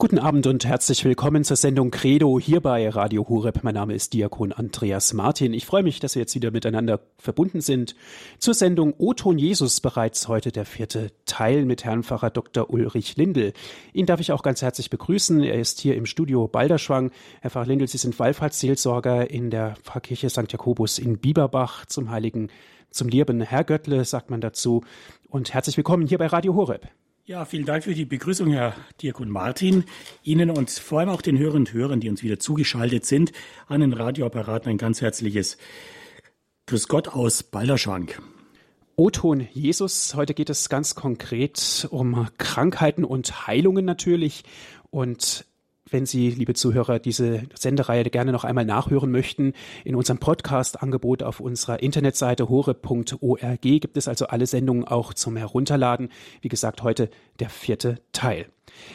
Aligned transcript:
Guten 0.00 0.20
Abend 0.20 0.46
und 0.46 0.64
herzlich 0.64 1.04
willkommen 1.04 1.42
zur 1.42 1.56
Sendung 1.56 1.90
Credo 1.90 2.38
hier 2.38 2.60
bei 2.60 2.88
Radio 2.88 3.28
Horeb. 3.28 3.64
Mein 3.64 3.74
Name 3.74 3.94
ist 3.94 4.12
Diakon 4.12 4.52
Andreas 4.52 5.12
Martin. 5.12 5.52
Ich 5.52 5.66
freue 5.66 5.82
mich, 5.82 5.98
dass 5.98 6.14
wir 6.14 6.22
jetzt 6.22 6.36
wieder 6.36 6.52
miteinander 6.52 7.00
verbunden 7.18 7.60
sind. 7.60 7.96
Zur 8.38 8.54
Sendung 8.54 8.94
O-Ton 8.96 9.38
Jesus 9.38 9.80
bereits 9.80 10.28
heute 10.28 10.52
der 10.52 10.66
vierte 10.66 11.10
Teil 11.24 11.64
mit 11.64 11.82
Herrn 11.82 12.04
Pfarrer 12.04 12.30
Dr. 12.30 12.70
Ulrich 12.70 13.16
Lindel. 13.16 13.54
Ihn 13.92 14.06
darf 14.06 14.20
ich 14.20 14.30
auch 14.30 14.44
ganz 14.44 14.62
herzlich 14.62 14.88
begrüßen. 14.88 15.42
Er 15.42 15.58
ist 15.58 15.80
hier 15.80 15.96
im 15.96 16.06
Studio 16.06 16.46
Balderschwang. 16.46 17.10
Herr 17.40 17.50
Pfarrer 17.50 17.66
Lindel, 17.66 17.88
Sie 17.88 17.98
sind 17.98 18.16
Wallfahrtsseelsorger 18.20 19.28
in 19.28 19.50
der 19.50 19.74
Pfarrkirche 19.82 20.30
St. 20.30 20.52
Jakobus 20.52 21.00
in 21.00 21.18
Bieberbach 21.18 21.86
zum 21.86 22.12
Heiligen, 22.12 22.50
zum 22.92 23.08
lieben 23.08 23.40
Herr 23.40 23.64
Göttle, 23.64 24.04
sagt 24.04 24.30
man 24.30 24.40
dazu. 24.40 24.84
Und 25.28 25.52
herzlich 25.54 25.76
willkommen 25.76 26.06
hier 26.06 26.18
bei 26.18 26.28
Radio 26.28 26.54
Horeb. 26.54 26.88
Ja, 27.28 27.44
vielen 27.44 27.66
Dank 27.66 27.84
für 27.84 27.92
die 27.92 28.06
Begrüßung, 28.06 28.50
Herr 28.52 28.74
Diakon 29.02 29.28
Martin. 29.28 29.84
Ihnen 30.22 30.48
und 30.48 30.70
vor 30.70 31.00
allem 31.00 31.10
auch 31.10 31.20
den 31.20 31.38
Hörern 31.38 31.58
und 31.58 31.74
Hörern, 31.74 32.00
die 32.00 32.08
uns 32.08 32.22
wieder 32.22 32.38
zugeschaltet 32.38 33.04
sind, 33.04 33.32
an 33.66 33.82
den 33.82 33.92
Radioapparaten 33.92 34.70
ein 34.70 34.78
ganz 34.78 35.02
herzliches 35.02 35.58
Grüß 36.68 36.88
Gott 36.88 37.08
aus 37.08 37.42
Balderschwank. 37.42 38.22
O-Ton 38.96 39.46
Jesus. 39.52 40.14
Heute 40.14 40.32
geht 40.32 40.48
es 40.48 40.70
ganz 40.70 40.94
konkret 40.94 41.86
um 41.90 42.28
Krankheiten 42.38 43.04
und 43.04 43.46
Heilungen 43.46 43.84
natürlich. 43.84 44.44
Und 44.88 45.44
wenn 45.90 46.06
Sie, 46.06 46.30
liebe 46.30 46.54
Zuhörer, 46.54 46.98
diese 46.98 47.42
Sendereihe 47.54 48.04
gerne 48.04 48.32
noch 48.32 48.44
einmal 48.44 48.64
nachhören 48.64 49.10
möchten, 49.10 49.52
in 49.84 49.94
unserem 49.94 50.18
Podcast-Angebot 50.18 51.22
auf 51.22 51.40
unserer 51.40 51.82
Internetseite 51.82 52.48
hore.org 52.48 53.60
gibt 53.60 53.96
es 53.96 54.08
also 54.08 54.26
alle 54.26 54.46
Sendungen 54.46 54.84
auch 54.84 55.14
zum 55.14 55.36
Herunterladen. 55.36 56.10
Wie 56.40 56.48
gesagt, 56.48 56.82
heute 56.82 57.10
der 57.38 57.50
vierte 57.50 58.00
Teil. 58.12 58.46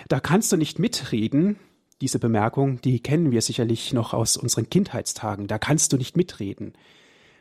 Da 0.08 0.20
kannst 0.20 0.52
du 0.52 0.58
nicht 0.58 0.80
mitreden. 0.80 1.58
Diese 2.02 2.20
Bemerkung, 2.20 2.82
die 2.82 3.00
kennen 3.00 3.32
wir 3.32 3.42
sicherlich 3.42 3.94
noch 3.94 4.14
aus 4.14 4.38
unseren 4.38 4.70
Kindheitstagen. 4.70 5.48
Da 5.48 5.58
kannst 5.58 5.94
du 5.94 5.98
nicht 5.98 6.18
mitreden. 6.18 6.74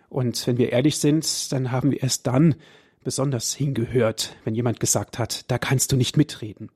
Und 0.09 0.47
wenn 0.47 0.59
wir 0.59 0.73
ehrlich 0.73 0.99
sind, 0.99 1.53
dann 1.53 1.73
haben 1.73 1.91
wir 1.91 2.03
erst 2.03 2.27
dann 2.27 2.55
besonders 3.03 3.55
hingehört, 3.55 4.37
wenn 4.45 4.55
jemand 4.55 4.79
gesagt 4.79 5.19
hat, 5.19 5.51
da 5.51 5.59
kannst 5.59 5.93
du 5.93 5.97
nicht 5.97 6.17
mitreden. 6.17 6.71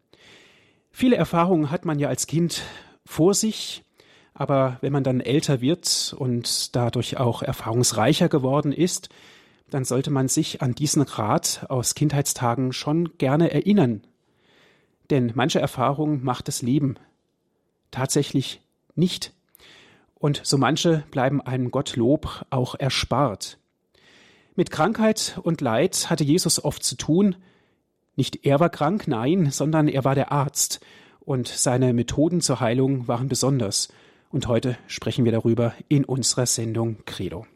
Viele 0.99 1.17
Erfahrungen 1.17 1.71
hat 1.71 1.85
man 1.85 1.99
ja 1.99 2.09
als 2.09 2.27
Kind 2.27 2.63
vor 3.05 3.35
sich, 3.35 3.85
aber 4.33 4.79
wenn 4.81 4.95
man 4.95 5.05
dann 5.05 5.21
älter 5.21 5.61
wird 5.61 6.17
und 6.19 6.75
dadurch 6.75 7.19
auch 7.19 7.43
erfahrungsreicher 7.43 8.31
geworden 8.31 8.73
ist, 8.73 9.11
dann 9.69 9.85
sollte 9.85 10.11
man 10.11 10.29
sich 10.29 10.63
an 10.63 10.75
diesen 10.75 11.03
Rat 11.03 11.67
aus 11.69 11.95
Kindheitstagen 11.95 12.73
schon 12.73 13.19
gerne 13.19 13.51
erinnern. 13.51 14.05
Denn 15.11 15.33
manche 15.35 15.61
Erfahrung 15.61 16.25
macht 16.25 16.49
das 16.49 16.63
Leben 16.63 16.95
tatsächlich 17.91 18.63
nicht. 18.95 19.35
Und 20.15 20.41
so 20.45 20.57
manche 20.57 21.05
bleiben 21.11 21.43
einem 21.43 21.71
Gottlob 21.71 22.47
auch 22.49 22.75
erspart. 22.75 23.59
Mit 24.55 24.71
Krankheit 24.71 25.39
und 25.43 25.61
Leid 25.61 26.09
hatte 26.09 26.25
Jesus 26.25 26.65
oft 26.65 26.83
zu 26.83 26.97
tun, 26.97 27.37
nicht 28.17 28.45
er 28.45 28.61
war 28.61 28.71
krank, 28.71 29.07
nein, 29.07 29.51
sondern 29.51 29.89
er 29.89 30.05
war 30.05 30.15
der 30.15 30.33
Arzt. 30.33 30.81
Und 31.21 31.49
seine 31.49 31.93
Methoden 31.93 32.41
zur 32.41 32.61
Heilung 32.61 33.09
waren 33.09 33.29
besonders. 33.29 33.89
Und 34.31 34.49
heute 34.49 34.77
sprechen 34.87 35.25
wir 35.25 35.33
darüber 35.33 35.75
in 35.89 36.05
unserer 36.05 36.47
Sendung 36.47 36.99
Credo. 37.05 37.47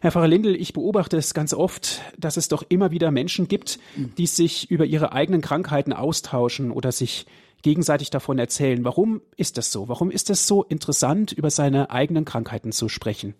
Herr 0.00 0.10
Pfarrer 0.10 0.28
Lindel, 0.28 0.56
ich 0.56 0.72
beobachte 0.72 1.16
es 1.16 1.34
ganz 1.34 1.54
oft, 1.54 2.00
dass 2.18 2.36
es 2.36 2.48
doch 2.48 2.64
immer 2.68 2.90
wieder 2.90 3.10
Menschen 3.10 3.48
gibt, 3.48 3.78
die 4.18 4.26
sich 4.26 4.70
über 4.70 4.84
ihre 4.84 5.12
eigenen 5.12 5.40
Krankheiten 5.40 5.92
austauschen 5.92 6.70
oder 6.70 6.90
sich 6.90 7.26
gegenseitig 7.62 8.10
davon 8.10 8.38
erzählen. 8.38 8.84
Warum 8.84 9.20
ist 9.36 9.58
das 9.58 9.70
so? 9.70 9.88
Warum 9.88 10.10
ist 10.10 10.30
es 10.30 10.46
so 10.46 10.64
interessant, 10.64 11.32
über 11.32 11.50
seine 11.50 11.90
eigenen 11.90 12.24
Krankheiten 12.24 12.72
zu 12.72 12.88
sprechen? 12.88 13.34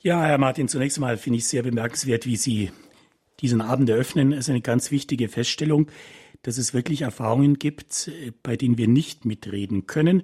Ja, 0.00 0.24
Herr 0.24 0.38
Martin, 0.38 0.68
zunächst 0.68 0.96
einmal 0.96 1.16
finde 1.16 1.38
ich 1.38 1.44
es 1.44 1.50
sehr 1.50 1.62
bemerkenswert, 1.62 2.24
wie 2.24 2.36
Sie 2.36 2.70
diesen 3.40 3.60
Abend 3.60 3.88
eröffnen, 3.88 4.32
ist 4.32 4.50
eine 4.50 4.60
ganz 4.60 4.90
wichtige 4.90 5.28
Feststellung, 5.28 5.90
dass 6.42 6.58
es 6.58 6.74
wirklich 6.74 7.02
Erfahrungen 7.02 7.58
gibt, 7.58 8.10
bei 8.42 8.56
denen 8.56 8.78
wir 8.78 8.88
nicht 8.88 9.24
mitreden 9.24 9.86
können. 9.86 10.22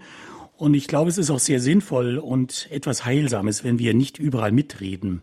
Und 0.56 0.74
ich 0.74 0.86
glaube, 0.86 1.10
es 1.10 1.18
ist 1.18 1.30
auch 1.30 1.38
sehr 1.38 1.60
sinnvoll 1.60 2.18
und 2.18 2.68
etwas 2.70 3.04
Heilsames, 3.04 3.64
wenn 3.64 3.78
wir 3.78 3.94
nicht 3.94 4.18
überall 4.18 4.52
mitreden. 4.52 5.22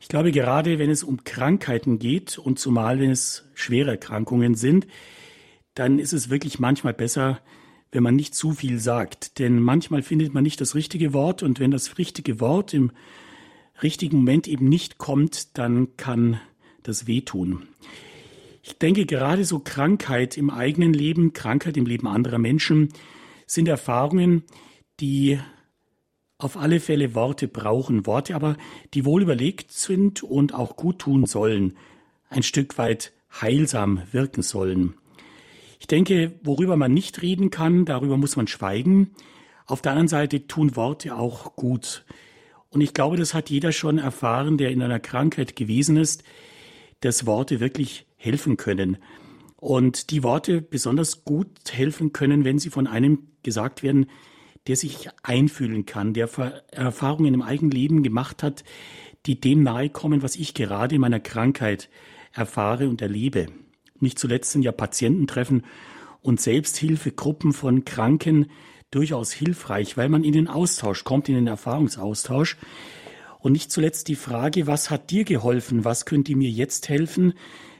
Ich 0.00 0.08
glaube, 0.08 0.32
gerade 0.32 0.78
wenn 0.78 0.90
es 0.90 1.02
um 1.02 1.24
Krankheiten 1.24 1.98
geht 1.98 2.36
und 2.36 2.58
zumal 2.58 3.00
wenn 3.00 3.10
es 3.10 3.44
schwere 3.54 3.92
Erkrankungen 3.92 4.54
sind, 4.54 4.86
dann 5.74 5.98
ist 5.98 6.12
es 6.12 6.28
wirklich 6.28 6.58
manchmal 6.58 6.92
besser, 6.92 7.40
wenn 7.90 8.02
man 8.02 8.14
nicht 8.14 8.34
zu 8.34 8.52
viel 8.52 8.78
sagt. 8.78 9.38
Denn 9.38 9.60
manchmal 9.60 10.02
findet 10.02 10.34
man 10.34 10.42
nicht 10.44 10.60
das 10.60 10.74
richtige 10.74 11.14
Wort 11.14 11.42
und 11.42 11.58
wenn 11.58 11.70
das 11.70 11.96
richtige 11.96 12.38
Wort 12.38 12.74
im 12.74 12.92
richtigen 13.82 14.18
Moment 14.18 14.46
eben 14.46 14.68
nicht 14.68 14.98
kommt, 14.98 15.56
dann 15.56 15.96
kann 15.96 16.38
das 16.84 17.08
Wehtun. 17.08 17.66
Ich 18.62 18.78
denke, 18.78 19.04
gerade 19.04 19.44
so 19.44 19.58
Krankheit 19.58 20.38
im 20.38 20.48
eigenen 20.48 20.94
Leben, 20.94 21.32
Krankheit 21.32 21.76
im 21.76 21.84
Leben 21.84 22.06
anderer 22.06 22.38
Menschen 22.38 22.90
sind 23.46 23.68
Erfahrungen, 23.68 24.44
die 25.00 25.38
auf 26.38 26.56
alle 26.56 26.80
Fälle 26.80 27.14
Worte 27.14 27.48
brauchen, 27.48 28.06
Worte 28.06 28.34
aber, 28.34 28.56
die 28.94 29.04
wohl 29.04 29.22
überlegt 29.22 29.72
sind 29.72 30.22
und 30.22 30.54
auch 30.54 30.76
gut 30.76 31.00
tun 31.00 31.26
sollen, 31.26 31.74
ein 32.28 32.42
Stück 32.42 32.78
weit 32.78 33.12
heilsam 33.40 34.02
wirken 34.12 34.42
sollen. 34.42 34.94
Ich 35.80 35.86
denke, 35.86 36.32
worüber 36.42 36.76
man 36.76 36.94
nicht 36.94 37.20
reden 37.22 37.50
kann, 37.50 37.84
darüber 37.84 38.16
muss 38.16 38.36
man 38.36 38.46
schweigen. 38.46 39.10
Auf 39.66 39.82
der 39.82 39.92
anderen 39.92 40.08
Seite 40.08 40.46
tun 40.46 40.76
Worte 40.76 41.16
auch 41.16 41.56
gut. 41.56 42.04
Und 42.70 42.80
ich 42.80 42.94
glaube, 42.94 43.16
das 43.16 43.34
hat 43.34 43.50
jeder 43.50 43.72
schon 43.72 43.98
erfahren, 43.98 44.58
der 44.58 44.70
in 44.70 44.82
einer 44.82 45.00
Krankheit 45.00 45.56
gewesen 45.56 45.96
ist, 45.96 46.24
dass 47.04 47.26
Worte 47.26 47.60
wirklich 47.60 48.06
helfen 48.16 48.56
können. 48.56 48.96
Und 49.56 50.10
die 50.10 50.22
Worte 50.22 50.62
besonders 50.62 51.24
gut 51.24 51.48
helfen 51.70 52.12
können, 52.12 52.44
wenn 52.44 52.58
sie 52.58 52.70
von 52.70 52.86
einem 52.86 53.28
gesagt 53.42 53.82
werden, 53.82 54.06
der 54.66 54.76
sich 54.76 55.08
einfühlen 55.22 55.84
kann, 55.84 56.14
der 56.14 56.30
Erfahrungen 56.70 57.34
im 57.34 57.42
eigenen 57.42 57.70
Leben 57.70 58.02
gemacht 58.02 58.42
hat, 58.42 58.64
die 59.26 59.38
dem 59.38 59.62
nahe 59.62 59.90
kommen, 59.90 60.22
was 60.22 60.36
ich 60.36 60.54
gerade 60.54 60.94
in 60.94 61.00
meiner 61.02 61.20
Krankheit 61.20 61.90
erfahre 62.32 62.88
und 62.88 63.02
erlebe. 63.02 63.46
Nicht 64.00 64.18
zuletzt 64.18 64.52
sind 64.52 64.62
ja 64.62 64.72
Patiententreffen 64.72 65.62
und 66.22 66.40
Selbsthilfegruppen 66.40 67.52
von 67.52 67.84
Kranken 67.84 68.50
durchaus 68.90 69.32
hilfreich, 69.32 69.96
weil 69.96 70.08
man 70.08 70.24
in 70.24 70.32
den 70.32 70.48
Austausch 70.48 71.04
kommt, 71.04 71.28
in 71.28 71.34
den 71.34 71.46
Erfahrungsaustausch. 71.46 72.56
Und 73.44 73.52
nicht 73.52 73.70
zuletzt 73.70 74.08
die 74.08 74.14
Frage, 74.14 74.66
was 74.66 74.88
hat 74.88 75.10
dir 75.10 75.24
geholfen, 75.24 75.84
was 75.84 76.06
könnte 76.06 76.34
mir 76.34 76.48
jetzt 76.48 76.88
helfen, 76.88 77.34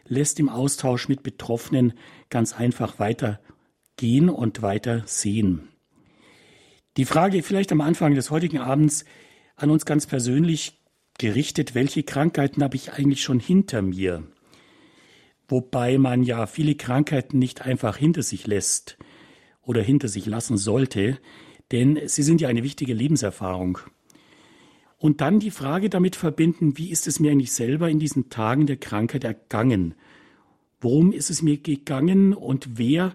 lässt 0.07 0.39
im 0.39 0.51
Austausch 0.51 1.09
mit 1.09 1.23
Betroffenen 1.23 1.95
ganz 2.29 2.53
einfach 2.53 2.99
weitergehen 2.99 4.29
und 4.29 4.61
weiter 4.61 5.05
sehen. 5.07 5.69
Die 6.99 7.07
Frage 7.07 7.43
vielleicht 7.43 7.73
am 7.73 7.81
Anfang 7.81 8.15
des 8.15 8.31
heutigen 8.31 8.59
Abends 8.59 9.07
an 9.57 9.71
uns 9.71 9.87
ganz 9.87 10.07
persönlich 10.07 10.83
gerichtet, 11.17 11.75
welche 11.75 12.03
Krankheiten 12.03 12.63
habe 12.63 12.77
ich 12.77 12.93
eigentlich 12.93 13.23
schon 13.23 13.41
hinter 13.41 13.81
mir? 13.81 14.23
Wobei 15.49 15.97
man 15.97 16.25
ja 16.25 16.47
viele 16.47 16.75
Krankheiten 16.75 17.39
nicht 17.39 17.63
einfach 17.63 17.97
hinter 17.97 18.23
sich 18.23 18.47
lässt 18.47 18.99
oder 19.63 19.81
hinter 19.81 20.09
sich 20.09 20.27
lassen 20.27 20.59
sollte, 20.59 21.19
denn 21.73 21.99
sie 22.05 22.23
sind 22.23 22.43
ja 22.43 22.49
eine 22.49 22.65
wichtige 22.65 22.93
Lebenserfahrung. 22.93 23.79
Und 25.05 25.21
dann 25.21 25.39
die 25.39 25.51
Frage 25.51 25.91
damit 25.91 26.17
verbinden, 26.17 26.79
wie 26.79 26.89
ist 26.89 27.07
es 27.07 27.21
mir 27.21 27.31
eigentlich 27.31 27.53
selber 27.53 27.91
in 27.91 27.99
diesen 27.99 28.31
Tagen 28.31 28.65
der 28.65 28.79
Krankheit 28.79 29.23
ergangen? 29.23 29.95
Worum 30.81 31.13
ist 31.13 31.29
es 31.29 31.43
mir 31.43 31.59
gegangen 31.59 32.33
und 32.33 32.79
wer 32.79 33.13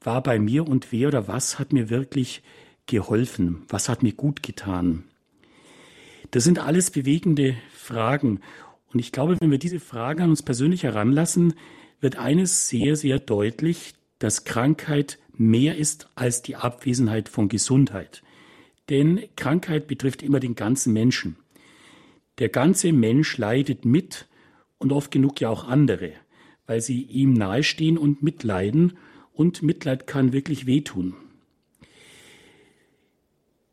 war 0.00 0.22
bei 0.22 0.38
mir 0.38 0.68
und 0.68 0.92
wer 0.92 1.08
oder 1.08 1.26
was 1.26 1.58
hat 1.58 1.72
mir 1.72 1.90
wirklich 1.90 2.44
geholfen? 2.86 3.64
Was 3.68 3.88
hat 3.88 4.04
mir 4.04 4.12
gut 4.12 4.44
getan? 4.44 5.02
Das 6.30 6.44
sind 6.44 6.60
alles 6.60 6.92
bewegende 6.92 7.56
Fragen. 7.74 8.38
Und 8.92 9.00
ich 9.00 9.10
glaube, 9.10 9.36
wenn 9.40 9.50
wir 9.50 9.58
diese 9.58 9.80
Fragen 9.80 10.22
an 10.22 10.30
uns 10.30 10.44
persönlich 10.44 10.84
heranlassen, 10.84 11.54
wird 12.00 12.18
eines 12.18 12.68
sehr, 12.68 12.94
sehr 12.94 13.18
deutlich, 13.18 13.94
dass 14.20 14.44
Krankheit 14.44 15.18
mehr 15.36 15.76
ist 15.76 16.08
als 16.14 16.42
die 16.42 16.54
Abwesenheit 16.54 17.28
von 17.28 17.48
Gesundheit. 17.48 18.22
Denn 18.88 19.22
Krankheit 19.36 19.86
betrifft 19.86 20.22
immer 20.22 20.40
den 20.40 20.54
ganzen 20.54 20.92
Menschen. 20.92 21.36
Der 22.38 22.48
ganze 22.48 22.92
Mensch 22.92 23.38
leidet 23.38 23.84
mit 23.84 24.26
und 24.78 24.92
oft 24.92 25.10
genug 25.10 25.40
ja 25.40 25.48
auch 25.48 25.68
andere, 25.68 26.12
weil 26.66 26.80
sie 26.80 27.02
ihm 27.02 27.32
nahestehen 27.32 27.98
und 27.98 28.22
mitleiden 28.22 28.94
und 29.32 29.62
Mitleid 29.62 30.06
kann 30.06 30.32
wirklich 30.32 30.66
wehtun. 30.66 31.14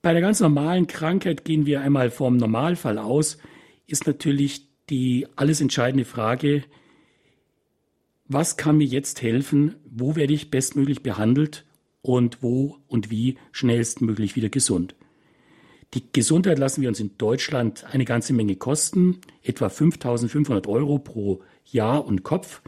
Bei 0.02 0.14
der 0.14 0.22
ganz 0.22 0.40
normalen 0.40 0.88
Krankheit 0.88 1.44
gehen 1.44 1.66
wir 1.66 1.82
einmal 1.82 2.10
vom 2.10 2.38
Normalfall 2.38 2.98
aus, 2.98 3.38
ist 3.86 4.08
natürlich 4.08 4.68
die 4.90 5.28
alles 5.36 5.60
entscheidende 5.62 6.06
Frage, 6.06 6.64
was 8.26 8.58
kann 8.58 8.78
mir 8.78 8.88
jetzt 8.88 9.22
helfen, 9.22 9.76
wo 9.90 10.16
werde 10.16 10.34
ich 10.34 10.52
bestmöglich 10.52 11.04
behandelt 11.04 11.66
und 12.02 12.42
wo 12.42 12.78
und 12.88 13.10
wie 13.10 13.38
schnellstmöglich 13.52 14.36
wieder 14.36 14.50
gesund. 14.50 14.96
Die 15.96 16.04
Gesundheit 16.12 16.60
lassen 16.60 16.82
wir 16.82 16.90
uns 16.90 17.00
in 17.00 17.18
Deutschland 17.18 17.86
eine 17.92 18.06
ganze 18.06 18.34
Menge 18.34 18.56
kosten, 18.56 19.20
etwa 19.42 19.68
5.500 19.68 20.68
Euro 20.68 21.00
pro 21.00 21.42
Jahr 21.66 22.06
und 22.06 22.24
Kopf. 22.24 22.62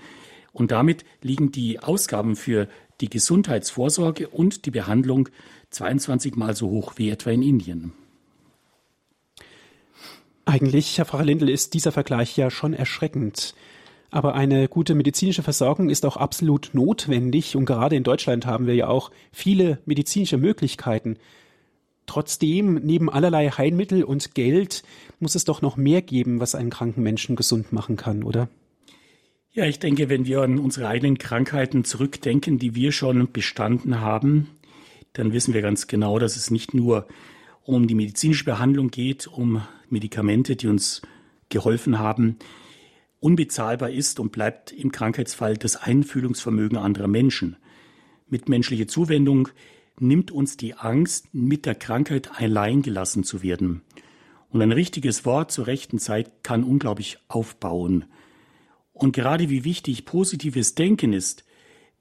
Und 0.53 0.71
damit 0.71 1.06
liegen 1.21 1.51
die 1.51 1.79
Ausgaben 1.79 2.35
für 2.35 2.68
die 3.00 3.09
Gesundheitsvorsorge 3.09 4.27
und 4.27 4.65
die 4.65 4.71
Behandlung 4.71 5.29
22 5.69 6.35
Mal 6.35 6.56
so 6.56 6.69
hoch 6.69 6.94
wie 6.97 7.09
etwa 7.09 7.29
in 7.29 7.44
Indien. 7.44 7.94
Eigentlich, 10.45 10.97
Herr 10.97 11.06
Pfarrer 11.06 11.23
Lindl, 11.23 11.50
ist 11.50 11.75
dieser 11.75 11.91
Vergleich 11.91 12.35
ja 12.35 12.50
schon 12.50 12.73
erschreckend. 12.73 13.53
Aber 14.09 14.35
eine 14.35 14.68
gute 14.68 14.95
medizinische 14.95 15.44
Versorgung 15.44 15.89
ist 15.89 16.06
auch 16.06 16.18
absolut 16.18 16.71
notwendig. 16.73 17.56
Und 17.56 17.65
gerade 17.65 17.95
in 17.95 18.03
Deutschland 18.03 18.45
haben 18.45 18.68
wir 18.68 18.75
ja 18.75 18.88
auch 18.88 19.12
viele 19.31 19.79
medizinische 19.85 20.38
Möglichkeiten. 20.38 21.18
Trotzdem, 22.06 22.75
neben 22.83 23.09
allerlei 23.09 23.50
Heilmittel 23.50 24.03
und 24.03 24.36
Geld, 24.36 24.83
muss 25.19 25.36
es 25.36 25.45
doch 25.45 25.62
noch 25.62 25.77
mehr 25.77 26.01
geben, 26.01 26.39
was 26.39 26.56
einen 26.56 26.69
kranken 26.69 27.03
Menschen 27.03 27.36
gesund 27.36 27.71
machen 27.71 27.95
kann, 27.95 28.24
oder? 28.24 28.50
Ja, 29.53 29.65
ich 29.65 29.80
denke, 29.80 30.09
wenn 30.09 30.25
wir 30.25 30.42
an 30.42 30.59
unsere 30.59 30.88
eigenen 30.88 31.18
Krankheiten 31.18 31.83
zurückdenken, 31.83 32.57
die 32.57 32.74
wir 32.74 32.92
schon 32.92 33.31
bestanden 33.31 34.00
haben, 34.00 34.48
dann 35.13 35.33
wissen 35.33 35.53
wir 35.53 35.62
ganz 35.62 35.88
genau, 35.88 36.19
dass 36.19 36.38
es 36.38 36.51
nicht 36.51 36.74
nur 36.74 37.07
um 37.63 37.88
die 37.88 37.95
medizinische 37.95 38.45
Behandlung 38.45 38.92
geht, 38.92 39.27
um 39.27 39.62
Medikamente, 39.89 40.56
die 40.56 40.68
uns 40.68 41.01
geholfen 41.50 42.00
haben, 42.00 42.38
unbezahlbar 43.19 43.92
ist 43.92 44.19
und 44.19 44.31
bleibt 44.31 44.71
im 44.71 44.92
Krankheitsfall 44.92 45.57
das 45.57 45.75
Einfühlungsvermögen 45.75 46.77
anderer 46.77 47.07
Menschen. 47.07 47.57
Mitmenschliche 48.30 48.88
Zuwendung 48.88 49.50
nimmt 50.01 50.31
uns 50.31 50.57
die 50.57 50.74
Angst, 50.74 51.33
mit 51.33 51.65
der 51.65 51.75
Krankheit 51.75 52.31
allein 52.39 52.81
gelassen 52.81 53.24
zu 53.24 53.44
werden. 53.44 53.81
Und 54.50 54.62
ein 54.62 54.71
richtiges 54.71 55.25
Wort 55.25 55.51
zur 55.51 55.68
rechten 55.68 56.00
Zeit 56.00 56.44
kann 56.44 56.63
unglaublich 56.63 57.19
aufbauen. 57.27 58.06
Und 58.94 59.13
gerade 59.13 59.50
wie 59.50 59.63
wichtig 59.63 60.06
positives 60.06 60.75
Denken 60.75 61.13
ist, 61.13 61.45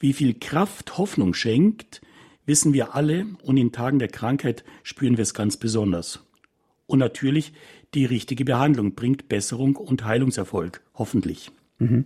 wie 0.01 0.13
viel 0.13 0.35
Kraft 0.35 0.99
Hoffnung 0.99 1.35
schenkt, 1.35 2.01
wissen 2.47 2.73
wir 2.73 2.95
alle 2.95 3.27
und 3.43 3.57
in 3.57 3.71
Tagen 3.71 3.99
der 3.99 4.09
Krankheit 4.09 4.65
spüren 4.83 5.17
wir 5.17 5.23
es 5.23 5.35
ganz 5.35 5.57
besonders. 5.57 6.21
Und 6.87 6.99
natürlich, 6.99 7.53
die 7.95 8.05
richtige 8.05 8.45
Behandlung 8.45 8.95
bringt 8.95 9.29
Besserung 9.29 9.77
und 9.77 10.05
Heilungserfolg, 10.05 10.83
hoffentlich. 10.95 11.53
Mhm. 11.81 12.05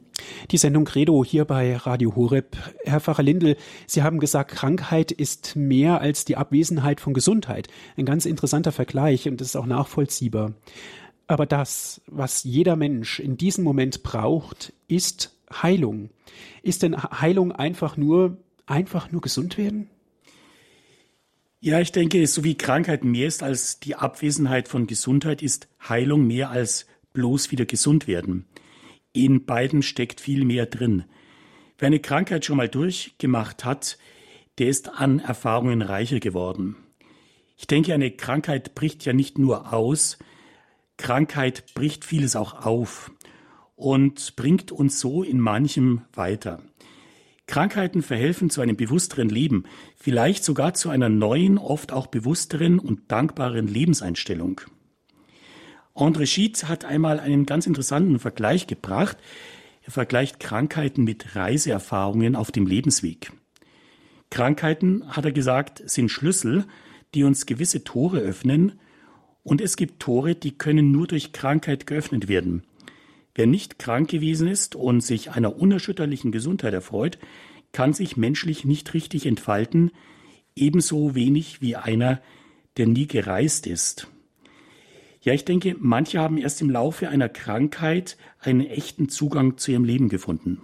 Die 0.53 0.56
Sendung 0.56 0.85
Credo 0.85 1.25
hier 1.25 1.44
bei 1.44 1.76
Radio 1.76 2.15
Horeb. 2.15 2.56
Herr 2.85 3.00
Pfarrer 3.00 3.25
Lindel, 3.25 3.56
Sie 3.88 4.05
haben 4.05 4.21
gesagt, 4.21 4.53
Krankheit 4.53 5.11
ist 5.11 5.56
mehr 5.56 6.00
als 6.00 6.25
die 6.25 6.37
Abwesenheit 6.37 7.00
von 7.00 7.12
Gesundheit. 7.12 7.67
Ein 7.97 8.06
ganz 8.06 8.25
interessanter 8.25 8.71
Vergleich 8.71 9.29
und 9.29 9.41
das 9.41 9.49
ist 9.49 9.56
auch 9.56 9.67
nachvollziehbar. 9.67 10.55
Aber 11.26 11.44
das, 11.44 12.03
was 12.06 12.44
jeder 12.44 12.76
Mensch 12.76 13.19
in 13.19 13.37
diesem 13.37 13.65
Moment 13.65 14.05
braucht, 14.05 14.73
ist 14.87 15.37
Heilung. 15.53 16.11
Ist 16.62 16.85
denn 16.85 16.97
Heilung 16.97 17.50
einfach 17.50 17.97
nur, 17.97 18.38
einfach 18.67 19.11
nur 19.11 19.23
gesund 19.23 19.59
werden? 19.59 19.91
Ja, 21.61 21.81
ich 21.81 21.91
denke, 21.91 22.25
so 22.29 22.44
wie 22.44 22.56
Krankheit 22.56 23.03
mehr 23.03 23.26
ist 23.26 23.43
als 23.43 23.81
die 23.81 23.97
Abwesenheit 23.97 24.69
von 24.69 24.87
Gesundheit, 24.87 25.43
ist 25.43 25.67
Heilung 25.88 26.26
mehr 26.26 26.50
als 26.50 26.87
bloß 27.12 27.50
wieder 27.50 27.65
gesund 27.65 28.06
werden. 28.06 28.44
In 29.16 29.46
beiden 29.46 29.82
steckt 29.82 30.20
viel 30.20 30.44
mehr 30.44 30.66
drin. 30.66 31.05
Wer 31.78 31.87
eine 31.87 32.00
Krankheit 32.00 32.44
schon 32.44 32.56
mal 32.56 32.69
durchgemacht 32.69 33.64
hat, 33.64 33.96
der 34.58 34.66
ist 34.66 34.88
an 34.88 35.20
Erfahrungen 35.20 35.82
reicher 35.82 36.19
geworden. 36.19 36.75
Ich 37.56 37.69
denke, 37.69 37.94
eine 37.94 38.11
Krankheit 38.11 38.75
bricht 38.75 39.05
ja 39.05 39.12
nicht 39.12 39.38
nur 39.38 39.72
aus, 39.72 40.19
Krankheit 40.96 41.75
bricht 41.75 42.05
vieles 42.05 42.34
auch 42.34 42.66
auf 42.66 43.12
und 43.76 44.34
bringt 44.34 44.72
uns 44.72 44.99
so 44.99 45.22
in 45.22 45.38
manchem 45.38 46.02
weiter. 46.12 46.61
Krankheiten 47.46 48.02
verhelfen 48.02 48.50
zu 48.50 48.62
einem 48.62 48.76
bewussteren 48.76 49.28
Leben, 49.28 49.62
vielleicht 49.94 50.43
sogar 50.43 50.75
zu 50.75 50.88
einer 50.88 51.08
neuen, 51.08 51.56
oft 51.58 51.93
auch 51.93 52.08
bewussteren 52.08 52.81
und 52.81 53.12
dankbaren 53.12 53.69
Lebenseinstellung. 53.69 54.61
André 55.94 56.26
Schietz 56.26 56.64
hat 56.64 56.85
einmal 56.85 57.20
einen 57.20 57.46
ganz 57.46 57.67
interessanten 57.67 58.19
Vergleich 58.19 58.67
gebracht. 58.67 59.17
Er 59.82 59.93
vergleicht 59.93 60.41
Krankheiten 60.41 61.05
mit 61.05 61.37
Reiseerfahrungen 61.37 62.35
auf 62.35 62.50
dem 62.50 62.67
Lebensweg. 62.67 63.32
Krankheiten, 64.31 65.05
hat 65.08 65.25
er 65.25 65.32
gesagt, 65.32 65.82
sind 65.88 66.11
Schlüssel, 66.11 66.64
die 67.14 67.23
uns 67.23 67.46
gewisse 67.46 67.85
Tore 67.85 68.19
öffnen, 68.19 68.81
und 69.44 69.61
es 69.61 69.76
gibt 69.76 70.00
Tore, 70.00 70.35
die 70.35 70.56
können 70.56 70.91
nur 70.91 71.06
durch 71.06 71.32
Krankheit 71.32 71.87
geöffnet 71.87 72.29
werden. 72.29 72.64
Wer 73.35 73.47
nicht 73.47 73.79
krank 73.79 74.08
gewesen 74.08 74.49
ist 74.49 74.75
und 74.75 75.02
sich 75.02 75.32
einer 75.32 75.56
unerschütterlichen 75.56 76.32
Gesundheit 76.32 76.73
erfreut, 76.73 77.19
kann 77.73 77.93
sich 77.93 78.17
menschlich 78.17 78.64
nicht 78.64 78.94
richtig 78.94 79.26
entfalten, 79.26 79.90
ebenso 80.56 81.14
wenig 81.14 81.61
wie 81.61 81.76
einer, 81.76 82.23
der 82.79 82.87
nie 82.87 83.06
gereist 83.06 83.67
ist. 83.67 84.08
Ja, 85.25 85.32
ich 85.32 85.47
denke, 85.47 85.75
manche 85.79 86.19
haben 86.19 86.37
erst 86.37 86.61
im 86.61 86.69
Laufe 86.69 87.09
einer 87.09 87.31
Krankheit 87.31 88.19
einen 88.41 88.61
echten 88.61 89.09
Zugang 89.09 89.56
zu 89.56 89.73
ihrem 89.73 89.85
Leben 89.85 90.11
gefunden. 90.11 90.61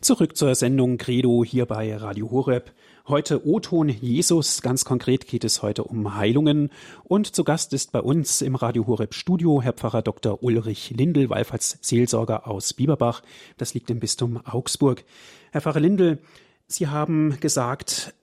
Zurück 0.00 0.36
zur 0.36 0.54
Sendung 0.54 0.98
Credo 0.98 1.44
hier 1.44 1.66
bei 1.66 1.96
Radio 1.96 2.30
Horeb. 2.30 2.72
Heute 3.10 3.44
O-Ton 3.44 3.88
Jesus. 3.88 4.62
Ganz 4.62 4.84
konkret 4.84 5.26
geht 5.26 5.42
es 5.42 5.62
heute 5.62 5.82
um 5.82 6.14
Heilungen. 6.14 6.70
Und 7.02 7.34
zu 7.34 7.42
Gast 7.42 7.72
ist 7.72 7.90
bei 7.90 8.00
uns 8.00 8.40
im 8.40 8.54
Radio 8.54 8.86
Horeb 8.86 9.14
Studio 9.14 9.60
Herr 9.60 9.72
Pfarrer 9.72 10.02
Dr. 10.02 10.44
Ulrich 10.44 10.90
Lindel, 10.90 11.28
Wallfahrtsseelsorger 11.28 12.46
aus 12.46 12.72
Bieberbach. 12.72 13.24
Das 13.56 13.74
liegt 13.74 13.90
im 13.90 13.98
Bistum 13.98 14.40
Augsburg. 14.46 15.02
Herr 15.50 15.60
Pfarrer 15.60 15.80
Lindel, 15.80 16.20
Sie 16.68 16.86
haben 16.86 17.36
gesagt, 17.40 18.14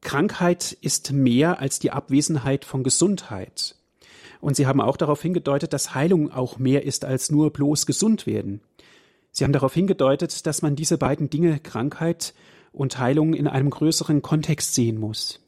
Krankheit 0.00 0.76
ist 0.80 1.12
mehr 1.12 1.60
als 1.60 1.78
die 1.78 1.92
Abwesenheit 1.92 2.64
von 2.64 2.82
Gesundheit. 2.82 3.76
Und 4.40 4.56
Sie 4.56 4.66
haben 4.66 4.80
auch 4.80 4.96
darauf 4.96 5.22
hingedeutet, 5.22 5.72
dass 5.72 5.94
Heilung 5.94 6.32
auch 6.32 6.58
mehr 6.58 6.84
ist 6.84 7.04
als 7.04 7.30
nur 7.30 7.52
bloß 7.52 7.86
gesund 7.86 8.26
werden. 8.26 8.62
Sie 9.30 9.44
haben 9.44 9.52
darauf 9.52 9.74
hingedeutet, 9.74 10.44
dass 10.44 10.60
man 10.60 10.74
diese 10.74 10.98
beiden 10.98 11.30
Dinge, 11.30 11.60
Krankheit 11.60 12.34
und 12.72 12.98
Heilung, 12.98 13.34
in 13.34 13.46
einem 13.46 13.70
größeren 13.70 14.22
Kontext 14.22 14.74
sehen 14.74 14.98
muss. 14.98 15.40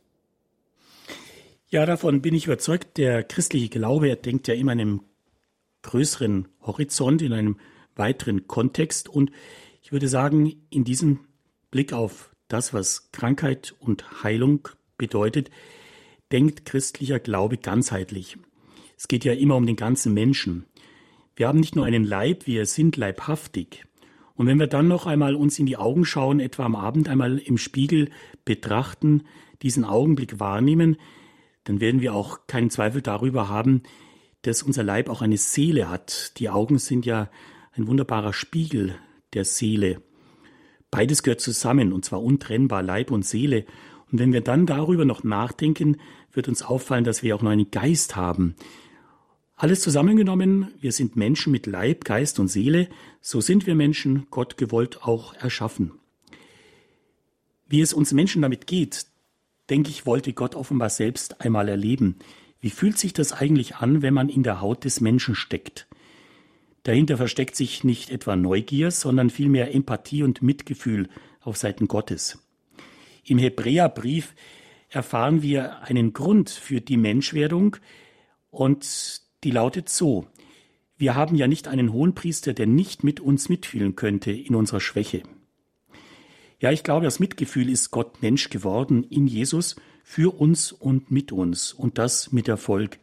Ja, 1.69 1.87
davon 1.87 2.21
bin 2.21 2.35
ich 2.35 2.47
überzeugt. 2.47 2.99
Der 2.99 3.23
christliche 3.23 3.69
Glaube, 3.69 4.09
er 4.09 4.17
denkt 4.17 4.49
ja 4.49 4.55
immer 4.55 4.73
in 4.73 4.81
einem 4.81 5.00
größeren 5.83 6.49
Horizont, 6.62 7.23
in 7.23 7.33
einem 7.33 7.57
weiteren 7.95 8.49
Kontext. 8.49 9.09
Und 9.09 9.31
ich 9.83 9.93
würde 9.93 10.09
sagen, 10.09 10.53
in 10.71 10.85
diesem 10.85 11.21
Blick 11.71 11.93
auf 11.93 12.35
das, 12.49 12.75
was 12.75 13.12
Krankheit 13.12 13.75
und 13.79 14.25
Heilung 14.25 14.69
bedeutet, 14.99 15.50
denkt 16.33 16.65
christlicher 16.65 17.21
Glaube 17.21 17.57
ganzheitlich. 17.57 18.37
Es 18.97 19.09
geht 19.09 19.25
ja 19.25 19.33
immer 19.33 19.57
um 19.57 19.67
den 19.67 19.77
ganzen 19.77 20.12
Menschen. 20.12 20.67
Wir 21.37 21.49
haben 21.49 21.61
nicht 21.61 21.77
nur 21.77 21.87
einen 21.87 22.05
Leib, 22.05 22.47
wir 22.47 22.67
sind 22.67 22.97
leibhaftig. 22.97 23.87
Und 24.41 24.47
wenn 24.47 24.59
wir 24.59 24.69
dann 24.69 24.89
noch 24.89 25.05
einmal 25.05 25.35
uns 25.35 25.59
in 25.59 25.67
die 25.67 25.77
Augen 25.77 26.07
schauen, 26.07 26.41
etwa 26.41 26.65
am 26.65 26.75
Abend 26.75 27.11
einmal 27.11 27.37
im 27.37 27.59
Spiegel 27.59 28.09
betrachten, 28.47 29.25
diesen 29.61 29.85
Augenblick 29.85 30.41
wahrnehmen, 30.41 30.97
dann 31.65 31.79
werden 31.79 32.01
wir 32.01 32.15
auch 32.15 32.47
keinen 32.47 32.71
Zweifel 32.71 33.03
darüber 33.03 33.51
haben, 33.51 33.83
dass 34.41 34.63
unser 34.63 34.83
Leib 34.83 35.11
auch 35.11 35.21
eine 35.21 35.37
Seele 35.37 35.91
hat. 35.91 36.39
Die 36.39 36.49
Augen 36.49 36.79
sind 36.79 37.05
ja 37.05 37.29
ein 37.73 37.87
wunderbarer 37.87 38.33
Spiegel 38.33 38.95
der 39.35 39.45
Seele. 39.45 40.01
Beides 40.91 41.23
gehört 41.23 41.43
zusammen, 41.43 41.93
und 41.93 42.07
zwar 42.07 42.23
untrennbar, 42.23 42.83
Leib 42.83 43.11
und 43.11 43.27
Seele. 43.27 43.67
Und 44.11 44.21
wenn 44.21 44.33
wir 44.33 44.41
dann 44.41 44.65
darüber 44.65 45.05
noch 45.05 45.23
nachdenken, 45.23 45.99
wird 46.33 46.49
uns 46.49 46.63
auffallen, 46.63 47.05
dass 47.05 47.23
wir 47.23 47.37
auch 47.37 47.43
noch 47.43 47.51
einen 47.51 47.71
Geist 47.71 48.17
haben, 48.17 48.55
alles 49.61 49.83
zusammengenommen, 49.83 50.69
wir 50.81 50.90
sind 50.90 51.17
Menschen 51.17 51.52
mit 51.52 51.67
Leib, 51.67 52.07
Geist 52.07 52.40
und 52.40 52.49
Seele, 52.49 52.88
so 53.21 53.43
sind 53.43 53.67
wir 53.67 53.75
Menschen, 53.75 54.26
Gott 54.31 54.57
gewollt, 54.57 55.02
auch 55.02 55.35
erschaffen. 55.35 55.93
Wie 57.69 57.83
es 57.83 57.93
uns 57.93 58.12
Menschen 58.14 58.40
damit 58.40 58.67
geht, 58.67 59.05
denke 59.69 59.90
ich, 59.90 60.07
wollte 60.07 60.33
Gott 60.33 60.55
offenbar 60.55 60.88
selbst 60.88 61.43
einmal 61.43 61.69
erleben. 61.69 62.17
Wie 62.62 62.71
fühlt 62.71 62.97
sich 62.97 63.12
das 63.12 63.35
eigentlich 63.35 63.76
an, 63.76 64.00
wenn 64.00 64.14
man 64.14 64.31
in 64.31 64.43
der 64.43 64.62
Haut 64.62 64.85
des 64.85 65.02
Menschen 65.02 65.35
steckt? 65.35 65.87
Dahinter 66.83 67.19
versteckt 67.19 67.55
sich 67.55 67.85
nicht 67.85 68.11
etwa 68.11 68.37
Neugier, 68.37 68.90
sondern 68.90 69.29
vielmehr 69.29 69.75
Empathie 69.75 70.23
und 70.23 70.40
Mitgefühl 70.40 71.11
auf 71.43 71.59
Seiten 71.59 71.87
Gottes. 71.87 72.38
Im 73.25 73.37
Hebräerbrief 73.37 74.35
erfahren 74.88 75.43
wir 75.43 75.83
einen 75.83 76.14
Grund 76.14 76.49
für 76.49 76.81
die 76.81 76.97
Menschwerdung 76.97 77.76
und 78.49 79.29
die 79.45 79.51
lautet 79.51 79.89
so. 79.89 80.27
Wir 80.97 81.15
haben 81.15 81.35
ja 81.35 81.49
nicht 81.49 81.67
einen 81.67 81.93
Hohenpriester, 81.93 82.53
der 82.53 82.67
nicht 82.67 83.05
mit 83.05 83.21
uns 83.21 83.49
mitfühlen 83.49 83.97
könnte 83.97 84.33
in 84.33 84.55
unserer 84.55 84.81
Schwäche. 84.81 85.23
Ja, 86.61 86.71
ich 86.71 86.85
glaube, 86.85 87.05
das 87.05 87.21
Mitgefühl 87.21 87.71
ist 87.71 87.91
Gott 87.91 88.21
Mensch 88.21 88.51
geworden 88.51 89.05
in 89.05 89.27
Jesus 89.27 89.77
für 90.05 90.39
uns 90.39 90.73
und 90.73 91.11
mit 91.11 91.33
uns 91.33 91.73
und 91.73 91.97
das 91.97 92.33
mit 92.33 92.49
Erfolg. 92.49 92.99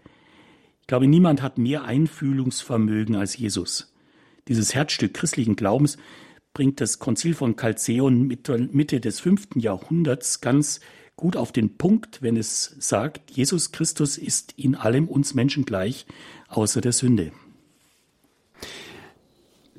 Ich 0.81 0.87
glaube, 0.87 1.07
niemand 1.07 1.41
hat 1.41 1.57
mehr 1.57 1.83
Einfühlungsvermögen 1.83 3.15
als 3.15 3.35
Jesus. 3.35 3.93
Dieses 4.47 4.75
Herzstück 4.75 5.15
christlichen 5.15 5.55
Glaubens 5.55 5.97
bringt 6.53 6.79
das 6.81 6.99
Konzil 6.99 7.33
von 7.33 7.55
Chalcedon 7.55 8.27
Mitte 8.27 8.99
des 8.99 9.19
fünften 9.19 9.59
Jahrhunderts 9.59 10.39
ganz 10.39 10.79
gut 11.17 11.35
auf 11.35 11.51
den 11.51 11.77
Punkt, 11.77 12.21
wenn 12.21 12.37
es 12.37 12.75
sagt, 12.79 13.31
Jesus 13.31 13.71
Christus 13.71 14.17
ist 14.17 14.53
in 14.55 14.75
allem 14.75 15.07
uns 15.07 15.33
Menschen 15.33 15.65
gleich, 15.65 16.05
außer 16.47 16.79
der 16.79 16.93
Sünde. 16.93 17.33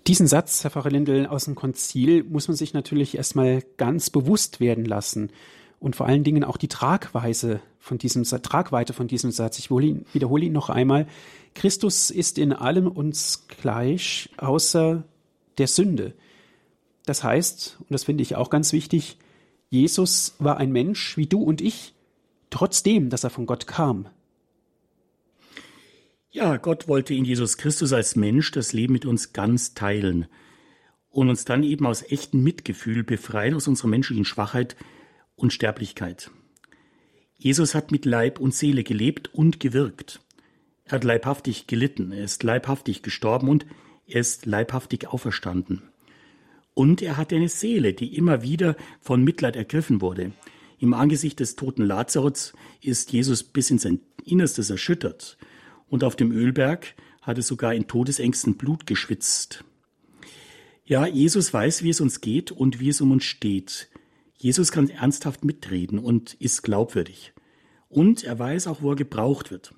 Diesen 0.07 0.26
Satz, 0.26 0.64
Herr 0.64 0.71
Pfarrer 0.71 0.90
Lindel, 0.90 1.26
aus 1.26 1.45
dem 1.45 1.54
Konzil 1.54 2.25
muss 2.25 2.49
man 2.49 2.57
sich 2.57 2.75
natürlich 2.75 3.16
erstmal 3.16 3.62
ganz 3.76 4.11
bewusst 4.11 4.59
werden 4.59 4.85
lassen 4.85 5.30
und 5.80 5.97
vor 5.97 6.07
allen 6.07 6.25
Dingen 6.25 6.45
auch 6.45 6.57
die 6.57 6.68
Tragweise 6.68 7.61
von 7.78 7.99
diesem 7.99 8.25
Tragweite 8.25 8.92
von 8.92 9.07
diesem 9.07 9.30
Satz. 9.30 9.59
Ich 9.59 9.71
wiederhole 9.71 10.45
ihn 10.45 10.52
noch 10.52 10.71
einmal. 10.71 11.07
Christus 11.54 12.11
ist 12.11 12.38
in 12.38 12.52
allem 12.52 12.88
uns 12.88 13.47
gleich, 13.49 14.30
außer 14.38 15.04
der 15.59 15.66
Sünde. 15.68 16.14
Das 17.07 17.23
heißt, 17.23 17.76
und 17.78 17.90
das 17.90 18.04
finde 18.04 18.23
ich 18.23 18.35
auch 18.35 18.50
ganz 18.50 18.73
wichtig, 18.73 19.18
Jesus 19.70 20.34
war 20.38 20.56
ein 20.56 20.72
Mensch 20.72 21.16
wie 21.16 21.26
du 21.26 21.42
und 21.42 21.60
ich, 21.60 21.94
trotzdem, 22.50 23.10
dass 23.10 23.25
er 23.25 23.30
von 23.30 23.46
Gott 23.46 23.66
kam. 23.66 24.08
Ja, 26.30 26.56
Gott 26.56 26.88
wollte 26.88 27.14
in 27.14 27.25
Jesus 27.25 27.56
Christus 27.56 27.92
als 27.92 28.16
Mensch 28.16 28.50
das 28.50 28.72
Leben 28.72 28.92
mit 28.92 29.06
uns 29.06 29.32
ganz 29.32 29.75
teilen 29.75 30.26
und 31.10 31.28
uns 31.28 31.44
dann 31.44 31.62
eben 31.62 31.87
aus 31.87 32.02
echtem 32.02 32.42
Mitgefühl 32.42 33.02
befreien 33.02 33.54
aus 33.54 33.66
unserer 33.66 33.88
menschlichen 33.88 34.25
Schwachheit 34.25 34.76
und 35.37 35.52
Sterblichkeit. 35.52 36.30
Jesus 37.37 37.75
hat 37.75 37.92
mit 37.92 38.04
Leib 38.04 38.40
und 38.40 38.54
Seele 38.54 38.84
gelebt 38.84 39.32
und 39.32 39.60
gewirkt. 39.60 40.20
Er 40.84 40.92
hat 40.92 41.04
leibhaftig 41.04 41.66
gelitten, 41.66 42.12
er 42.12 42.25
ist 42.25 42.42
leibhaftig 42.42 43.02
gestorben 43.02 43.48
und 43.48 43.66
er 44.06 44.20
ist 44.20 44.46
leibhaftig 44.46 45.08
auferstanden. 45.08 45.82
Und 46.78 47.02
er 47.02 47.16
hatte 47.16 47.35
eine 47.35 47.49
Seele, 47.49 47.92
die 47.92 48.16
immer 48.16 48.42
wieder 48.42 48.76
von 49.00 49.25
Mitleid 49.25 49.56
ergriffen 49.56 50.00
wurde. 50.00 50.30
Im 50.78 50.94
Angesicht 50.94 51.40
des 51.40 51.56
toten 51.56 51.82
Lazarus 51.82 52.52
ist 52.80 53.11
Jesus 53.11 53.42
bis 53.42 53.73
in 53.73 53.78
sein 53.78 53.99
Innerstes 54.25 54.70
erschüttert 54.70 55.38
und 55.88 56.04
auf 56.04 56.14
dem 56.14 56.30
Ölberg 56.30 56.94
hat 57.20 57.37
er 57.37 57.42
sogar 57.42 57.75
in 57.75 57.88
Todesängsten 57.88 58.54
Blut 58.54 58.87
geschwitzt. 58.87 59.64
Ja, 60.85 61.04
Jesus 61.04 61.52
weiß, 61.52 61.82
wie 61.82 61.90
es 61.90 62.00
uns 62.00 62.20
geht 62.20 62.52
und 62.52 62.78
wie 62.78 62.90
es 62.90 63.00
um 63.00 63.11
uns 63.11 63.25
steht. 63.25 63.88
Jesus 64.37 64.70
kann 64.70 64.88
ernsthaft 64.88 65.44
mitreden 65.44 65.99
und 65.99 66.35
ist 66.35 66.62
glaubwürdig. 66.62 67.32
Und 67.88 68.23
er 68.23 68.38
weiß 68.38 68.68
auch, 68.68 68.82
wo 68.82 68.90
er 68.90 68.97
gebraucht 68.97 69.50
wird. 69.50 69.75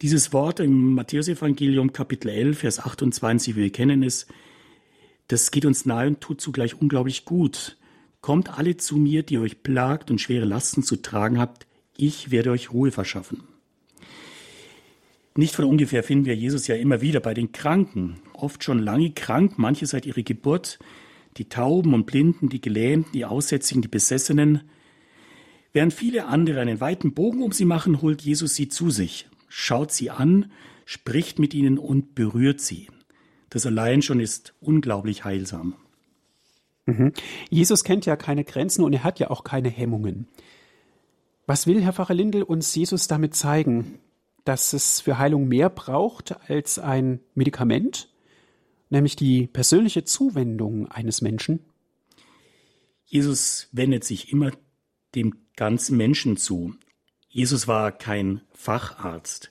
Dieses 0.00 0.32
Wort 0.32 0.58
im 0.60 0.94
Matthäusevangelium 0.94 1.92
Kapitel 1.92 2.30
11, 2.30 2.60
Vers 2.60 2.80
28, 2.80 3.56
wir 3.56 3.70
kennen 3.70 4.02
es, 4.02 4.26
das 5.28 5.50
geht 5.50 5.64
uns 5.64 5.86
nahe 5.86 6.08
und 6.08 6.20
tut 6.20 6.40
zugleich 6.40 6.80
unglaublich 6.80 7.24
gut. 7.24 7.76
Kommt 8.20 8.58
alle 8.58 8.76
zu 8.76 8.96
mir, 8.96 9.22
die 9.22 9.38
euch 9.38 9.62
plagt 9.62 10.10
und 10.10 10.20
schwere 10.20 10.44
Lasten 10.44 10.82
zu 10.82 10.96
tragen 10.96 11.38
habt, 11.38 11.66
ich 11.96 12.30
werde 12.30 12.50
euch 12.50 12.72
Ruhe 12.72 12.90
verschaffen. 12.90 13.42
Nicht 15.36 15.54
von 15.54 15.66
ungefähr 15.66 16.02
finden 16.02 16.24
wir 16.24 16.34
Jesus 16.34 16.66
ja 16.66 16.74
immer 16.74 17.00
wieder 17.00 17.20
bei 17.20 17.34
den 17.34 17.52
Kranken, 17.52 18.16
oft 18.32 18.64
schon 18.64 18.80
lange 18.80 19.12
krank, 19.12 19.54
manche 19.56 19.86
seit 19.86 20.06
ihrer 20.06 20.22
Geburt, 20.22 20.78
die 21.36 21.48
Tauben 21.48 21.94
und 21.94 22.06
Blinden, 22.06 22.48
die 22.48 22.60
Gelähmten, 22.60 23.12
die 23.12 23.24
Aussätzigen, 23.24 23.82
die 23.82 23.88
Besessenen. 23.88 24.62
Während 25.72 25.92
viele 25.92 26.26
andere 26.26 26.60
einen 26.60 26.80
weiten 26.80 27.14
Bogen 27.14 27.42
um 27.42 27.52
sie 27.52 27.66
machen, 27.66 28.02
holt 28.02 28.22
Jesus 28.22 28.56
sie 28.56 28.68
zu 28.68 28.90
sich, 28.90 29.28
schaut 29.48 29.92
sie 29.92 30.10
an, 30.10 30.50
spricht 30.86 31.38
mit 31.38 31.54
ihnen 31.54 31.78
und 31.78 32.14
berührt 32.14 32.60
sie. 32.60 32.88
Das 33.50 33.66
allein 33.66 34.02
schon 34.02 34.20
ist 34.20 34.54
unglaublich 34.60 35.24
heilsam. 35.24 35.74
Mhm. 36.86 37.12
Jesus 37.50 37.84
kennt 37.84 38.06
ja 38.06 38.16
keine 38.16 38.44
Grenzen 38.44 38.84
und 38.84 38.92
er 38.92 39.04
hat 39.04 39.18
ja 39.18 39.30
auch 39.30 39.44
keine 39.44 39.68
Hemmungen. 39.68 40.28
Was 41.46 41.66
will 41.66 41.82
Herr 41.82 41.92
Pfarrer 41.92 42.14
Lindel 42.14 42.42
uns 42.42 42.74
Jesus 42.74 43.08
damit 43.08 43.34
zeigen? 43.34 44.00
dass 44.48 44.72
es 44.72 45.02
für 45.02 45.18
Heilung 45.18 45.46
mehr 45.46 45.68
braucht 45.68 46.34
als 46.48 46.78
ein 46.78 47.20
Medikament, 47.34 48.08
nämlich 48.88 49.14
die 49.14 49.46
persönliche 49.46 50.04
Zuwendung 50.04 50.88
eines 50.88 51.20
Menschen? 51.20 51.60
Jesus 53.04 53.68
wendet 53.72 54.04
sich 54.04 54.32
immer 54.32 54.50
dem 55.14 55.34
ganzen 55.54 55.98
Menschen 55.98 56.38
zu. 56.38 56.74
Jesus 57.28 57.68
war 57.68 57.92
kein 57.92 58.40
Facharzt. 58.52 59.50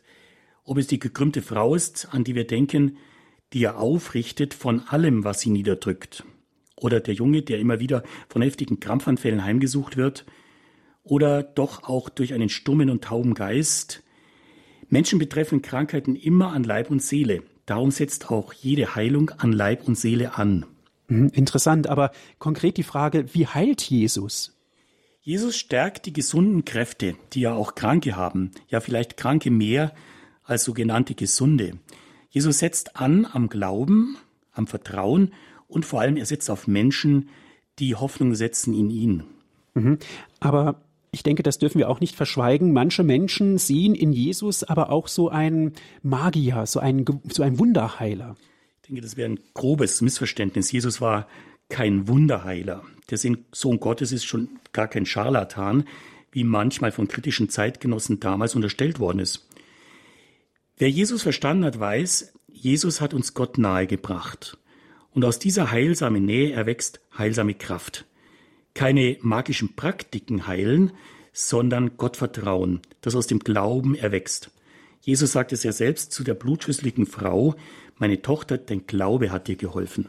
Ob 0.63 0.79
es 0.79 0.87
die 0.87 0.97
gekrümmte 0.97 1.43
Frau 1.43 1.75
ist, 1.75 2.07
an 2.11 2.23
die 2.23 2.33
wir 2.33 2.47
denken, 2.47 2.97
die 3.53 3.63
er 3.63 3.77
aufrichtet 3.79 4.53
von 4.53 4.81
allem, 4.87 5.23
was 5.23 5.39
sie 5.39 5.49
niederdrückt, 5.49 6.23
oder 6.75 6.99
der 6.99 7.13
Junge, 7.13 7.41
der 7.41 7.59
immer 7.59 7.79
wieder 7.79 8.03
von 8.29 8.41
heftigen 8.41 8.79
Krampfanfällen 8.79 9.43
heimgesucht 9.43 9.97
wird, 9.97 10.25
oder 11.03 11.43
doch 11.43 11.83
auch 11.83 12.09
durch 12.09 12.33
einen 12.33 12.49
stummen 12.49 12.89
und 12.89 13.03
tauben 13.03 13.33
Geist, 13.33 14.03
Menschen 14.89 15.19
betreffen 15.19 15.61
Krankheiten 15.61 16.15
immer 16.15 16.53
an 16.53 16.63
Leib 16.63 16.89
und 16.89 17.01
Seele. 17.01 17.43
Darum 17.65 17.91
setzt 17.91 18.29
auch 18.31 18.53
jede 18.53 18.95
Heilung 18.95 19.31
an 19.31 19.51
Leib 19.51 19.87
und 19.87 19.97
Seele 19.97 20.37
an. 20.37 20.65
Mhm, 21.07 21.29
interessant, 21.33 21.87
aber 21.87 22.11
konkret 22.39 22.77
die 22.77 22.83
Frage, 22.83 23.33
wie 23.33 23.47
heilt 23.47 23.81
Jesus? 23.81 24.57
Jesus 25.21 25.57
stärkt 25.57 26.05
die 26.05 26.13
gesunden 26.13 26.63
Kräfte, 26.63 27.15
die 27.33 27.41
ja 27.41 27.53
auch 27.53 27.75
Kranke 27.75 28.15
haben, 28.15 28.51
ja 28.69 28.79
vielleicht 28.79 29.17
Kranke 29.17 29.51
mehr 29.51 29.93
als 30.43 30.63
sogenannte 30.63 31.15
Gesunde. 31.15 31.73
Jesus 32.37 32.59
setzt 32.59 32.97
an 32.97 33.25
am 33.25 33.49
Glauben, 33.49 34.15
am 34.53 34.67
Vertrauen 34.67 35.33
und 35.67 35.87
vor 35.87 36.01
allem 36.01 36.17
er 36.17 36.25
setzt 36.27 36.51
auf 36.51 36.67
Menschen, 36.67 37.29
die 37.79 37.95
Hoffnung 37.95 38.35
setzen 38.35 38.75
in 38.75 38.91
ihn. 38.91 39.23
Mhm. 39.73 39.97
Aber 40.39 40.79
ich 41.09 41.23
denke, 41.23 41.41
das 41.41 41.57
dürfen 41.57 41.79
wir 41.79 41.89
auch 41.89 41.99
nicht 41.99 42.15
verschweigen. 42.15 42.73
Manche 42.73 43.01
Menschen 43.01 43.57
sehen 43.57 43.95
in 43.95 44.13
Jesus 44.13 44.63
aber 44.63 44.91
auch 44.91 45.07
so 45.07 45.29
einen 45.29 45.73
Magier, 46.03 46.67
so 46.67 46.79
einen, 46.79 47.05
so 47.27 47.41
einen 47.41 47.57
Wunderheiler. 47.57 48.35
Ich 48.83 48.89
denke, 48.89 49.01
das 49.01 49.17
wäre 49.17 49.31
ein 49.31 49.39
grobes 49.55 50.01
Missverständnis. 50.01 50.71
Jesus 50.71 51.01
war 51.01 51.27
kein 51.69 52.07
Wunderheiler. 52.07 52.83
Der 53.09 53.17
Sohn 53.17 53.79
Gottes 53.79 54.11
ist 54.11 54.25
schon 54.25 54.49
gar 54.73 54.87
kein 54.87 55.07
Scharlatan, 55.07 55.85
wie 56.31 56.43
manchmal 56.43 56.91
von 56.91 57.07
kritischen 57.07 57.49
Zeitgenossen 57.49 58.19
damals 58.19 58.53
unterstellt 58.53 58.99
worden 58.99 59.17
ist. 59.17 59.47
Wer 60.77 60.89
Jesus 60.89 61.23
verstanden 61.23 61.65
hat, 61.65 61.79
weiß, 61.79 62.33
Jesus 62.47 63.01
hat 63.01 63.13
uns 63.13 63.33
Gott 63.33 63.57
nahegebracht. 63.57 64.57
Und 65.11 65.25
aus 65.25 65.39
dieser 65.39 65.71
heilsamen 65.71 66.25
Nähe 66.25 66.53
erwächst 66.53 66.99
heilsame 67.17 67.55
Kraft 67.55 68.05
keine 68.77 69.17
magischen 69.21 69.75
Praktiken 69.75 70.45
heilen, 70.45 70.91
sondern 71.33 71.97
Gottvertrauen, 71.97 72.81
das 73.01 73.15
aus 73.15 73.25
dem 73.25 73.39
Glauben 73.39 73.95
erwächst. 73.95 74.51
Jesus 75.01 75.31
sagt 75.31 75.51
es 75.51 75.63
ja 75.63 75.71
selbst 75.71 76.11
zu 76.11 76.23
der 76.23 76.35
blutschüsseligen 76.35 77.07
Frau, 77.07 77.55
meine 77.97 78.21
Tochter, 78.21 78.59
dein 78.59 78.85
Glaube 78.85 79.31
hat 79.31 79.47
dir 79.47 79.55
geholfen. 79.55 80.07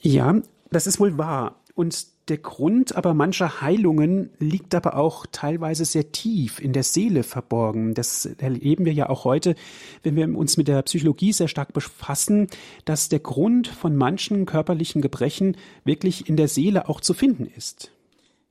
Ja, 0.00 0.42
das 0.70 0.88
ist 0.88 0.98
wohl 0.98 1.18
wahr. 1.18 1.62
Und 1.74 2.06
der 2.28 2.38
Grund 2.38 2.94
aber 2.94 3.14
mancher 3.14 3.60
Heilungen 3.60 4.30
liegt 4.38 4.74
aber 4.74 4.96
auch 4.96 5.26
teilweise 5.32 5.84
sehr 5.84 6.12
tief 6.12 6.60
in 6.60 6.72
der 6.72 6.84
Seele 6.84 7.24
verborgen. 7.24 7.94
Das 7.94 8.26
erleben 8.26 8.84
wir 8.84 8.92
ja 8.92 9.08
auch 9.08 9.24
heute, 9.24 9.56
wenn 10.04 10.14
wir 10.14 10.28
uns 10.36 10.56
mit 10.56 10.68
der 10.68 10.82
Psychologie 10.82 11.32
sehr 11.32 11.48
stark 11.48 11.72
befassen, 11.72 12.46
dass 12.84 13.08
der 13.08 13.18
Grund 13.18 13.66
von 13.66 13.96
manchen 13.96 14.46
körperlichen 14.46 15.02
Gebrechen 15.02 15.56
wirklich 15.84 16.28
in 16.28 16.36
der 16.36 16.48
Seele 16.48 16.88
auch 16.88 17.00
zu 17.00 17.12
finden 17.12 17.46
ist. 17.56 17.90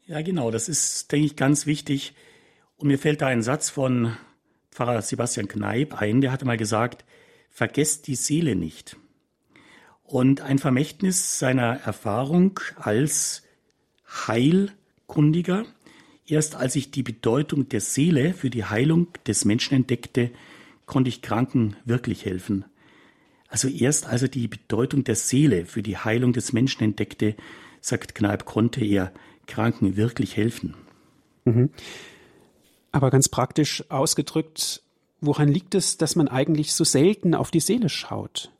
Ja, 0.05 0.21
genau, 0.21 0.51
das 0.51 0.67
ist, 0.67 1.11
denke 1.11 1.27
ich, 1.27 1.35
ganz 1.37 1.65
wichtig. 1.65 2.13
Und 2.75 2.89
mir 2.89 2.99
fällt 2.99 3.21
da 3.21 3.27
ein 3.27 3.43
Satz 3.43 3.69
von 3.69 4.17
Pfarrer 4.71 5.01
Sebastian 5.01 5.47
Kneip 5.47 6.01
ein, 6.01 6.19
der 6.19 6.33
hatte 6.33 6.45
mal 6.45 6.57
gesagt, 6.57 7.05
vergesst 7.49 8.07
die 8.07 8.15
Seele 8.15 8.55
nicht. 8.55 8.97
Und 10.03 10.41
ein 10.41 10.59
Vermächtnis 10.59 11.39
seiner 11.39 11.79
Erfahrung 11.85 12.59
als 12.75 13.40
Heilkundiger. 14.11 15.65
Erst 16.27 16.55
als 16.55 16.75
ich 16.75 16.91
die 16.91 17.03
Bedeutung 17.03 17.69
der 17.69 17.81
Seele 17.81 18.33
für 18.33 18.49
die 18.49 18.65
Heilung 18.65 19.07
des 19.25 19.45
Menschen 19.45 19.75
entdeckte, 19.75 20.31
konnte 20.85 21.09
ich 21.09 21.21
Kranken 21.21 21.75
wirklich 21.85 22.25
helfen. 22.25 22.65
Also 23.47 23.67
erst 23.67 24.05
als 24.05 24.21
er 24.21 24.27
die 24.29 24.47
Bedeutung 24.47 25.03
der 25.03 25.15
Seele 25.15 25.65
für 25.65 25.83
die 25.83 25.97
Heilung 25.97 26.31
des 26.31 26.53
Menschen 26.53 26.83
entdeckte, 26.83 27.35
sagt 27.81 28.15
Kneip, 28.15 28.45
konnte 28.45 28.83
er 28.85 29.11
Kranken 29.47 29.97
wirklich 29.97 30.37
helfen. 30.37 30.75
Mhm. 31.43 31.69
Aber 32.91 33.09
ganz 33.09 33.27
praktisch 33.29 33.83
ausgedrückt, 33.89 34.83
woran 35.19 35.49
liegt 35.49 35.75
es, 35.75 35.97
dass 35.97 36.15
man 36.15 36.27
eigentlich 36.27 36.73
so 36.73 36.83
selten 36.83 37.35
auf 37.35 37.51
die 37.51 37.59
Seele 37.59 37.89
schaut? 37.89 38.51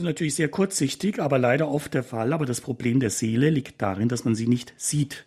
Das 0.00 0.04
ist 0.04 0.12
natürlich 0.12 0.34
sehr 0.34 0.48
kurzsichtig, 0.48 1.20
aber 1.20 1.38
leider 1.38 1.68
oft 1.68 1.92
der 1.92 2.02
Fall. 2.02 2.32
Aber 2.32 2.46
das 2.46 2.62
Problem 2.62 3.00
der 3.00 3.10
Seele 3.10 3.50
liegt 3.50 3.82
darin, 3.82 4.08
dass 4.08 4.24
man 4.24 4.34
sie 4.34 4.46
nicht 4.46 4.72
sieht. 4.78 5.26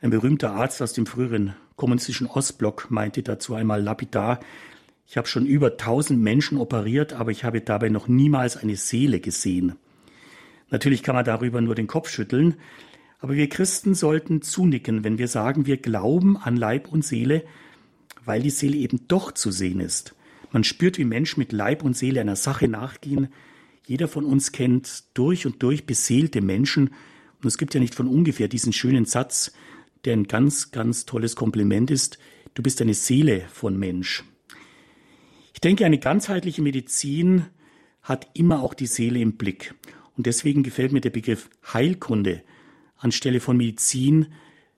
Ein 0.00 0.08
berühmter 0.08 0.52
Arzt 0.52 0.80
aus 0.80 0.94
dem 0.94 1.04
früheren 1.04 1.54
kommunistischen 1.76 2.26
Ostblock 2.26 2.90
meinte 2.90 3.22
dazu 3.22 3.54
einmal 3.54 3.82
lapidar, 3.82 4.40
ich 5.06 5.18
habe 5.18 5.28
schon 5.28 5.44
über 5.44 5.76
tausend 5.76 6.22
Menschen 6.22 6.56
operiert, 6.56 7.12
aber 7.12 7.32
ich 7.32 7.44
habe 7.44 7.60
dabei 7.60 7.90
noch 7.90 8.08
niemals 8.08 8.56
eine 8.56 8.76
Seele 8.76 9.20
gesehen. 9.20 9.74
Natürlich 10.70 11.02
kann 11.02 11.14
man 11.14 11.26
darüber 11.26 11.60
nur 11.60 11.74
den 11.74 11.86
Kopf 11.86 12.08
schütteln, 12.08 12.54
aber 13.18 13.34
wir 13.34 13.50
Christen 13.50 13.94
sollten 13.94 14.40
zunicken, 14.40 15.04
wenn 15.04 15.18
wir 15.18 15.28
sagen, 15.28 15.66
wir 15.66 15.76
glauben 15.76 16.38
an 16.38 16.56
Leib 16.56 16.90
und 16.90 17.04
Seele, 17.04 17.44
weil 18.24 18.40
die 18.40 18.48
Seele 18.48 18.78
eben 18.78 19.06
doch 19.06 19.32
zu 19.32 19.50
sehen 19.50 19.80
ist. 19.80 20.14
Man 20.54 20.62
spürt, 20.62 20.98
wie 20.98 21.04
Menschen 21.04 21.40
mit 21.40 21.50
Leib 21.50 21.82
und 21.82 21.96
Seele 21.96 22.20
einer 22.20 22.36
Sache 22.36 22.68
nachgehen. 22.68 23.26
Jeder 23.86 24.06
von 24.06 24.24
uns 24.24 24.52
kennt 24.52 25.02
durch 25.14 25.46
und 25.46 25.60
durch 25.64 25.84
beseelte 25.84 26.40
Menschen. 26.40 26.90
Und 27.42 27.48
es 27.48 27.58
gibt 27.58 27.74
ja 27.74 27.80
nicht 27.80 27.96
von 27.96 28.06
ungefähr 28.06 28.46
diesen 28.46 28.72
schönen 28.72 29.04
Satz, 29.04 29.52
der 30.04 30.12
ein 30.12 30.28
ganz, 30.28 30.70
ganz 30.70 31.06
tolles 31.06 31.34
Kompliment 31.34 31.90
ist. 31.90 32.20
Du 32.54 32.62
bist 32.62 32.80
eine 32.80 32.94
Seele 32.94 33.46
von 33.52 33.76
Mensch. 33.76 34.22
Ich 35.54 35.60
denke, 35.60 35.84
eine 35.86 35.98
ganzheitliche 35.98 36.62
Medizin 36.62 37.46
hat 38.00 38.28
immer 38.34 38.62
auch 38.62 38.74
die 38.74 38.86
Seele 38.86 39.18
im 39.18 39.32
Blick. 39.36 39.74
Und 40.16 40.26
deswegen 40.26 40.62
gefällt 40.62 40.92
mir 40.92 41.00
der 41.00 41.10
Begriff 41.10 41.50
Heilkunde 41.72 42.44
anstelle 42.96 43.40
von 43.40 43.56
Medizin 43.56 44.28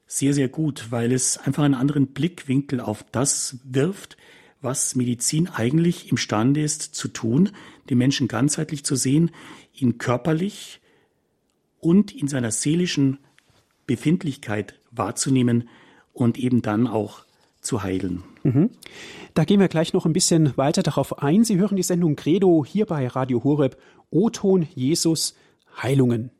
sehr, 0.07 0.33
sehr 0.33 0.49
gut, 0.49 0.87
weil 0.91 1.13
es 1.13 1.37
einfach 1.37 1.65
einen 1.65 1.75
anderen 1.75 2.15
Blickwinkel 2.15 2.81
auf 2.81 3.05
das 3.13 3.59
wirft, 3.63 4.17
was 4.67 4.97
Medizin 4.97 5.49
eigentlich 5.49 6.11
imstande 6.11 6.61
ist 6.61 6.83
zu 6.83 7.07
tun, 7.09 7.51
den 7.89 7.99
Menschen 7.99 8.27
ganzheitlich 8.27 8.85
zu 8.85 8.97
sehen, 8.97 9.31
ihn 9.73 9.97
körperlich 9.97 10.81
und 11.79 12.13
in 12.13 12.27
seiner 12.27 12.51
seelischen 12.51 13.19
Befindlichkeit 13.87 14.75
wahrzunehmen 14.91 15.69
und 16.13 16.37
eben 16.37 16.63
dann 16.63 16.89
auch 16.89 17.25
zu 17.61 17.85
heilen. 17.85 18.25
Mhm. 18.43 18.71
Da 19.35 19.45
gehen 19.45 19.61
wir 19.61 19.69
gleich 19.69 19.93
noch 19.93 20.05
ein 20.05 20.13
bisschen 20.13 20.57
weiter 20.57 20.83
darauf 20.83 21.23
ein. 21.23 21.45
Sie 21.45 21.59
hören 21.59 21.77
die 21.77 21.83
Sendung 21.85 22.17
Credo 22.17 22.65
hier 22.67 22.87
bei 22.87 23.07
Radio 23.07 23.45
Horeb. 23.45 23.81
O-Ton 24.11 24.67
Jesus 24.75 25.37
Heilungen. 25.81 26.31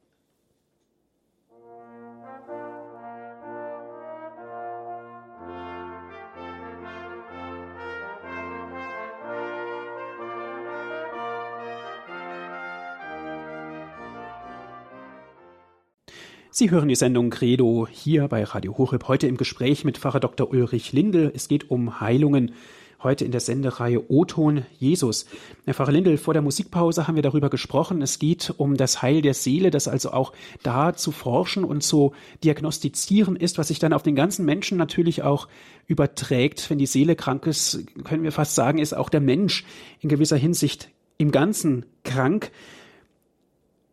Sie 16.59 16.71
hören 16.71 16.89
die 16.89 16.95
Sendung 16.95 17.29
Credo 17.29 17.87
hier 17.87 18.29
bei 18.29 18.43
Radio 18.43 18.79
Horeb. 18.79 19.09
Heute 19.09 19.27
im 19.27 19.37
Gespräch 19.37 19.85
mit 19.85 19.99
Pfarrer 19.99 20.21
Dr. 20.21 20.51
Ulrich 20.51 20.91
Lindel. 20.95 21.31
Es 21.35 21.49
geht 21.49 21.71
um 21.71 22.01
Heilungen. 22.01 22.55
Heute 23.03 23.27
in 23.27 23.31
der 23.31 23.43
Sendereihe 23.43 24.11
O-Ton 24.11 24.65
Jesus. 24.79 25.27
Herr 25.67 25.75
Pfarrer 25.75 25.93
Lindel, 25.93 26.17
vor 26.17 26.33
der 26.33 26.43
Musikpause 26.43 27.07
haben 27.07 27.17
wir 27.17 27.23
darüber 27.23 27.51
gesprochen. 27.51 28.01
Es 28.01 28.19
geht 28.19 28.55
um 28.57 28.79
das 28.79 29.03
Heil 29.03 29.21
der 29.21 29.35
Seele, 29.35 29.71
das 29.71 29.87
also 29.87 30.13
auch 30.13 30.33
da 30.63 30.95
zu 30.95 31.13
forschen 31.13 31.63
und 31.63 31.83
zu 31.83 32.15
diagnostizieren 32.43 33.37
ist, 33.37 33.59
was 33.59 33.69
sich 33.69 33.79
dann 33.79 33.93
auf 33.93 34.03
den 34.03 34.17
ganzen 34.17 34.47
Menschen 34.47 34.79
natürlich 34.79 35.23
auch 35.23 35.49
überträgt. 35.87 36.71
Wenn 36.71 36.79
die 36.79 36.87
Seele 36.87 37.17
krank 37.17 37.47
ist, 37.47 37.85
können 38.05 38.23
wir 38.23 38.33
fast 38.33 38.55
sagen, 38.55 38.79
ist 38.79 38.95
auch 38.95 39.11
der 39.11 39.21
Mensch 39.21 39.67
in 40.01 40.09
gewisser 40.09 40.39
Hinsicht 40.39 40.89
im 41.19 41.33
Ganzen 41.33 41.85
krank. 42.03 42.51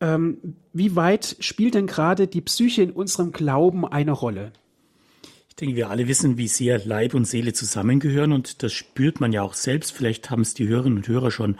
Ähm, 0.04 0.58
wie 0.74 0.98
weit 0.98 1.38
spielt 1.39 1.76
denn 1.76 1.88
gerade 1.88 2.28
die 2.28 2.42
Psyche 2.42 2.84
in 2.84 2.92
unserem 2.92 3.32
Glauben 3.32 3.88
eine 3.88 4.12
Rolle? 4.12 4.52
Ich 5.48 5.56
denke, 5.56 5.78
wir 5.78 5.89
alle 5.89 6.10
wissen, 6.10 6.38
wie 6.38 6.50
sehr 6.50 6.84
Leib 6.84 7.13
und 7.13 7.26
Seele 7.26 7.54
zusammengehören 7.54 8.34
und 8.34 8.63
das 8.63 8.74
spürt 8.74 9.22
man 9.22 9.32
ja 9.32 9.44
auch 9.44 9.54
selbst. 9.54 9.94
Vielleicht 9.94 10.30
haben 10.30 10.42
es 10.42 10.54
die 10.54 10.68
Hörerinnen 10.68 10.98
und 10.98 11.08
Hörer 11.08 11.32
schon 11.32 11.56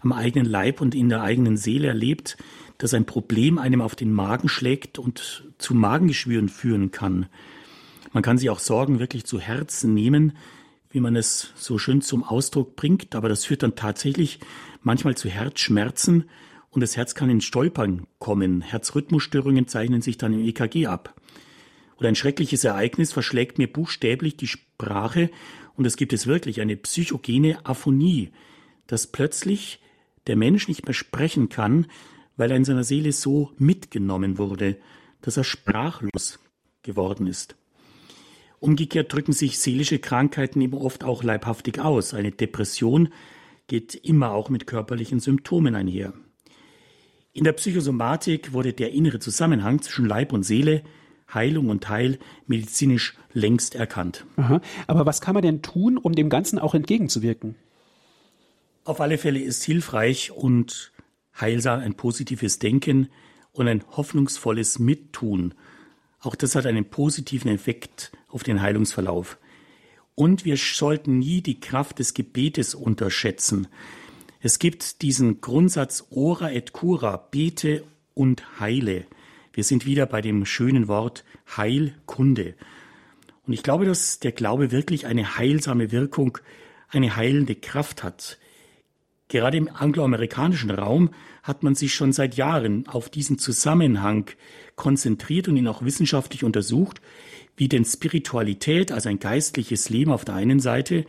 am 0.00 0.12
eigenen 0.12 0.46
Leib 0.46 0.80
und 0.80 0.96
in 0.96 1.08
der 1.08 1.22
eigenen 1.22 1.56
Seele 1.56 1.86
erlebt, 1.86 2.36
dass 2.78 2.94
ein 2.94 3.06
Problem 3.06 3.58
einem 3.58 3.80
auf 3.80 3.94
den 3.94 4.12
Magen 4.12 4.48
schlägt 4.48 4.98
und 4.98 5.44
zu 5.58 5.74
Magengeschwüren 5.74 6.48
führen 6.48 6.90
kann. 6.90 7.26
Man 8.12 8.24
kann 8.24 8.38
sich 8.38 8.50
auch 8.50 8.58
Sorgen 8.58 8.98
wirklich 8.98 9.24
zu 9.24 9.38
Herzen 9.38 9.94
nehmen, 9.94 10.32
wie 10.90 11.00
man 11.00 11.14
es 11.14 11.52
so 11.54 11.78
schön 11.78 12.00
zum 12.00 12.24
Ausdruck 12.24 12.74
bringt, 12.74 13.14
aber 13.14 13.28
das 13.28 13.44
führt 13.44 13.62
dann 13.62 13.76
tatsächlich 13.76 14.40
manchmal 14.82 15.16
zu 15.16 15.28
Herzschmerzen, 15.28 16.24
und 16.70 16.80
das 16.80 16.96
Herz 16.96 17.14
kann 17.14 17.30
in 17.30 17.40
Stolpern 17.40 18.06
kommen. 18.18 18.60
Herzrhythmusstörungen 18.60 19.68
zeichnen 19.68 20.02
sich 20.02 20.18
dann 20.18 20.34
im 20.34 20.44
EKG 20.44 20.86
ab. 20.86 21.14
Oder 21.96 22.08
ein 22.08 22.14
schreckliches 22.14 22.64
Ereignis 22.64 23.12
verschlägt 23.12 23.58
mir 23.58 23.72
buchstäblich 23.72 24.36
die 24.36 24.46
Sprache 24.46 25.30
und 25.76 25.84
es 25.84 25.96
gibt 25.96 26.12
es 26.12 26.26
wirklich 26.26 26.60
eine 26.60 26.76
psychogene 26.76 27.64
Aphonie, 27.66 28.30
dass 28.86 29.06
plötzlich 29.06 29.80
der 30.26 30.36
Mensch 30.36 30.68
nicht 30.68 30.84
mehr 30.86 30.94
sprechen 30.94 31.48
kann, 31.48 31.86
weil 32.36 32.50
er 32.50 32.56
in 32.56 32.64
seiner 32.64 32.84
Seele 32.84 33.12
so 33.12 33.52
mitgenommen 33.58 34.38
wurde, 34.38 34.76
dass 35.20 35.36
er 35.36 35.44
sprachlos 35.44 36.38
geworden 36.82 37.26
ist. 37.26 37.56
Umgekehrt 38.60 39.12
drücken 39.12 39.32
sich 39.32 39.58
seelische 39.58 39.98
Krankheiten 39.98 40.60
eben 40.60 40.74
oft 40.74 41.04
auch 41.04 41.22
leibhaftig 41.22 41.80
aus. 41.80 42.14
Eine 42.14 42.32
Depression 42.32 43.08
geht 43.66 43.94
immer 43.94 44.32
auch 44.32 44.50
mit 44.50 44.66
körperlichen 44.66 45.20
Symptomen 45.20 45.74
einher. 45.74 46.12
In 47.38 47.44
der 47.44 47.52
Psychosomatik 47.52 48.52
wurde 48.52 48.72
der 48.72 48.90
innere 48.90 49.20
Zusammenhang 49.20 49.80
zwischen 49.80 50.06
Leib 50.06 50.32
und 50.32 50.42
Seele, 50.42 50.82
Heilung 51.32 51.68
und 51.68 51.88
Heil 51.88 52.18
medizinisch 52.48 53.16
längst 53.32 53.76
erkannt. 53.76 54.26
Aha. 54.34 54.60
Aber 54.88 55.06
was 55.06 55.20
kann 55.20 55.34
man 55.34 55.44
denn 55.44 55.62
tun, 55.62 55.98
um 55.98 56.16
dem 56.16 56.30
Ganzen 56.30 56.58
auch 56.58 56.74
entgegenzuwirken? 56.74 57.54
Auf 58.82 59.00
alle 59.00 59.18
Fälle 59.18 59.38
ist 59.38 59.62
hilfreich 59.62 60.32
und 60.32 60.90
heilsam 61.40 61.78
ein 61.78 61.94
positives 61.94 62.58
Denken 62.58 63.08
und 63.52 63.68
ein 63.68 63.84
hoffnungsvolles 63.88 64.80
Mittun. 64.80 65.54
Auch 66.18 66.34
das 66.34 66.56
hat 66.56 66.66
einen 66.66 66.86
positiven 66.86 67.52
Effekt 67.52 68.10
auf 68.26 68.42
den 68.42 68.60
Heilungsverlauf. 68.60 69.38
Und 70.16 70.44
wir 70.44 70.56
sollten 70.56 71.20
nie 71.20 71.40
die 71.40 71.60
Kraft 71.60 72.00
des 72.00 72.14
Gebetes 72.14 72.74
unterschätzen. 72.74 73.68
Es 74.40 74.60
gibt 74.60 75.02
diesen 75.02 75.40
Grundsatz 75.40 76.06
ora 76.10 76.52
et 76.52 76.72
cura, 76.72 77.16
bete 77.16 77.82
und 78.14 78.60
heile. 78.60 79.04
Wir 79.52 79.64
sind 79.64 79.84
wieder 79.84 80.06
bei 80.06 80.20
dem 80.20 80.46
schönen 80.46 80.86
Wort 80.86 81.24
Heilkunde. 81.56 82.54
Und 83.46 83.52
ich 83.52 83.64
glaube, 83.64 83.84
dass 83.84 84.20
der 84.20 84.30
Glaube 84.30 84.70
wirklich 84.70 85.06
eine 85.06 85.36
heilsame 85.36 85.90
Wirkung, 85.90 86.38
eine 86.88 87.16
heilende 87.16 87.56
Kraft 87.56 88.04
hat. 88.04 88.38
Gerade 89.26 89.56
im 89.56 89.68
angloamerikanischen 89.68 90.70
Raum 90.70 91.10
hat 91.42 91.64
man 91.64 91.74
sich 91.74 91.94
schon 91.94 92.12
seit 92.12 92.36
Jahren 92.36 92.86
auf 92.86 93.08
diesen 93.08 93.38
Zusammenhang 93.38 94.30
konzentriert 94.76 95.48
und 95.48 95.56
ihn 95.56 95.66
auch 95.66 95.82
wissenschaftlich 95.82 96.44
untersucht, 96.44 97.00
wie 97.56 97.68
denn 97.68 97.84
Spiritualität, 97.84 98.92
also 98.92 99.08
ein 99.08 99.18
geistliches 99.18 99.90
Leben 99.90 100.12
auf 100.12 100.24
der 100.24 100.36
einen 100.36 100.60
Seite 100.60 101.04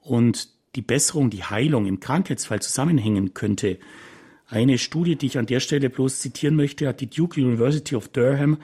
und 0.00 0.51
die 0.74 0.82
Besserung, 0.82 1.30
die 1.30 1.44
Heilung 1.44 1.86
im 1.86 2.00
Krankheitsfall 2.00 2.62
zusammenhängen 2.62 3.34
könnte. 3.34 3.78
Eine 4.46 4.78
Studie, 4.78 5.16
die 5.16 5.26
ich 5.26 5.38
an 5.38 5.46
der 5.46 5.60
Stelle 5.60 5.90
bloß 5.90 6.20
zitieren 6.20 6.56
möchte, 6.56 6.88
hat 6.88 7.00
die 7.00 7.08
Duke 7.08 7.40
University 7.40 7.96
of 7.96 8.08
Durham 8.08 8.58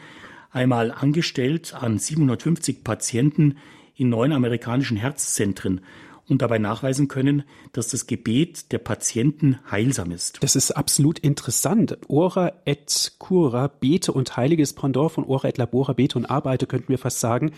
einmal 0.50 0.90
angestellt 0.90 1.74
an 1.74 1.98
750 1.98 2.84
Patienten 2.84 3.56
in 3.94 4.08
neun 4.08 4.32
amerikanischen 4.32 4.96
Herzzentren 4.96 5.80
und 6.28 6.42
dabei 6.42 6.58
nachweisen 6.58 7.08
können, 7.08 7.42
dass 7.72 7.88
das 7.88 8.06
Gebet 8.06 8.70
der 8.72 8.78
Patienten 8.78 9.58
heilsam 9.70 10.10
ist. 10.10 10.42
Das 10.42 10.56
ist 10.56 10.72
absolut 10.72 11.18
interessant. 11.18 11.96
Ora 12.08 12.52
et 12.64 13.12
cura, 13.18 13.68
bete 13.68 14.12
und 14.12 14.36
heiliges 14.36 14.74
Pendant 14.74 15.10
von 15.10 15.24
Ora 15.24 15.48
et 15.48 15.58
labora, 15.58 15.94
bete 15.94 16.18
und 16.18 16.26
arbeite, 16.26 16.66
könnten 16.66 16.90
wir 16.90 16.98
fast 16.98 17.20
sagen. 17.20 17.52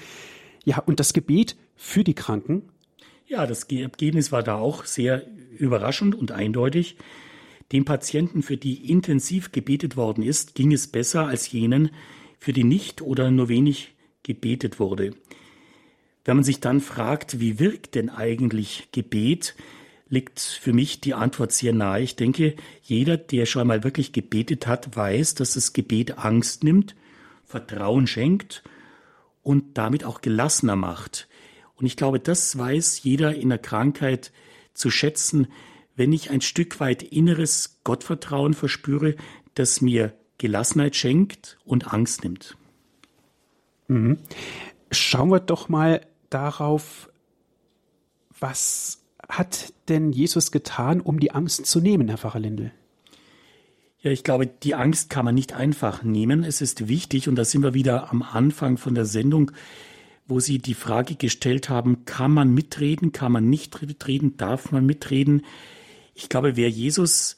Ja, 0.65 0.79
und 0.79 1.01
das 1.01 1.13
Gebet 1.13 1.57
für 1.75 2.05
die 2.05 2.15
Kranken 2.15 2.63
ja, 3.31 3.47
das 3.47 3.63
Ergebnis 3.65 4.33
war 4.33 4.43
da 4.43 4.57
auch 4.57 4.85
sehr 4.85 5.25
überraschend 5.57 6.17
und 6.17 6.33
eindeutig. 6.33 6.97
Den 7.71 7.85
Patienten, 7.85 8.43
für 8.43 8.57
die 8.57 8.91
intensiv 8.91 9.53
gebetet 9.53 9.97
worden 9.97 10.25
ist, 10.25 10.57
ging 10.57 10.73
es 10.73 10.89
besser 10.89 11.29
als 11.29 11.51
jenen, 11.53 11.91
für 12.41 12.53
die 12.53 12.65
nicht 12.65 13.03
oder 13.03 13.31
nur 13.31 13.49
wenig 13.49 13.95
gebetet 14.25 14.81
wurde. 14.81 15.15
Wenn 16.25 16.37
man 16.37 16.45
sich 16.45 16.59
dann 16.59 16.81
fragt, 16.81 17.39
wie 17.39 17.61
wirkt 17.61 17.95
denn 17.95 18.11
eigentlich 18.11 18.89
Gebet, 18.91 19.55
liegt 20.09 20.41
für 20.41 20.73
mich 20.73 21.01
die 21.01 21.15
Antwort 21.15 21.53
sehr 21.53 21.73
nahe. 21.73 22.03
Ich 22.03 22.17
denke, 22.17 22.57
jeder, 22.83 23.17
der 23.17 23.47
schon 23.47 23.69
mal 23.69 23.85
wirklich 23.85 24.13
gebetet 24.13 24.67
hat, 24.67 24.97
weiß, 24.97 25.37
dass 25.37 25.55
das 25.55 25.73
Gebet 25.73 26.19
Angst 26.19 26.65
nimmt, 26.65 26.97
Vertrauen 27.45 28.09
schenkt 28.09 28.65
und 29.45 29.79
damit 29.79 30.05
auch 30.05 30.21
gelassener 30.21 30.75
macht. 30.75 31.29
Und 31.81 31.87
ich 31.87 31.97
glaube, 31.97 32.21
das 32.21 32.57
weiß 32.57 33.03
jeder 33.03 33.35
in 33.35 33.49
der 33.49 33.59
Krankheit 33.59 34.33
zu 34.75 34.91
schätzen, 34.91 35.49
wenn 35.97 36.13
ich 36.13 36.31
ein 36.31 36.41
Stück 36.41 36.79
weit 36.81 37.03
inneres 37.03 37.81
Gottvertrauen 37.85 38.55
verspüre, 38.55 39.17
das 39.55 39.81
mir 39.81 40.13
Gelassenheit 40.39 40.97
schenkt 40.97 41.59
und 41.65 41.93
Angst 41.93 42.23
nimmt. 42.23 42.57
Mhm. 43.89 44.19
Schauen 44.91 45.31
wir 45.31 45.41
doch 45.41 45.69
mal 45.69 46.07
darauf, 46.31 47.11
was 48.39 49.03
hat 49.29 49.73
denn 49.89 50.13
Jesus 50.13 50.51
getan, 50.53 51.01
um 51.01 51.21
die 51.21 51.33
Angst 51.33 51.67
zu 51.67 51.81
nehmen, 51.81 52.09
Herr 52.09 52.19
Pfarrer 52.19 52.41
Lindel? 52.41 52.73
Ja, 54.01 54.11
ich 54.11 54.25
glaube, 54.25 54.47
die 54.47 54.75
Angst 54.75 55.11
kann 55.11 55.27
man 55.27 55.35
nicht 55.35 55.53
einfach 55.53 56.03
nehmen. 56.03 56.43
Es 56.43 56.63
ist 56.63 56.89
wichtig, 56.89 57.29
und 57.29 57.37
da 57.37 57.45
sind 57.45 57.63
wir 57.63 57.75
wieder 57.75 58.11
am 58.11 58.23
Anfang 58.23 58.79
von 58.79 58.95
der 58.95 59.05
Sendung, 59.05 59.51
wo 60.31 60.41
Sie 60.41 60.59
die 60.59 60.75
Frage 60.75 61.17
gestellt 61.17 61.69
haben, 61.69 62.05
kann 62.05 62.33
man 62.33 62.55
mitreden, 62.55 63.13
kann 63.13 63.33
man 63.33 63.51
nicht 63.51 63.83
mitreden, 63.83 64.37
darf 64.37 64.73
man 64.73 64.87
mitreden? 64.87 65.45
Ich 66.15 66.29
glaube, 66.29 66.57
wer 66.57 66.71
Jesus 66.71 67.37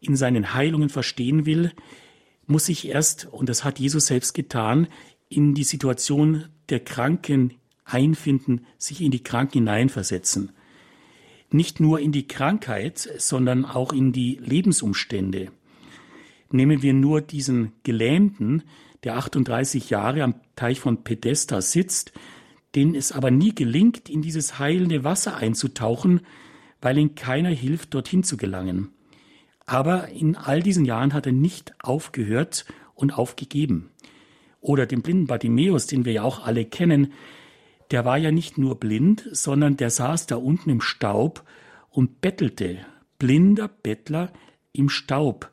in 0.00 0.16
seinen 0.16 0.54
Heilungen 0.54 0.88
verstehen 0.88 1.44
will, 1.44 1.72
muss 2.46 2.66
sich 2.66 2.88
erst, 2.88 3.26
und 3.26 3.48
das 3.48 3.64
hat 3.64 3.78
Jesus 3.78 4.06
selbst 4.06 4.32
getan, 4.34 4.86
in 5.28 5.54
die 5.54 5.64
Situation 5.64 6.44
der 6.68 6.80
Kranken 6.80 7.54
einfinden, 7.84 8.66
sich 8.78 9.00
in 9.00 9.10
die 9.10 9.22
Kranken 9.22 9.58
hineinversetzen. 9.58 10.52
Nicht 11.50 11.80
nur 11.80 12.00
in 12.00 12.12
die 12.12 12.26
Krankheit, 12.26 12.98
sondern 13.18 13.64
auch 13.64 13.92
in 13.92 14.12
die 14.12 14.38
Lebensumstände. 14.40 15.50
Nehmen 16.50 16.82
wir 16.82 16.94
nur 16.94 17.20
diesen 17.20 17.72
Gelähmten, 17.82 18.62
der 19.06 19.16
38 19.16 19.88
Jahre 19.88 20.24
am 20.24 20.34
Teich 20.56 20.80
von 20.80 21.04
Pedesta 21.04 21.62
sitzt, 21.62 22.12
den 22.74 22.96
es 22.96 23.12
aber 23.12 23.30
nie 23.30 23.54
gelingt, 23.54 24.10
in 24.10 24.20
dieses 24.20 24.58
heilende 24.58 25.04
Wasser 25.04 25.36
einzutauchen, 25.36 26.22
weil 26.80 26.98
ihm 26.98 27.14
keiner 27.14 27.50
hilft, 27.50 27.94
dorthin 27.94 28.24
zu 28.24 28.36
gelangen. 28.36 28.90
Aber 29.64 30.08
in 30.08 30.34
all 30.34 30.60
diesen 30.60 30.84
Jahren 30.84 31.14
hat 31.14 31.24
er 31.26 31.32
nicht 31.32 31.72
aufgehört 31.80 32.66
und 32.94 33.16
aufgegeben. 33.16 33.90
Oder 34.60 34.86
den 34.86 35.02
blinden 35.02 35.28
Bartimäus, 35.28 35.86
den 35.86 36.04
wir 36.04 36.12
ja 36.12 36.22
auch 36.24 36.44
alle 36.44 36.64
kennen, 36.64 37.12
der 37.92 38.04
war 38.04 38.18
ja 38.18 38.32
nicht 38.32 38.58
nur 38.58 38.74
blind, 38.80 39.28
sondern 39.30 39.76
der 39.76 39.90
saß 39.90 40.26
da 40.26 40.34
unten 40.34 40.68
im 40.68 40.80
Staub 40.80 41.44
und 41.90 42.20
bettelte, 42.20 42.78
blinder 43.20 43.68
Bettler 43.68 44.32
im 44.72 44.88
Staub. 44.88 45.52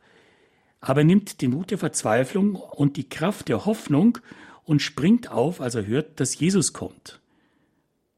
Aber 0.84 1.00
er 1.00 1.06
nimmt 1.06 1.42
den 1.42 1.52
Mut 1.52 1.72
der 1.72 1.78
Verzweiflung 1.78 2.56
und 2.56 2.98
die 2.98 3.08
Kraft 3.08 3.48
der 3.48 3.66
Hoffnung 3.66 4.18
und 4.66 4.82
springt 4.82 5.32
auf, 5.32 5.62
als 5.62 5.76
er 5.76 5.88
hört, 5.88 6.20
dass 6.20 6.38
Jesus 6.38 6.74
kommt. 6.74 7.22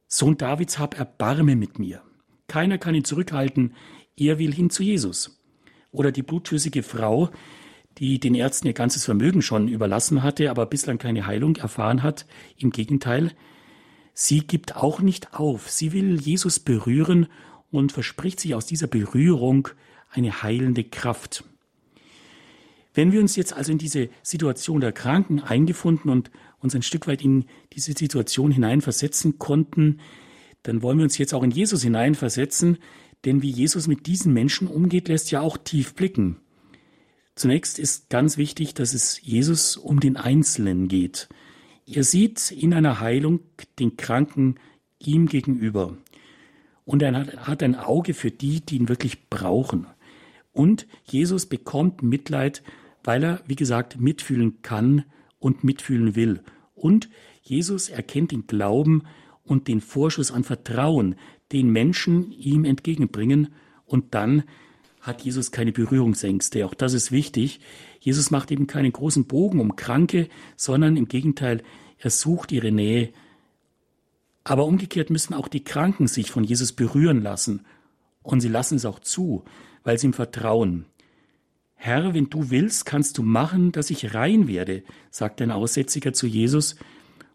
Sohn 0.07 0.35
Davids, 0.35 0.79
hab 0.79 0.97
Erbarme 0.97 1.55
mit 1.55 1.77
mir. 1.77 2.01
Keiner 2.47 2.79
kann 2.79 2.95
ihn 2.95 3.03
zurückhalten, 3.03 3.75
er 4.17 4.39
will 4.39 4.51
hin 4.51 4.71
zu 4.71 4.81
Jesus. 4.81 5.39
Oder 5.91 6.11
die 6.11 6.23
blutschüssige 6.23 6.81
Frau, 6.81 7.29
die 7.99 8.19
den 8.19 8.33
Ärzten 8.33 8.65
ihr 8.65 8.73
ganzes 8.73 9.05
Vermögen 9.05 9.43
schon 9.43 9.67
überlassen 9.67 10.23
hatte, 10.23 10.49
aber 10.49 10.65
bislang 10.65 10.97
keine 10.97 11.27
Heilung 11.27 11.57
erfahren 11.57 12.01
hat. 12.01 12.25
Im 12.57 12.71
Gegenteil, 12.71 13.33
sie 14.15 14.39
gibt 14.39 14.75
auch 14.75 15.01
nicht 15.01 15.35
auf. 15.35 15.69
Sie 15.69 15.93
will 15.93 16.19
Jesus 16.19 16.59
berühren 16.59 17.27
und 17.69 17.91
verspricht 17.91 18.39
sich 18.39 18.55
aus 18.55 18.65
dieser 18.65 18.87
Berührung 18.87 19.67
eine 20.09 20.41
heilende 20.41 20.83
Kraft. 20.83 21.43
Wenn 22.95 23.11
wir 23.11 23.19
uns 23.19 23.35
jetzt 23.35 23.53
also 23.53 23.73
in 23.73 23.77
diese 23.77 24.09
Situation 24.23 24.79
der 24.79 24.93
Kranken 24.93 25.41
eingefunden 25.41 26.09
und 26.09 26.31
uns 26.59 26.73
ein 26.75 26.81
Stück 26.81 27.07
weit 27.07 27.21
in 27.21 27.45
diese 27.73 27.91
Situation 27.91 28.51
hineinversetzen 28.51 29.37
konnten, 29.37 29.99
dann 30.63 30.81
wollen 30.81 30.97
wir 30.97 31.03
uns 31.03 31.17
jetzt 31.17 31.33
auch 31.33 31.43
in 31.43 31.51
Jesus 31.51 31.83
hineinversetzen, 31.83 32.77
denn 33.25 33.41
wie 33.41 33.49
Jesus 33.49 33.87
mit 33.87 34.07
diesen 34.07 34.33
Menschen 34.33 34.67
umgeht, 34.67 35.09
lässt 35.09 35.29
ja 35.29 35.41
auch 35.41 35.57
tief 35.57 35.93
blicken. 35.93 36.37
Zunächst 37.35 37.79
ist 37.79 38.09
ganz 38.09 38.37
wichtig, 38.37 38.73
dass 38.75 38.93
es 38.93 39.21
Jesus 39.21 39.75
um 39.75 39.99
den 39.99 40.15
Einzelnen 40.15 40.87
geht. 40.87 41.27
Er 41.85 42.05
sieht 42.05 42.49
in 42.51 42.73
einer 42.73 43.01
Heilung 43.01 43.41
den 43.77 43.97
Kranken 43.97 44.55
ihm 44.99 45.27
gegenüber. 45.27 45.97
Und 46.85 47.01
er 47.01 47.27
hat 47.45 47.61
ein 47.61 47.75
Auge 47.75 48.13
für 48.13 48.31
die, 48.31 48.61
die 48.61 48.77
ihn 48.77 48.87
wirklich 48.87 49.29
brauchen. 49.29 49.85
Und 50.53 50.87
Jesus 51.03 51.45
bekommt 51.45 52.01
Mitleid, 52.01 52.63
weil 53.05 53.23
er, 53.23 53.41
wie 53.47 53.55
gesagt, 53.55 53.99
mitfühlen 53.99 54.61
kann 54.61 55.05
und 55.39 55.63
mitfühlen 55.63 56.15
will. 56.15 56.41
Und 56.73 57.09
Jesus 57.41 57.89
erkennt 57.89 58.31
den 58.31 58.47
Glauben 58.47 59.03
und 59.43 59.67
den 59.67 59.79
Vorschuss 59.79 60.31
an 60.31 60.43
Vertrauen, 60.43 61.15
den 61.51 61.69
Menschen 61.69 62.31
ihm 62.31 62.65
entgegenbringen. 62.65 63.53
Und 63.85 64.15
dann 64.15 64.43
hat 64.99 65.21
Jesus 65.21 65.51
keine 65.51 65.71
Berührungsängste. 65.71 66.65
Auch 66.65 66.73
das 66.73 66.93
ist 66.93 67.11
wichtig. 67.11 67.59
Jesus 67.99 68.31
macht 68.31 68.51
eben 68.51 68.65
keinen 68.65 68.91
großen 68.91 69.25
Bogen 69.25 69.59
um 69.59 69.75
Kranke, 69.75 70.27
sondern 70.55 70.97
im 70.97 71.07
Gegenteil, 71.07 71.61
er 71.99 72.09
sucht 72.09 72.51
ihre 72.51 72.71
Nähe. 72.71 73.13
Aber 74.43 74.65
umgekehrt 74.65 75.11
müssen 75.11 75.35
auch 75.35 75.47
die 75.47 75.63
Kranken 75.63 76.07
sich 76.07 76.31
von 76.31 76.43
Jesus 76.43 76.73
berühren 76.73 77.21
lassen. 77.21 77.65
Und 78.23 78.41
sie 78.41 78.49
lassen 78.49 78.75
es 78.75 78.85
auch 78.85 78.99
zu, 78.99 79.45
weil 79.83 79.99
sie 79.99 80.07
ihm 80.07 80.13
vertrauen. 80.13 80.85
Herr, 81.85 82.15
wenn 82.15 82.31
du 82.31 82.49
willst, 82.49 82.87
kannst 82.87 83.19
du 83.19 83.21
machen, 83.21 83.71
dass 83.71 83.91
ich 83.91 84.15
rein 84.15 84.47
werde, 84.47 84.81
sagt 85.11 85.39
ein 85.39 85.51
Aussätziger 85.51 86.13
zu 86.13 86.25
Jesus. 86.25 86.77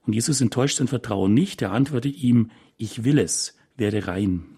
Und 0.05 0.13
Jesus 0.13 0.41
enttäuscht 0.41 0.79
sein 0.79 0.89
Vertrauen 0.89 1.33
nicht. 1.33 1.63
Er 1.63 1.71
antwortet 1.71 2.17
ihm, 2.17 2.51
ich 2.77 3.05
will 3.05 3.21
es, 3.21 3.57
werde 3.77 4.09
rein. 4.09 4.57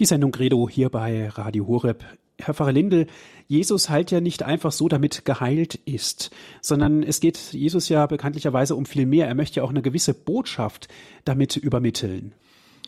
Die 0.00 0.06
Sendung 0.06 0.32
Credo 0.32 0.68
hier 0.68 0.88
bei 0.88 1.28
Radio 1.28 1.68
Horeb. 1.68 2.04
Herr 2.46 2.54
Pfarrer 2.54 2.72
Lindel, 2.72 3.06
Jesus 3.48 3.90
heilt 3.90 4.10
ja 4.10 4.20
nicht 4.20 4.42
einfach 4.42 4.72
so, 4.72 4.88
damit 4.88 5.24
geheilt 5.24 5.74
ist, 5.84 6.30
sondern 6.60 7.02
es 7.02 7.20
geht 7.20 7.52
Jesus 7.52 7.88
ja 7.88 8.06
bekanntlicherweise 8.06 8.76
um 8.76 8.86
viel 8.86 9.06
mehr. 9.06 9.26
Er 9.26 9.34
möchte 9.34 9.60
ja 9.60 9.64
auch 9.64 9.70
eine 9.70 9.82
gewisse 9.82 10.14
Botschaft 10.14 10.88
damit 11.24 11.56
übermitteln. 11.56 12.34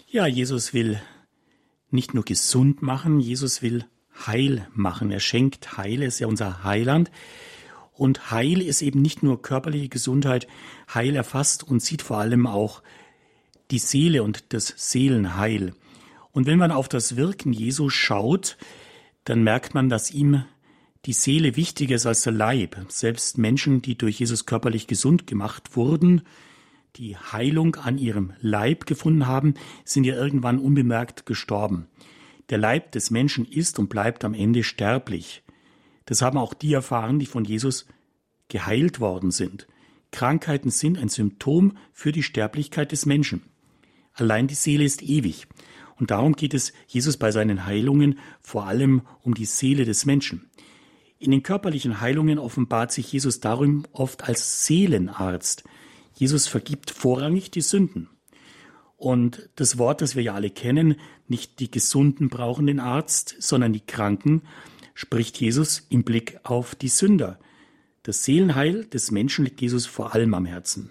Ja, 0.09 0.27
Jesus 0.27 0.73
will 0.73 1.01
nicht 1.91 2.15
nur 2.15 2.25
gesund 2.25 2.83
machen, 2.83 3.21
Jesus 3.21 3.63
will 3.63 3.85
heil 4.27 4.67
machen. 4.73 5.11
Er 5.11 5.21
schenkt 5.21 5.77
Heil, 5.77 6.03
er 6.03 6.09
ist 6.09 6.19
ja 6.19 6.27
unser 6.27 6.65
Heiland. 6.65 7.11
Und 7.93 8.31
Heil 8.31 8.61
ist 8.61 8.83
eben 8.83 9.03
nicht 9.03 9.23
nur 9.23 9.43
körperliche 9.43 9.89
Gesundheit, 9.89 10.49
Heil 10.93 11.15
erfasst 11.15 11.63
und 11.63 11.81
sieht 11.81 12.03
vor 12.03 12.19
allem 12.19 12.47
auch 12.47 12.83
die 13.71 13.79
Seele 13.79 14.23
und 14.23 14.53
das 14.53 14.73
Seelenheil. 14.77 15.75
Und 16.33 16.47
wenn 16.47 16.59
man 16.59 16.73
auf 16.73 16.89
das 16.89 17.17
Wirken 17.17 17.53
Jesu 17.53 17.89
schaut, 17.91 18.57
dann 19.25 19.43
merkt 19.43 19.75
man, 19.75 19.89
dass 19.89 20.11
ihm 20.11 20.45
die 21.07 21.13
Seele 21.13 21.57
wichtiger 21.57 21.97
ist 21.97 22.07
als 22.07 22.23
der 22.23 22.33
Leib. 22.33 22.77
Selbst 22.89 23.37
Menschen, 23.39 23.83
die 23.83 23.97
durch 23.97 24.21
Jesus 24.21 24.47
körperlich 24.47 24.87
gesund 24.87 25.27
gemacht 25.27 25.77
wurden, 25.77 26.23
die 26.97 27.17
Heilung 27.17 27.77
an 27.77 27.99
ihrem 27.99 28.33
Leib 28.41 28.87
gefunden 28.87 29.27
haben, 29.27 29.55
sind 29.85 30.05
ja 30.05 30.15
irgendwann 30.15 30.59
unbemerkt 30.59 31.27
gestorben. 31.27 31.89
Der 32.51 32.59
Leib 32.59 32.93
des 32.93 33.11
Menschen 33.11 33.45
ist 33.45 33.79
und 33.79 33.89
bleibt 33.89 34.25
am 34.25 34.35
Ende 34.35 34.63
sterblich. 34.63 35.43
Das 36.07 36.23
haben 36.23 36.39
auch 36.39 36.55
die 36.55 36.73
erfahren, 36.73 37.19
die 37.19 37.27
von 37.27 37.45
Jesus 37.45 37.87
geheilt 38.49 39.01
worden 39.01 39.31
sind. 39.31 39.67
Krankheiten 40.13 40.71
sind 40.71 40.99
ein 40.99 41.09
Symptom 41.09 41.77
für 41.93 42.13
die 42.13 42.23
Sterblichkeit 42.23 42.93
des 42.93 43.07
Menschen. 43.07 43.43
Allein 44.13 44.47
die 44.47 44.55
Seele 44.55 44.85
ist 44.85 45.03
ewig. 45.03 45.49
Und 45.99 46.11
darum 46.11 46.35
geht 46.35 46.55
es 46.55 46.73
Jesus 46.87 47.17
bei 47.17 47.31
seinen 47.31 47.67
Heilungen 47.67 48.19
vor 48.41 48.67
allem 48.67 49.03
um 49.23 49.35
die 49.35 49.45
Seele 49.45 49.85
des 49.85 50.07
Menschen. 50.07 50.51
In 51.19 51.31
den 51.31 51.43
körperlichen 51.43 52.01
Heilungen 52.01 52.39
offenbart 52.39 52.93
sich 52.93 53.13
Jesus 53.13 53.41
darum 53.41 53.85
oft 53.93 54.29
als 54.29 54.67
Seelenarzt. 54.67 55.65
Jesus 56.15 56.47
vergibt 56.47 56.91
vorrangig 56.91 57.51
die 57.51 57.61
Sünden. 57.61 58.11
Und 58.97 59.49
das 59.57 59.79
Wort, 59.79 60.01
das 60.01 60.17
wir 60.17 60.23
ja 60.23 60.35
alle 60.35 60.51
kennen, 60.51 60.97
nicht 61.27 61.61
die 61.61 61.71
Gesunden 61.71 62.29
brauchen 62.29 62.67
den 62.67 62.81
Arzt, 62.81 63.37
sondern 63.39 63.73
die 63.73 63.85
Kranken, 63.85 64.43
spricht 64.95 65.41
Jesus 65.41 65.87
im 65.91 66.05
Blick 66.05 66.39
auf 66.43 66.75
die 66.75 66.89
Sünder. 66.89 67.39
Das 68.03 68.25
Seelenheil 68.25 68.85
des 68.85 69.11
Menschen 69.11 69.45
liegt 69.45 69.61
Jesus 69.61 69.87
vor 69.87 70.15
allem 70.15 70.35
am 70.35 70.47
Herzen. 70.47 70.91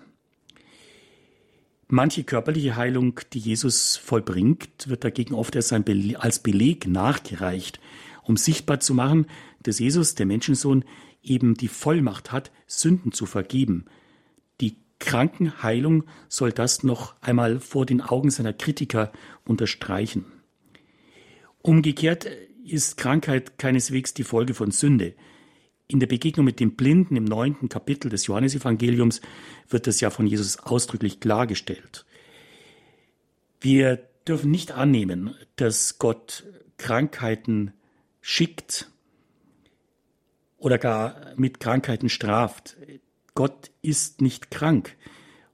Manche 1.87 2.23
körperliche 2.23 2.75
Heilung, 2.75 3.19
die 3.33 3.39
Jesus 3.39 3.97
vollbringt, 3.97 4.87
wird 4.87 5.03
dagegen 5.03 5.33
oft 5.33 5.55
als 5.55 6.39
Beleg 6.39 6.87
nachgereicht, 6.87 7.79
um 8.23 8.37
sichtbar 8.37 8.79
zu 8.79 8.93
machen, 8.93 9.27
dass 9.61 9.79
Jesus, 9.79 10.15
der 10.15 10.25
Menschensohn, 10.25 10.85
eben 11.21 11.55
die 11.55 11.67
Vollmacht 11.67 12.31
hat, 12.31 12.51
Sünden 12.67 13.11
zu 13.11 13.25
vergeben. 13.25 13.85
Die 14.61 14.77
Krankenheilung 14.99 16.03
soll 16.29 16.51
das 16.51 16.83
noch 16.83 17.15
einmal 17.21 17.59
vor 17.59 17.85
den 17.85 18.01
Augen 18.01 18.29
seiner 18.29 18.53
Kritiker 18.53 19.11
unterstreichen. 19.45 20.25
Umgekehrt 21.61 22.27
ist 22.65 22.97
Krankheit 22.97 23.57
keineswegs 23.57 24.13
die 24.13 24.23
Folge 24.23 24.53
von 24.53 24.71
Sünde. 24.71 25.13
In 25.87 25.99
der 25.99 26.07
Begegnung 26.07 26.45
mit 26.45 26.59
dem 26.59 26.75
Blinden 26.75 27.15
im 27.15 27.25
neunten 27.25 27.69
Kapitel 27.69 28.09
des 28.09 28.25
Johannesevangeliums 28.27 29.21
wird 29.69 29.87
das 29.87 29.99
ja 29.99 30.09
von 30.09 30.27
Jesus 30.27 30.57
ausdrücklich 30.59 31.19
klargestellt. 31.19 32.05
Wir 33.59 34.07
dürfen 34.27 34.51
nicht 34.51 34.71
annehmen, 34.71 35.35
dass 35.55 35.99
Gott 35.99 36.45
Krankheiten 36.77 37.73
schickt 38.21 38.89
oder 40.57 40.77
gar 40.77 41.33
mit 41.35 41.59
Krankheiten 41.59 42.09
straft. 42.09 42.77
Gott 43.35 43.71
ist 43.81 44.21
nicht 44.21 44.51
krank 44.51 44.95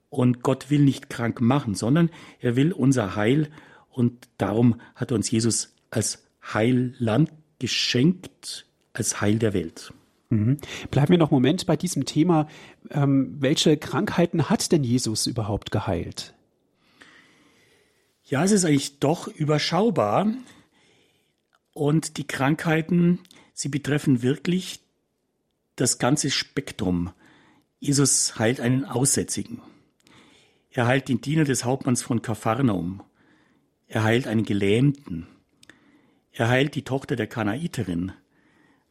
und 0.08 0.42
Gott 0.42 0.70
will 0.70 0.80
nicht 0.80 1.10
krank 1.10 1.40
machen, 1.40 1.74
sondern 1.74 2.10
er 2.40 2.56
will 2.56 2.72
unser 2.72 3.16
Heil 3.16 3.50
und 3.88 4.28
darum 4.38 4.80
hat 4.94 5.12
uns 5.12 5.30
Jesus 5.30 5.74
als 5.90 6.24
Heilland 6.42 7.32
geschenkt, 7.58 8.66
als 8.92 9.20
Heil 9.20 9.38
der 9.38 9.52
Welt. 9.52 9.92
Mhm. 10.30 10.58
Bleiben 10.90 11.10
wir 11.10 11.18
noch 11.18 11.30
einen 11.30 11.36
Moment 11.36 11.66
bei 11.66 11.76
diesem 11.76 12.06
Thema. 12.06 12.48
Ähm, 12.90 13.36
welche 13.40 13.76
Krankheiten 13.76 14.48
hat 14.48 14.72
denn 14.72 14.84
Jesus 14.84 15.26
überhaupt 15.26 15.70
geheilt? 15.70 16.34
Ja, 18.24 18.44
es 18.44 18.52
ist 18.52 18.64
eigentlich 18.64 19.00
doch 19.00 19.26
überschaubar. 19.26 20.32
Und 21.72 22.16
die 22.16 22.26
Krankheiten, 22.26 23.18
sie 23.52 23.68
betreffen 23.68 24.22
wirklich 24.22 24.80
das 25.74 25.98
ganze 25.98 26.30
Spektrum. 26.30 27.10
Jesus 27.80 28.38
heilt 28.38 28.60
einen 28.60 28.84
Aussätzigen. 28.84 29.60
Er 30.70 30.86
heilt 30.86 31.08
den 31.08 31.20
Diener 31.20 31.44
des 31.44 31.64
Hauptmanns 31.64 32.02
von 32.02 32.22
Kapharnaum. 32.22 33.02
Er 33.88 34.04
heilt 34.04 34.28
einen 34.28 34.44
Gelähmten. 34.44 35.26
Er 36.30 36.48
heilt 36.48 36.76
die 36.76 36.82
Tochter 36.82 37.16
der 37.16 37.26
Kanaiterin. 37.26 38.12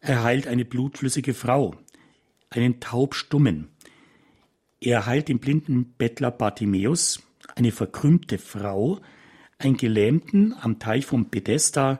Er 0.01 0.23
heilt 0.23 0.47
eine 0.47 0.65
blutflüssige 0.65 1.33
Frau, 1.33 1.75
einen 2.49 2.79
Taubstummen. 2.79 3.69
Er 4.79 5.05
heilt 5.05 5.27
den 5.27 5.39
blinden 5.39 5.93
Bettler 5.97 6.31
Bartimäus, 6.31 7.21
eine 7.55 7.71
verkrümmte 7.71 8.37
Frau, 8.37 8.99
einen 9.57 9.75
Gelähmten 9.75 10.53
am 10.59 10.79
Teich 10.79 11.05
von 11.05 11.29
Bethesda 11.29 11.99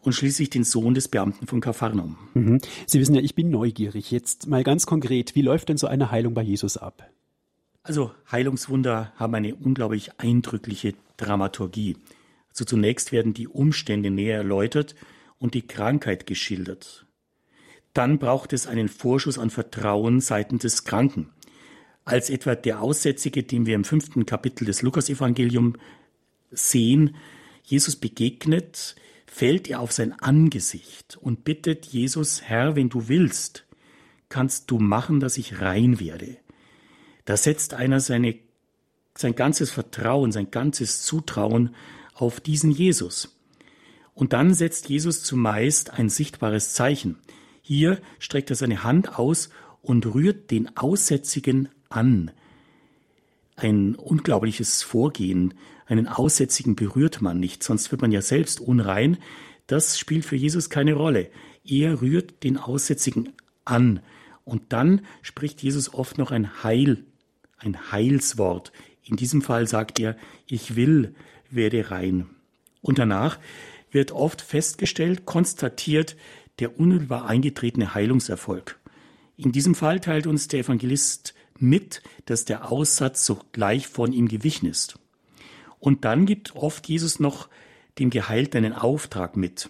und 0.00 0.12
schließlich 0.12 0.50
den 0.50 0.64
Sohn 0.64 0.94
des 0.94 1.08
Beamten 1.08 1.46
von 1.46 1.60
Kapharnaum. 1.60 2.18
Mhm. 2.34 2.60
Sie 2.86 3.00
wissen 3.00 3.14
ja, 3.14 3.22
ich 3.22 3.34
bin 3.34 3.50
neugierig. 3.50 4.10
Jetzt 4.10 4.46
mal 4.46 4.62
ganz 4.62 4.84
konkret, 4.84 5.34
wie 5.34 5.42
läuft 5.42 5.68
denn 5.68 5.78
so 5.78 5.86
eine 5.86 6.10
Heilung 6.10 6.34
bei 6.34 6.42
Jesus 6.42 6.76
ab? 6.76 7.08
Also 7.82 8.12
Heilungswunder 8.30 9.12
haben 9.16 9.34
eine 9.34 9.54
unglaublich 9.54 10.20
eindrückliche 10.20 10.94
Dramaturgie. 11.16 11.96
Also 12.50 12.64
zunächst 12.64 13.10
werden 13.10 13.32
die 13.32 13.48
Umstände 13.48 14.10
näher 14.10 14.36
erläutert 14.38 14.94
und 15.38 15.54
die 15.54 15.66
Krankheit 15.66 16.26
geschildert. 16.26 17.06
Dann 17.94 18.18
braucht 18.18 18.52
es 18.52 18.66
einen 18.66 18.88
Vorschuss 18.88 19.38
an 19.38 19.50
Vertrauen 19.50 20.20
seitens 20.20 20.62
des 20.62 20.84
Kranken. 20.84 21.30
Als 22.04 22.30
etwa 22.30 22.54
der 22.54 22.80
Aussätzige, 22.80 23.42
den 23.42 23.66
wir 23.66 23.74
im 23.74 23.84
fünften 23.84 24.26
Kapitel 24.26 24.64
des 24.64 24.82
Lukasevangeliums 24.82 25.78
sehen, 26.50 27.16
Jesus 27.62 27.96
begegnet, 27.96 28.96
fällt 29.26 29.68
er 29.70 29.80
auf 29.80 29.92
sein 29.92 30.12
Angesicht 30.12 31.16
und 31.20 31.44
bittet 31.44 31.86
Jesus, 31.86 32.42
Herr, 32.42 32.76
wenn 32.76 32.88
du 32.88 33.08
willst, 33.08 33.64
kannst 34.28 34.70
du 34.70 34.78
machen, 34.78 35.20
dass 35.20 35.38
ich 35.38 35.60
rein 35.60 36.00
werde. 36.00 36.36
Da 37.24 37.36
setzt 37.36 37.74
einer 37.74 38.00
seine, 38.00 38.38
sein 39.16 39.34
ganzes 39.34 39.70
Vertrauen, 39.70 40.32
sein 40.32 40.50
ganzes 40.50 41.02
Zutrauen 41.02 41.74
auf 42.14 42.40
diesen 42.40 42.70
Jesus. 42.70 43.38
Und 44.14 44.32
dann 44.32 44.54
setzt 44.54 44.88
Jesus 44.88 45.22
zumeist 45.22 45.90
ein 45.90 46.08
sichtbares 46.08 46.74
Zeichen. 46.74 47.18
Hier 47.74 48.02
streckt 48.18 48.50
er 48.50 48.56
seine 48.56 48.84
Hand 48.84 49.18
aus 49.18 49.48
und 49.80 50.04
rührt 50.04 50.50
den 50.50 50.76
Aussätzigen 50.76 51.70
an. 51.88 52.30
Ein 53.56 53.94
unglaubliches 53.94 54.82
Vorgehen. 54.82 55.54
Einen 55.86 56.06
Aussätzigen 56.06 56.76
berührt 56.76 57.22
man 57.22 57.40
nicht, 57.40 57.62
sonst 57.62 57.90
wird 57.90 58.02
man 58.02 58.12
ja 58.12 58.20
selbst 58.20 58.60
unrein. 58.60 59.16
Das 59.68 59.98
spielt 59.98 60.26
für 60.26 60.36
Jesus 60.36 60.68
keine 60.68 60.92
Rolle. 60.92 61.30
Er 61.64 62.02
rührt 62.02 62.44
den 62.44 62.58
Aussätzigen 62.58 63.32
an. 63.64 64.00
Und 64.44 64.74
dann 64.74 65.00
spricht 65.22 65.62
Jesus 65.62 65.94
oft 65.94 66.18
noch 66.18 66.30
ein 66.30 66.62
Heil, 66.62 67.06
ein 67.56 67.90
Heilswort. 67.90 68.70
In 69.02 69.16
diesem 69.16 69.40
Fall 69.40 69.66
sagt 69.66 69.98
er, 69.98 70.18
ich 70.46 70.76
will, 70.76 71.14
werde 71.48 71.90
rein. 71.90 72.28
Und 72.82 72.98
danach 72.98 73.38
wird 73.90 74.12
oft 74.12 74.42
festgestellt, 74.42 75.24
konstatiert, 75.24 76.16
der 76.58 76.78
unmittelbar 76.78 77.26
eingetretene 77.26 77.94
Heilungserfolg. 77.94 78.78
In 79.36 79.52
diesem 79.52 79.74
Fall 79.74 80.00
teilt 80.00 80.26
uns 80.26 80.48
der 80.48 80.60
Evangelist 80.60 81.34
mit, 81.58 82.02
dass 82.26 82.44
der 82.44 82.70
Aussatz 82.70 83.24
sogleich 83.24 83.88
von 83.88 84.12
ihm 84.12 84.28
gewichen 84.28 84.66
ist. 84.66 84.98
Und 85.78 86.04
dann 86.04 86.26
gibt 86.26 86.54
oft 86.54 86.88
Jesus 86.88 87.18
noch 87.18 87.48
dem 87.98 88.10
Geheilten 88.10 88.64
einen 88.64 88.72
Auftrag 88.72 89.36
mit. 89.36 89.68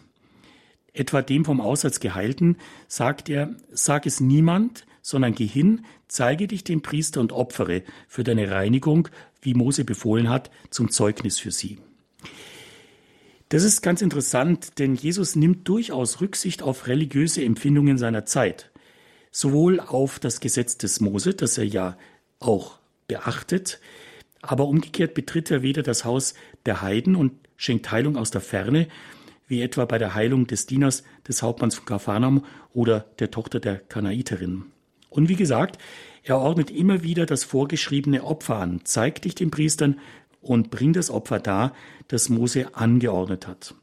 Etwa 0.92 1.22
dem 1.22 1.44
vom 1.44 1.60
Aussatz 1.60 2.00
Geheilten 2.00 2.58
sagt 2.86 3.28
er, 3.30 3.54
sag 3.72 4.06
es 4.06 4.20
niemand, 4.20 4.84
sondern 5.00 5.34
geh 5.34 5.46
hin, 5.46 5.84
zeige 6.06 6.46
dich 6.46 6.64
dem 6.64 6.82
Priester 6.82 7.20
und 7.20 7.32
opfere 7.32 7.82
für 8.08 8.24
deine 8.24 8.50
Reinigung, 8.50 9.08
wie 9.40 9.54
Mose 9.54 9.84
befohlen 9.84 10.28
hat, 10.28 10.50
zum 10.70 10.90
Zeugnis 10.90 11.38
für 11.38 11.50
sie. 11.50 11.78
Das 13.52 13.64
ist 13.64 13.82
ganz 13.82 14.00
interessant, 14.00 14.78
denn 14.78 14.94
Jesus 14.94 15.36
nimmt 15.36 15.68
durchaus 15.68 16.22
Rücksicht 16.22 16.62
auf 16.62 16.86
religiöse 16.86 17.44
Empfindungen 17.44 17.98
seiner 17.98 18.24
Zeit. 18.24 18.70
Sowohl 19.30 19.78
auf 19.78 20.18
das 20.18 20.40
Gesetz 20.40 20.78
des 20.78 21.00
Mose, 21.00 21.34
das 21.34 21.58
er 21.58 21.66
ja 21.66 21.98
auch 22.38 22.78
beachtet, 23.08 23.78
aber 24.40 24.66
umgekehrt 24.66 25.12
betritt 25.12 25.50
er 25.50 25.60
weder 25.60 25.82
das 25.82 26.06
Haus 26.06 26.32
der 26.64 26.80
Heiden 26.80 27.14
und 27.14 27.34
schenkt 27.58 27.90
Heilung 27.90 28.16
aus 28.16 28.30
der 28.30 28.40
Ferne, 28.40 28.88
wie 29.48 29.60
etwa 29.60 29.84
bei 29.84 29.98
der 29.98 30.14
Heilung 30.14 30.46
des 30.46 30.64
Dieners 30.64 31.02
des 31.28 31.42
Hauptmanns 31.42 31.74
von 31.74 31.84
Kapharnaum 31.84 32.46
oder 32.72 33.04
der 33.18 33.30
Tochter 33.30 33.60
der 33.60 33.76
Kanaiterin. 33.76 34.64
Und 35.10 35.28
wie 35.28 35.36
gesagt, 35.36 35.76
er 36.22 36.38
ordnet 36.38 36.70
immer 36.70 37.02
wieder 37.02 37.26
das 37.26 37.44
vorgeschriebene 37.44 38.24
Opfer 38.24 38.56
an, 38.56 38.80
zeigt 38.84 39.26
dich 39.26 39.34
den 39.34 39.50
Priestern, 39.50 39.98
und 40.42 40.70
bring 40.70 40.92
das 40.92 41.10
Opfer 41.10 41.38
dar, 41.38 41.72
das 42.08 42.28
Mose 42.28 42.74
angeordnet 42.74 43.46
hat. 43.46 43.74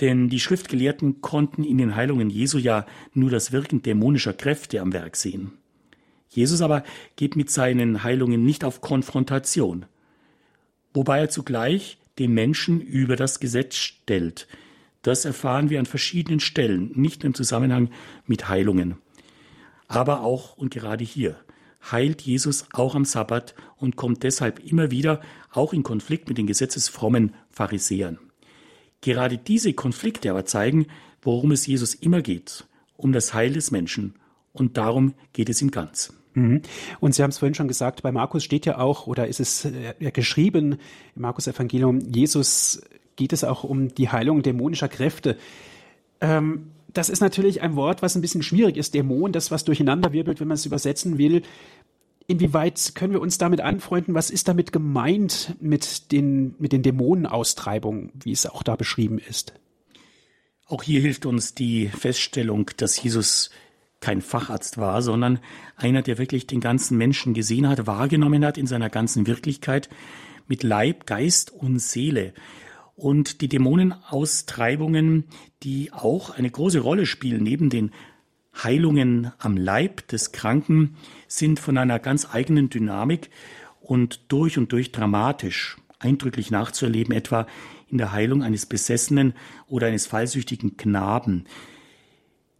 Denn 0.00 0.28
die 0.28 0.40
Schriftgelehrten 0.40 1.20
konnten 1.20 1.62
in 1.62 1.78
den 1.78 1.94
Heilungen 1.94 2.30
Jesu 2.30 2.58
ja 2.58 2.86
nur 3.14 3.30
das 3.30 3.52
Wirken 3.52 3.82
dämonischer 3.82 4.32
Kräfte 4.32 4.80
am 4.80 4.92
Werk 4.92 5.16
sehen. 5.16 5.52
Jesus 6.28 6.60
aber 6.62 6.84
geht 7.16 7.36
mit 7.36 7.50
seinen 7.50 8.02
Heilungen 8.02 8.44
nicht 8.44 8.64
auf 8.64 8.80
Konfrontation, 8.80 9.86
wobei 10.94 11.18
er 11.18 11.30
zugleich 11.30 11.98
den 12.18 12.32
Menschen 12.32 12.80
über 12.80 13.16
das 13.16 13.40
Gesetz 13.40 13.76
stellt. 13.76 14.46
Das 15.02 15.24
erfahren 15.24 15.70
wir 15.70 15.78
an 15.78 15.86
verschiedenen 15.86 16.40
Stellen, 16.40 16.92
nicht 16.94 17.24
im 17.24 17.34
Zusammenhang 17.34 17.90
mit 18.26 18.48
Heilungen, 18.48 18.96
aber 19.88 20.22
auch 20.22 20.56
und 20.56 20.72
gerade 20.72 21.04
hier 21.04 21.36
heilt 21.90 22.22
Jesus 22.22 22.66
auch 22.72 22.94
am 22.94 23.04
Sabbat 23.04 23.54
und 23.76 23.96
kommt 23.96 24.22
deshalb 24.22 24.58
immer 24.60 24.90
wieder 24.90 25.20
auch 25.52 25.72
in 25.72 25.82
Konflikt 25.82 26.28
mit 26.28 26.38
den 26.38 26.46
gesetzesfrommen 26.46 27.34
Pharisäern. 27.50 28.18
Gerade 29.00 29.38
diese 29.38 29.72
Konflikte 29.72 30.30
aber 30.30 30.44
zeigen, 30.44 30.86
worum 31.22 31.52
es 31.52 31.66
Jesus 31.66 31.94
immer 31.94 32.22
geht, 32.22 32.66
um 32.96 33.12
das 33.12 33.32
Heil 33.34 33.52
des 33.52 33.70
Menschen. 33.70 34.14
Und 34.52 34.76
darum 34.76 35.14
geht 35.32 35.48
es 35.48 35.62
ihm 35.62 35.70
ganz. 35.70 36.12
Mhm. 36.34 36.62
Und 37.00 37.14
Sie 37.14 37.22
haben 37.22 37.30
es 37.30 37.38
vorhin 37.38 37.54
schon 37.54 37.68
gesagt, 37.68 38.02
bei 38.02 38.12
Markus 38.12 38.44
steht 38.44 38.66
ja 38.66 38.78
auch, 38.78 39.06
oder 39.06 39.26
ist 39.26 39.40
es 39.40 39.64
äh, 39.64 39.94
geschrieben 40.12 40.78
im 41.14 41.22
Markus 41.22 41.46
Evangelium, 41.46 42.00
Jesus 42.00 42.82
geht 43.16 43.32
es 43.32 43.44
auch 43.44 43.64
um 43.64 43.94
die 43.94 44.08
Heilung 44.08 44.42
dämonischer 44.42 44.88
Kräfte. 44.88 45.36
Ähm, 46.20 46.70
das 46.92 47.08
ist 47.08 47.20
natürlich 47.20 47.62
ein 47.62 47.76
Wort, 47.76 48.02
was 48.02 48.14
ein 48.14 48.20
bisschen 48.20 48.42
schwierig 48.42 48.76
ist. 48.76 48.94
Dämon, 48.94 49.32
das, 49.32 49.50
was 49.50 49.64
durcheinander 49.64 50.12
wirbelt, 50.12 50.40
wenn 50.40 50.48
man 50.48 50.56
es 50.56 50.66
übersetzen 50.66 51.18
will. 51.18 51.42
Inwieweit 52.26 52.92
können 52.94 53.12
wir 53.12 53.20
uns 53.20 53.38
damit 53.38 53.60
anfreunden? 53.60 54.14
Was 54.14 54.30
ist 54.30 54.48
damit 54.48 54.72
gemeint 54.72 55.56
mit 55.60 56.12
den, 56.12 56.54
mit 56.58 56.72
den 56.72 56.82
Dämonenaustreibungen, 56.82 58.12
wie 58.22 58.32
es 58.32 58.46
auch 58.46 58.62
da 58.62 58.76
beschrieben 58.76 59.18
ist? 59.18 59.54
Auch 60.66 60.84
hier 60.84 61.00
hilft 61.00 61.26
uns 61.26 61.54
die 61.54 61.88
Feststellung, 61.88 62.70
dass 62.76 63.02
Jesus 63.02 63.50
kein 63.98 64.22
Facharzt 64.22 64.78
war, 64.78 65.02
sondern 65.02 65.40
einer, 65.76 66.02
der 66.02 66.18
wirklich 66.18 66.46
den 66.46 66.60
ganzen 66.60 66.96
Menschen 66.96 67.34
gesehen 67.34 67.68
hat, 67.68 67.86
wahrgenommen 67.86 68.44
hat 68.44 68.56
in 68.56 68.66
seiner 68.66 68.88
ganzen 68.88 69.26
Wirklichkeit 69.26 69.90
mit 70.46 70.62
Leib, 70.62 71.06
Geist 71.06 71.50
und 71.50 71.80
Seele. 71.80 72.32
Und 73.00 73.40
die 73.40 73.48
Dämonenaustreibungen, 73.48 75.24
die 75.62 75.90
auch 75.90 76.28
eine 76.28 76.50
große 76.50 76.80
Rolle 76.80 77.06
spielen, 77.06 77.42
neben 77.42 77.70
den 77.70 77.92
Heilungen 78.62 79.32
am 79.38 79.56
Leib 79.56 80.06
des 80.08 80.32
Kranken 80.32 80.96
sind 81.26 81.60
von 81.60 81.78
einer 81.78 81.98
ganz 81.98 82.28
eigenen 82.30 82.68
Dynamik 82.68 83.30
und 83.80 84.20
durch 84.28 84.58
und 84.58 84.72
durch 84.72 84.92
dramatisch, 84.92 85.78
eindrücklich 85.98 86.50
nachzuerleben, 86.50 87.14
etwa 87.14 87.46
in 87.88 87.96
der 87.96 88.12
Heilung 88.12 88.42
eines 88.42 88.66
besessenen 88.66 89.32
oder 89.66 89.86
eines 89.86 90.04
fallsüchtigen 90.04 90.76
Knaben. 90.76 91.46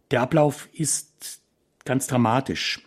Der 0.09 0.21
Ablauf 0.21 0.69
ist 0.73 1.43
ganz 1.85 2.07
dramatisch. 2.07 2.81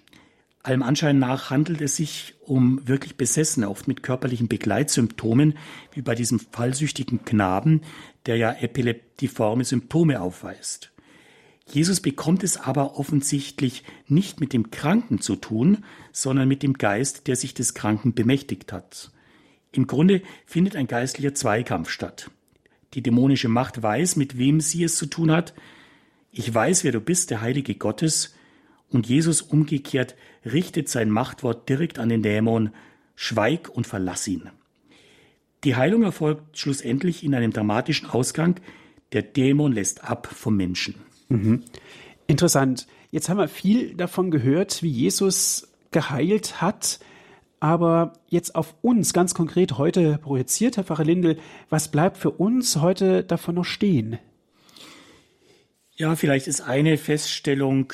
Allem 0.64 0.82
Anschein 0.82 1.18
nach 1.18 1.50
handelt 1.50 1.82
es 1.82 1.96
sich 1.96 2.36
um 2.40 2.80
wirklich 2.88 3.18
Besessene, 3.18 3.68
oft 3.68 3.86
mit 3.86 4.02
körperlichen 4.02 4.48
Begleitsymptomen, 4.48 5.58
wie 5.92 6.00
bei 6.00 6.14
diesem 6.14 6.40
fallsüchtigen 6.40 7.22
Knaben, 7.26 7.82
der 8.24 8.38
ja 8.38 8.50
epileptiforme 8.50 9.64
Symptome 9.64 10.22
aufweist. 10.22 10.90
Jesus 11.70 12.00
bekommt 12.00 12.42
es 12.42 12.56
aber 12.56 12.98
offensichtlich 12.98 13.84
nicht 14.08 14.40
mit 14.40 14.54
dem 14.54 14.70
Kranken 14.70 15.20
zu 15.20 15.36
tun, 15.36 15.84
sondern 16.12 16.48
mit 16.48 16.62
dem 16.62 16.72
Geist, 16.74 17.26
der 17.26 17.36
sich 17.36 17.52
des 17.52 17.74
Kranken 17.74 18.14
bemächtigt 18.14 18.72
hat. 18.72 19.12
Im 19.70 19.86
Grunde 19.86 20.22
findet 20.46 20.76
ein 20.76 20.86
geistlicher 20.86 21.34
Zweikampf 21.34 21.90
statt. 21.90 22.30
Die 22.94 23.02
dämonische 23.02 23.48
Macht 23.48 23.82
weiß, 23.82 24.16
mit 24.16 24.38
wem 24.38 24.62
sie 24.62 24.84
es 24.84 24.96
zu 24.96 25.04
tun 25.04 25.30
hat. 25.30 25.52
Ich 26.32 26.52
weiß, 26.52 26.84
wer 26.84 26.92
du 26.92 27.00
bist, 27.00 27.30
der 27.30 27.42
Heilige 27.42 27.74
Gottes. 27.74 28.34
Und 28.88 29.06
Jesus 29.06 29.42
umgekehrt 29.42 30.14
richtet 30.44 30.88
sein 30.88 31.10
Machtwort 31.10 31.68
direkt 31.68 31.98
an 31.98 32.08
den 32.08 32.22
Dämon. 32.22 32.70
Schweig 33.16 33.68
und 33.68 33.86
verlass 33.86 34.26
ihn. 34.26 34.50
Die 35.62 35.76
Heilung 35.76 36.02
erfolgt 36.02 36.58
schlussendlich 36.58 37.24
in 37.24 37.34
einem 37.34 37.52
dramatischen 37.52 38.10
Ausgang. 38.10 38.60
Der 39.12 39.22
Dämon 39.22 39.72
lässt 39.72 40.04
ab 40.04 40.26
vom 40.26 40.56
Menschen. 40.56 40.96
Mhm. 41.28 41.62
Interessant. 42.26 42.86
Jetzt 43.10 43.28
haben 43.28 43.38
wir 43.38 43.48
viel 43.48 43.94
davon 43.94 44.30
gehört, 44.30 44.82
wie 44.82 44.90
Jesus 44.90 45.68
geheilt 45.90 46.60
hat. 46.60 46.98
Aber 47.60 48.12
jetzt 48.28 48.54
auf 48.56 48.74
uns 48.82 49.14
ganz 49.14 49.32
konkret 49.32 49.78
heute 49.78 50.18
projiziert, 50.18 50.76
Herr 50.76 50.84
Pfarrer 50.84 51.04
Lindel, 51.04 51.38
was 51.70 51.90
bleibt 51.90 52.18
für 52.18 52.30
uns 52.30 52.76
heute 52.76 53.24
davon 53.24 53.54
noch 53.54 53.64
stehen? 53.64 54.18
Ja, 55.96 56.16
vielleicht 56.16 56.46
ist 56.46 56.60
eine 56.60 56.98
Feststellung 56.98 57.92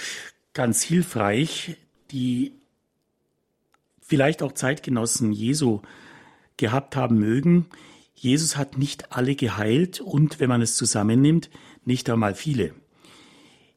ganz 0.54 0.82
hilfreich, 0.82 1.76
die 2.12 2.52
vielleicht 4.00 4.42
auch 4.42 4.52
Zeitgenossen 4.52 5.32
Jesu 5.32 5.80
gehabt 6.56 6.96
haben 6.96 7.18
mögen. 7.18 7.66
Jesus 8.14 8.56
hat 8.56 8.76
nicht 8.76 9.12
alle 9.12 9.34
geheilt 9.34 10.00
und, 10.00 10.40
wenn 10.40 10.48
man 10.48 10.62
es 10.62 10.76
zusammennimmt, 10.76 11.48
nicht 11.84 12.10
einmal 12.10 12.34
viele. 12.34 12.74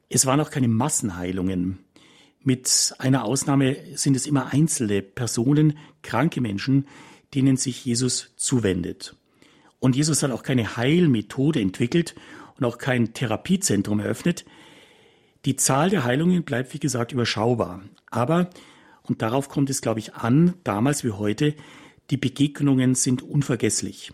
Es 0.10 0.26
waren 0.26 0.40
auch 0.40 0.52
keine 0.52 0.68
Massenheilungen. 0.68 1.80
Mit 2.42 2.94
einer 3.00 3.24
Ausnahme 3.24 3.78
sind 3.96 4.16
es 4.16 4.28
immer 4.28 4.52
einzelne 4.52 5.02
Personen, 5.02 5.78
kranke 6.02 6.42
Menschen, 6.42 6.88
denen 7.34 7.56
sich 7.56 7.86
Jesus 7.86 8.32
zuwendet. 8.36 9.16
Und 9.80 9.96
Jesus 9.96 10.24
hat 10.24 10.32
auch 10.32 10.44
keine 10.44 10.78
Heilmethode 10.78 11.62
entwickelt 11.62 12.16
und 12.58 12.66
auch 12.66 12.78
kein 12.78 13.14
Therapiezentrum 13.14 14.00
eröffnet. 14.00 14.46
Die 15.46 15.56
Zahl 15.58 15.90
der 15.90 16.04
Heilungen 16.06 16.44
bleibt, 16.44 16.74
wie 16.74 16.80
gesagt, 16.80 17.12
überschaubar. 17.12 17.82
Aber, 18.10 18.50
und 19.04 19.22
darauf 19.22 19.50
kommt 19.50 19.70
es, 19.70 19.82
glaube 19.82 20.00
ich, 20.00 20.14
an, 20.14 20.54
damals 20.64 21.04
wie 21.04 21.12
heute, 21.12 21.56
die 22.10 22.18
Begegnungen 22.18 22.96
sind 22.96 23.22
unvergesslich. 23.22 24.14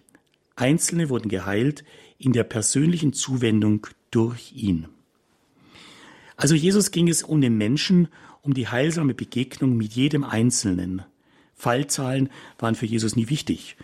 Einzelne 0.55 1.09
wurden 1.09 1.29
geheilt 1.29 1.83
in 2.17 2.33
der 2.33 2.43
persönlichen 2.43 3.13
Zuwendung 3.13 3.87
durch 4.11 4.53
ihn. 4.53 4.87
Also 6.35 6.55
Jesus 6.55 6.91
ging 6.91 7.07
es 7.07 7.21
um 7.21 7.41
den 7.41 7.57
Menschen, 7.57 8.07
um 8.41 8.53
die 8.53 8.67
heilsame 8.67 9.13
Begegnung 9.13 9.77
mit 9.77 9.93
jedem 9.93 10.23
Einzelnen. 10.23 11.03
Fallzahlen 11.53 12.29
waren 12.57 12.75
für 12.75 12.85
Jesus 12.85 13.15
nie 13.15 13.29
wichtig. 13.29 13.75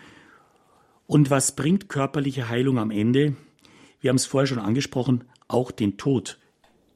Und 1.06 1.30
was 1.30 1.54
bringt 1.54 1.88
körperliche 1.88 2.48
Heilung 2.48 2.78
am 2.78 2.90
Ende? 2.90 3.36
Wir 4.00 4.08
haben 4.08 4.16
es 4.16 4.26
vorher 4.26 4.46
schon 4.46 4.58
angesprochen, 4.58 5.24
auch 5.46 5.70
den 5.70 5.96
Tod. 5.96 6.38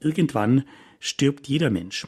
Irgendwann 0.01 0.65
stirbt 0.99 1.47
jeder 1.49 1.71
Mensch. 1.71 2.07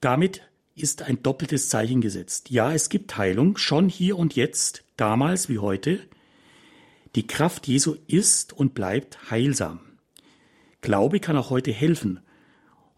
Damit 0.00 0.42
ist 0.74 1.02
ein 1.02 1.22
doppeltes 1.22 1.68
Zeichen 1.68 2.00
gesetzt. 2.00 2.50
Ja, 2.50 2.72
es 2.72 2.88
gibt 2.88 3.16
Heilung, 3.16 3.56
schon 3.56 3.88
hier 3.88 4.18
und 4.18 4.36
jetzt, 4.36 4.84
damals 4.96 5.48
wie 5.48 5.58
heute. 5.58 6.00
Die 7.14 7.26
Kraft 7.26 7.66
Jesu 7.66 7.96
ist 8.06 8.52
und 8.52 8.74
bleibt 8.74 9.30
heilsam. 9.30 9.80
Glaube 10.82 11.18
kann 11.18 11.36
auch 11.36 11.50
heute 11.50 11.72
helfen, 11.72 12.20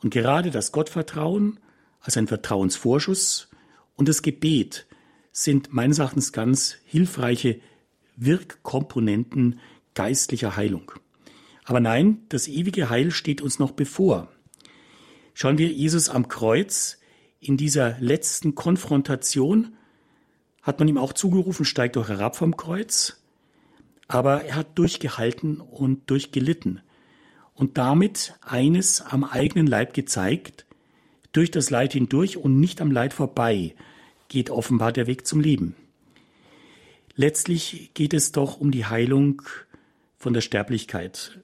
und 0.01 0.11
gerade 0.11 0.51
das 0.51 0.73
Gottvertrauen 0.73 1.59
als 2.01 2.17
ein 2.17 2.29
Vertrauensvorschuss 2.29 3.49
und 3.97 4.09
das 4.09 4.23
Gebet 4.23 4.87
sind 5.33 5.73
meines 5.73 5.99
Erachtens 5.99 6.33
ganz 6.33 6.77
hilfreiche 6.85 7.61
Wirkkomponenten 8.17 9.61
geistlicher 9.95 10.57
Heilung. 10.57 10.93
Aber 11.69 11.81
nein, 11.81 12.23
das 12.31 12.49
ewige 12.49 12.89
Heil 12.89 13.11
steht 13.11 13.43
uns 13.43 13.59
noch 13.59 13.73
bevor. 13.73 14.33
Schauen 15.35 15.59
wir 15.59 15.69
Jesus 15.69 16.09
am 16.09 16.27
Kreuz 16.27 16.99
in 17.41 17.59
dieser 17.59 17.99
letzten 18.01 18.55
Konfrontation, 18.55 19.77
hat 20.63 20.79
man 20.79 20.89
ihm 20.89 20.97
auch 20.97 21.13
zugerufen, 21.13 21.67
steigt 21.67 21.97
doch 21.97 22.09
herab 22.09 22.37
vom 22.37 22.57
Kreuz, 22.57 23.23
aber 24.07 24.45
er 24.45 24.55
hat 24.55 24.79
durchgehalten 24.79 25.61
und 25.61 26.09
durchgelitten 26.09 26.81
und 27.53 27.77
damit 27.77 28.33
eines 28.41 29.03
am 29.03 29.23
eigenen 29.23 29.67
Leib 29.67 29.93
gezeigt, 29.93 30.65
durch 31.33 31.51
das 31.51 31.69
Leid 31.69 31.93
hindurch 31.93 32.39
und 32.39 32.59
nicht 32.59 32.81
am 32.81 32.91
Leid 32.91 33.13
vorbei 33.13 33.75
geht 34.29 34.49
offenbar 34.49 34.91
der 34.91 35.07
Weg 35.07 35.27
zum 35.27 35.43
Leben. 35.43 35.77
Letztlich 37.15 37.91
geht 37.93 38.15
es 38.15 38.33
doch 38.33 38.59
um 38.59 38.71
die 38.71 38.87
Heilung 38.87 39.43
von 40.17 40.33
der 40.33 40.41
Sterblichkeit, 40.41 41.43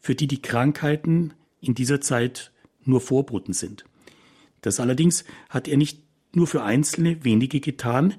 für 0.00 0.14
die 0.14 0.26
die 0.26 0.42
Krankheiten 0.42 1.34
in 1.60 1.74
dieser 1.74 2.00
Zeit 2.00 2.52
nur 2.84 3.00
Vorboten 3.00 3.52
sind. 3.52 3.84
Das 4.62 4.80
allerdings 4.80 5.24
hat 5.48 5.68
er 5.68 5.76
nicht 5.76 6.02
nur 6.32 6.46
für 6.46 6.62
Einzelne 6.62 7.24
wenige 7.24 7.60
getan. 7.60 8.14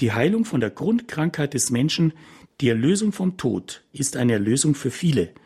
Die 0.00 0.12
Heilung 0.12 0.44
von 0.44 0.60
der 0.60 0.70
Grundkrankheit 0.70 1.54
des 1.54 1.70
Menschen, 1.70 2.12
die 2.60 2.68
Erlösung 2.68 3.12
vom 3.12 3.36
Tod, 3.36 3.82
ist 3.92 4.16
eine 4.16 4.34
Erlösung 4.34 4.74
für 4.74 4.90
viele– 4.90 5.30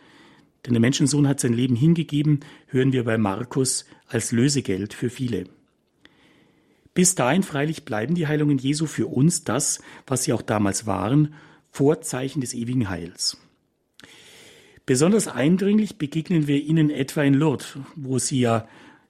denn 0.69 0.75
der 0.75 0.81
Menschensohn 0.81 1.27
hat 1.29 1.41
sein 1.41 1.55
Leben 1.55 1.77
hingegeben, 1.77 2.41
hören 2.67 2.93
wir 2.93 3.05
bei 3.05 3.17
Markus, 3.17 3.87
als 4.07 4.33
Lösegeld 4.33 4.93
für 4.93 5.09
viele. 5.09 5.45
Bis 6.93 7.15
dahin 7.15 7.43
freilich 7.43 7.85
bleiben 7.85 8.15
die 8.15 8.27
Heilungen 8.27 8.59
Jesu 8.59 8.87
für 8.87 9.07
uns 9.07 9.45
das, 9.45 9.81
was 10.07 10.25
sie 10.25 10.33
auch 10.33 10.43
damals 10.43 10.87
waren, 10.87 11.33
Vorzeichen 11.71 12.41
des 12.41 12.55
ewigen 12.55 12.91
Heils. 12.91 13.39
Besonders 14.89 15.29
eindringlich 15.29 15.99
begegnen 15.99 16.47
wir 16.47 16.65
ihnen 16.65 16.89
etwa 16.89 17.23
in 17.23 17.35
Lourdes, 17.35 17.77
wo 17.95 18.19
sie 18.19 18.41
ja 18.41 18.67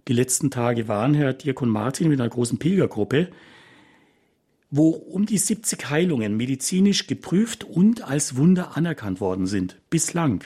die 0.08 0.12
letzten 0.12 0.50
Tage 0.50 0.88
waren, 0.88 1.14
Herr 1.14 1.34
Diakon 1.34 1.68
Martin 1.68 2.08
mit 2.08 2.20
einer 2.20 2.28
großen 2.28 2.58
Pilgergruppe, 2.58 3.30
wo 4.72 4.88
um 4.88 5.24
die 5.24 5.38
70 5.38 5.88
Heilungen 5.88 6.36
medizinisch 6.36 7.06
geprüft 7.06 7.62
und 7.62 8.02
als 8.02 8.36
Wunder 8.36 8.76
anerkannt 8.76 9.20
worden 9.20 9.46
sind, 9.46 9.80
bislang. 9.88 10.42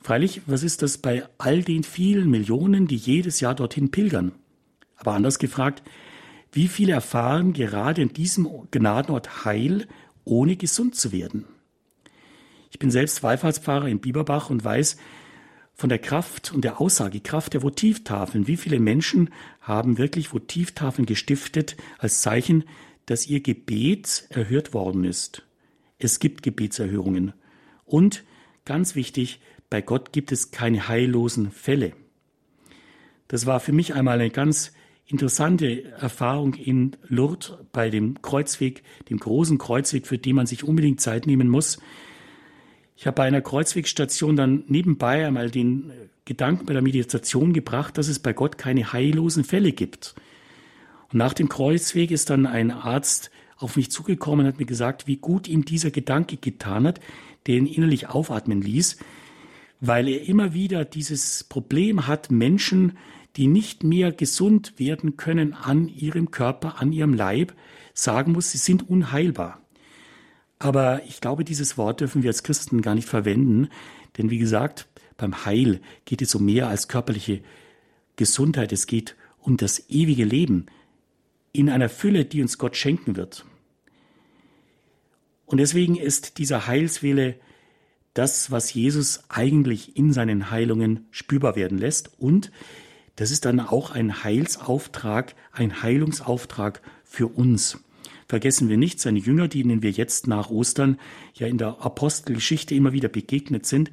Freilich, 0.00 0.40
was 0.46 0.62
ist 0.62 0.80
das 0.80 0.96
bei 0.96 1.24
all 1.36 1.62
den 1.62 1.82
vielen 1.82 2.30
Millionen, 2.30 2.86
die 2.86 2.96
jedes 2.96 3.40
Jahr 3.40 3.54
dorthin 3.54 3.90
pilgern? 3.90 4.32
Aber 4.96 5.12
anders 5.12 5.38
gefragt, 5.38 5.82
wie 6.52 6.68
viele 6.68 6.94
erfahren 6.94 7.52
gerade 7.52 8.00
in 8.00 8.14
diesem 8.14 8.48
Gnadenort 8.70 9.44
Heil, 9.44 9.86
ohne 10.24 10.56
gesund 10.56 10.94
zu 10.94 11.12
werden? 11.12 11.44
Ich 12.72 12.78
bin 12.78 12.90
selbst 12.90 13.22
Wallfahrtspfarrer 13.22 13.86
in 13.86 14.00
Bieberbach 14.00 14.48
und 14.48 14.64
weiß 14.64 14.96
von 15.74 15.90
der 15.90 15.98
Kraft 15.98 16.52
und 16.54 16.64
der 16.64 16.80
Aussagekraft 16.80 17.52
der 17.52 17.62
Votivtafeln. 17.62 18.46
Wie 18.46 18.56
viele 18.56 18.80
Menschen 18.80 19.28
haben 19.60 19.98
wirklich 19.98 20.32
Votivtafeln 20.32 21.04
gestiftet 21.04 21.76
als 21.98 22.22
Zeichen, 22.22 22.64
dass 23.04 23.26
ihr 23.26 23.40
Gebet 23.40 24.26
erhört 24.30 24.72
worden 24.72 25.04
ist? 25.04 25.42
Es 25.98 26.18
gibt 26.18 26.42
Gebetserhörungen. 26.42 27.34
Und 27.84 28.24
ganz 28.64 28.94
wichtig, 28.94 29.40
bei 29.68 29.82
Gott 29.82 30.12
gibt 30.12 30.32
es 30.32 30.50
keine 30.50 30.88
heillosen 30.88 31.50
Fälle. 31.50 31.92
Das 33.28 33.44
war 33.44 33.60
für 33.60 33.72
mich 33.72 33.92
einmal 33.92 34.18
eine 34.18 34.30
ganz 34.30 34.72
interessante 35.04 35.84
Erfahrung 35.92 36.54
in 36.54 36.96
Lourdes 37.06 37.52
bei 37.70 37.90
dem 37.90 38.22
Kreuzweg, 38.22 38.82
dem 39.10 39.18
großen 39.18 39.58
Kreuzweg, 39.58 40.06
für 40.06 40.16
den 40.16 40.36
man 40.36 40.46
sich 40.46 40.64
unbedingt 40.64 41.02
Zeit 41.02 41.26
nehmen 41.26 41.50
muss. 41.50 41.78
Ich 42.96 43.06
habe 43.06 43.16
bei 43.16 43.24
einer 43.24 43.40
Kreuzwegstation 43.40 44.36
dann 44.36 44.64
nebenbei 44.68 45.26
einmal 45.26 45.50
den 45.50 45.92
Gedanken 46.24 46.66
bei 46.66 46.72
der 46.72 46.82
Meditation 46.82 47.52
gebracht, 47.52 47.98
dass 47.98 48.08
es 48.08 48.18
bei 48.18 48.32
Gott 48.32 48.58
keine 48.58 48.92
heillosen 48.92 49.44
Fälle 49.44 49.72
gibt. 49.72 50.14
Und 51.12 51.18
nach 51.18 51.34
dem 51.34 51.48
Kreuzweg 51.48 52.10
ist 52.10 52.30
dann 52.30 52.46
ein 52.46 52.70
Arzt 52.70 53.30
auf 53.56 53.76
mich 53.76 53.90
zugekommen 53.90 54.46
und 54.46 54.52
hat 54.52 54.58
mir 54.58 54.66
gesagt, 54.66 55.06
wie 55.06 55.16
gut 55.16 55.48
ihm 55.48 55.64
dieser 55.64 55.90
Gedanke 55.90 56.36
getan 56.36 56.86
hat, 56.86 57.00
der 57.46 57.56
ihn 57.56 57.66
innerlich 57.66 58.08
aufatmen 58.08 58.62
ließ, 58.62 58.98
weil 59.80 60.08
er 60.08 60.28
immer 60.28 60.54
wieder 60.54 60.84
dieses 60.84 61.44
Problem 61.44 62.06
hat, 62.06 62.30
Menschen, 62.30 62.98
die 63.36 63.46
nicht 63.46 63.82
mehr 63.82 64.12
gesund 64.12 64.74
werden 64.78 65.16
können 65.16 65.54
an 65.54 65.88
ihrem 65.88 66.30
Körper, 66.30 66.80
an 66.80 66.92
ihrem 66.92 67.14
Leib, 67.14 67.54
sagen 67.94 68.32
muss, 68.32 68.50
sie 68.52 68.58
sind 68.58 68.88
unheilbar. 68.88 69.61
Aber 70.62 71.02
ich 71.08 71.20
glaube, 71.20 71.42
dieses 71.42 71.76
Wort 71.76 72.00
dürfen 72.00 72.22
wir 72.22 72.30
als 72.30 72.44
Christen 72.44 72.82
gar 72.82 72.94
nicht 72.94 73.08
verwenden, 73.08 73.68
denn 74.16 74.30
wie 74.30 74.38
gesagt, 74.38 74.86
beim 75.16 75.44
Heil 75.44 75.80
geht 76.04 76.22
es 76.22 76.36
um 76.36 76.44
mehr 76.44 76.68
als 76.68 76.86
körperliche 76.86 77.40
Gesundheit, 78.14 78.70
es 78.70 78.86
geht 78.86 79.16
um 79.40 79.56
das 79.56 79.90
ewige 79.90 80.24
Leben 80.24 80.66
in 81.52 81.68
einer 81.68 81.88
Fülle, 81.88 82.24
die 82.24 82.40
uns 82.42 82.58
Gott 82.58 82.76
schenken 82.76 83.16
wird. 83.16 83.44
Und 85.46 85.58
deswegen 85.58 85.96
ist 85.96 86.38
dieser 86.38 86.68
Heilswille 86.68 87.34
das, 88.14 88.52
was 88.52 88.72
Jesus 88.72 89.24
eigentlich 89.28 89.96
in 89.96 90.12
seinen 90.12 90.52
Heilungen 90.52 91.08
spürbar 91.10 91.56
werden 91.56 91.76
lässt. 91.76 92.20
Und 92.20 92.52
das 93.16 93.32
ist 93.32 93.46
dann 93.46 93.58
auch 93.58 93.90
ein 93.90 94.22
Heilsauftrag, 94.22 95.34
ein 95.50 95.82
Heilungsauftrag 95.82 96.82
für 97.02 97.26
uns. 97.26 97.80
Vergessen 98.32 98.70
wir 98.70 98.78
nicht, 98.78 98.98
seine 98.98 99.18
Jünger, 99.18 99.46
denen 99.46 99.82
wir 99.82 99.90
jetzt 99.90 100.26
nach 100.26 100.48
Ostern 100.48 100.98
ja 101.34 101.46
in 101.46 101.58
der 101.58 101.84
Apostelgeschichte 101.84 102.74
immer 102.74 102.94
wieder 102.94 103.10
begegnet 103.10 103.66
sind, 103.66 103.90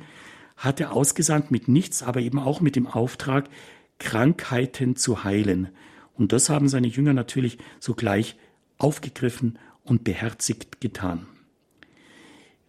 hat 0.56 0.80
er 0.80 0.94
ausgesandt 0.94 1.52
mit 1.52 1.68
nichts, 1.68 2.04
aber 2.04 2.22
eben 2.22 2.40
auch 2.40 2.62
mit 2.62 2.78
dem 2.78 2.88
Auftrag, 2.88 3.50
Krankheiten 3.98 4.96
zu 4.96 5.26
heilen. 5.26 5.68
Und 6.14 6.32
das 6.32 6.48
haben 6.48 6.70
seine 6.70 6.88
Jünger 6.88 7.12
natürlich 7.12 7.58
sogleich 7.82 8.38
aufgegriffen 8.78 9.60
und 9.84 10.06
beherzigt 10.06 10.80
getan. 10.80 11.26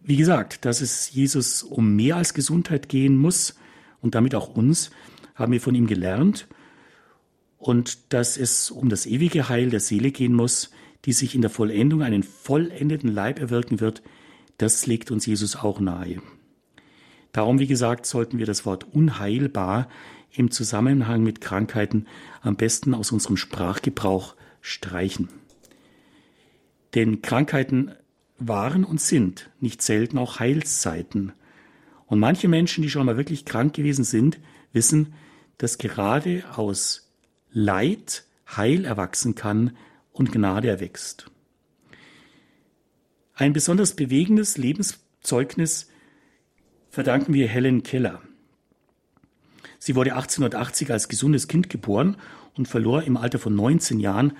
Wie 0.01 0.17
gesagt, 0.17 0.65
dass 0.65 0.81
es 0.81 1.13
Jesus 1.13 1.63
um 1.63 1.95
mehr 1.95 2.17
als 2.17 2.33
Gesundheit 2.33 2.89
gehen 2.89 3.15
muss 3.15 3.55
und 4.01 4.13
damit 4.13 4.35
auch 4.35 4.57
uns, 4.57 4.91
haben 5.35 5.53
wir 5.53 5.61
von 5.61 5.73
ihm 5.73 5.87
gelernt. 5.87 6.49
Und 7.57 8.11
dass 8.11 8.35
es 8.35 8.71
um 8.71 8.89
das 8.89 9.05
ewige 9.05 9.47
Heil 9.47 9.69
der 9.69 9.79
Seele 9.79 10.11
gehen 10.11 10.33
muss, 10.33 10.69
die 11.05 11.13
sich 11.13 11.35
in 11.35 11.41
der 11.41 11.49
Vollendung 11.49 12.03
einen 12.03 12.23
vollendeten 12.23 13.11
Leib 13.11 13.39
erwirken 13.39 13.79
wird, 13.79 14.01
das 14.57 14.85
legt 14.85 15.11
uns 15.11 15.25
Jesus 15.25 15.55
auch 15.55 15.79
nahe. 15.79 16.21
Darum, 17.31 17.59
wie 17.59 17.67
gesagt, 17.67 18.05
sollten 18.05 18.37
wir 18.37 18.45
das 18.45 18.65
Wort 18.65 18.93
unheilbar 18.93 19.87
im 20.31 20.51
Zusammenhang 20.51 21.23
mit 21.23 21.41
Krankheiten 21.41 22.07
am 22.41 22.55
besten 22.55 22.93
aus 22.93 23.11
unserem 23.11 23.37
Sprachgebrauch 23.37 24.35
streichen. 24.61 25.29
Denn 26.93 27.21
Krankheiten 27.21 27.91
waren 28.37 28.83
und 28.83 28.99
sind 28.99 29.49
nicht 29.59 29.81
selten 29.81 30.17
auch 30.17 30.39
Heilszeiten. 30.39 31.33
Und 32.05 32.19
manche 32.19 32.47
Menschen, 32.47 32.81
die 32.81 32.89
schon 32.89 33.05
mal 33.05 33.17
wirklich 33.17 33.45
krank 33.45 33.73
gewesen 33.73 34.03
sind, 34.03 34.39
wissen, 34.73 35.13
dass 35.57 35.77
gerade 35.77 36.43
aus 36.55 37.11
Leid 37.51 38.25
Heil 38.47 38.85
erwachsen 38.85 39.35
kann 39.35 39.71
und 40.21 40.31
Gnade 40.31 40.69
erwächst. 40.69 41.31
Ein 43.33 43.53
besonders 43.53 43.95
bewegendes 43.95 44.55
Lebenszeugnis 44.55 45.89
verdanken 46.91 47.33
wir 47.33 47.47
Helen 47.47 47.81
Keller. 47.81 48.21
Sie 49.79 49.95
wurde 49.95 50.13
1880 50.13 50.91
als 50.91 51.09
gesundes 51.09 51.47
Kind 51.47 51.71
geboren 51.71 52.17
und 52.55 52.67
verlor 52.67 53.01
im 53.01 53.17
Alter 53.17 53.39
von 53.39 53.55
19 53.55 53.99
Jahren, 53.99 54.33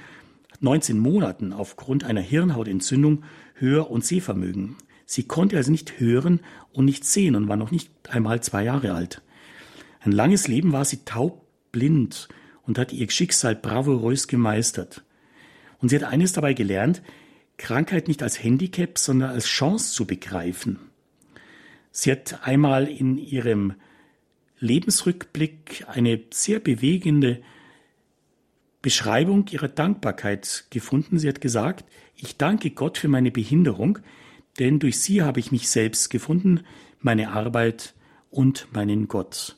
19 0.60 1.00
Monaten 1.00 1.52
aufgrund 1.52 2.04
einer 2.04 2.22
Hirnhautentzündung 2.22 3.24
Hör- 3.56 3.90
und 3.90 4.06
Sehvermögen. 4.06 4.76
Sie 5.08 5.24
konnte 5.24 5.58
also 5.58 5.72
nicht 5.72 6.00
hören 6.00 6.42
und 6.74 6.86
nicht 6.86 7.06
sehen 7.06 7.36
und 7.36 7.48
war 7.48 7.58
noch 7.58 7.72
nicht 7.72 7.90
einmal 8.08 8.44
zwei 8.44 8.64
Jahre 8.66 8.94
alt. 8.94 9.24
Ein 10.02 10.12
langes 10.12 10.48
Leben 10.48 10.74
war 10.74 10.86
sie 10.86 11.06
taubblind 11.06 12.30
und 12.68 12.78
hat 12.78 12.94
ihr 12.94 13.10
Schicksal 13.10 13.56
bravourös 13.56 14.28
gemeistert. 14.28 15.04
Und 15.82 15.90
sie 15.90 15.96
hat 15.96 16.04
eines 16.04 16.34
dabei 16.34 16.54
gelernt, 16.54 17.02
Krankheit 17.58 18.08
nicht 18.08 18.24
als 18.24 18.42
Handicap, 18.42 18.98
sondern 18.98 19.32
als 19.32 19.46
Chance 19.46 19.94
zu 19.94 20.06
begreifen. 20.06 20.80
Sie 21.92 22.12
hat 22.12 22.48
einmal 22.48 22.88
in 22.88 23.18
ihrem 23.18 23.74
Lebensrückblick 24.60 25.86
eine 25.88 26.22
sehr 26.32 26.60
bewegende 26.60 27.42
Beschreibung 28.82 29.48
ihrer 29.50 29.68
Dankbarkeit 29.68 30.66
gefunden. 30.70 31.20
Sie 31.20 31.28
hat 31.28 31.42
gesagt, 31.42 31.86
ich 32.16 32.38
danke 32.38 32.72
Gott 32.72 32.98
für 32.98 33.08
meine 33.08 33.32
Behinderung, 33.32 34.00
denn 34.60 34.80
durch 34.80 35.00
sie 35.00 35.22
habe 35.22 35.40
ich 35.40 35.52
mich 35.52 35.70
selbst 35.70 36.10
gefunden, 36.10 36.62
meine 37.00 37.32
Arbeit 37.32 37.94
und 38.30 38.68
meinen 38.72 39.08
Gott. 39.08 39.58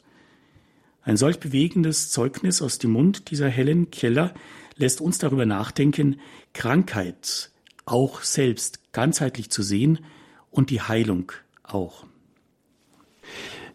Ein 1.04 1.18
solch 1.18 1.40
bewegendes 1.40 2.10
Zeugnis 2.10 2.62
aus 2.62 2.80
dem 2.80 2.92
Mund 2.92 3.30
dieser 3.30 3.50
Helen 3.50 3.92
Keller 3.92 4.34
lässt 4.76 5.02
uns 5.02 5.18
darüber 5.18 5.46
nachdenken, 5.46 6.20
Krankheit 6.54 7.52
auch 7.86 8.22
selbst 8.22 8.92
ganzheitlich 8.94 9.50
zu 9.50 9.64
sehen 9.64 10.00
und 10.52 10.70
die 10.70 10.82
Heilung 10.82 11.32
auch. 11.64 12.06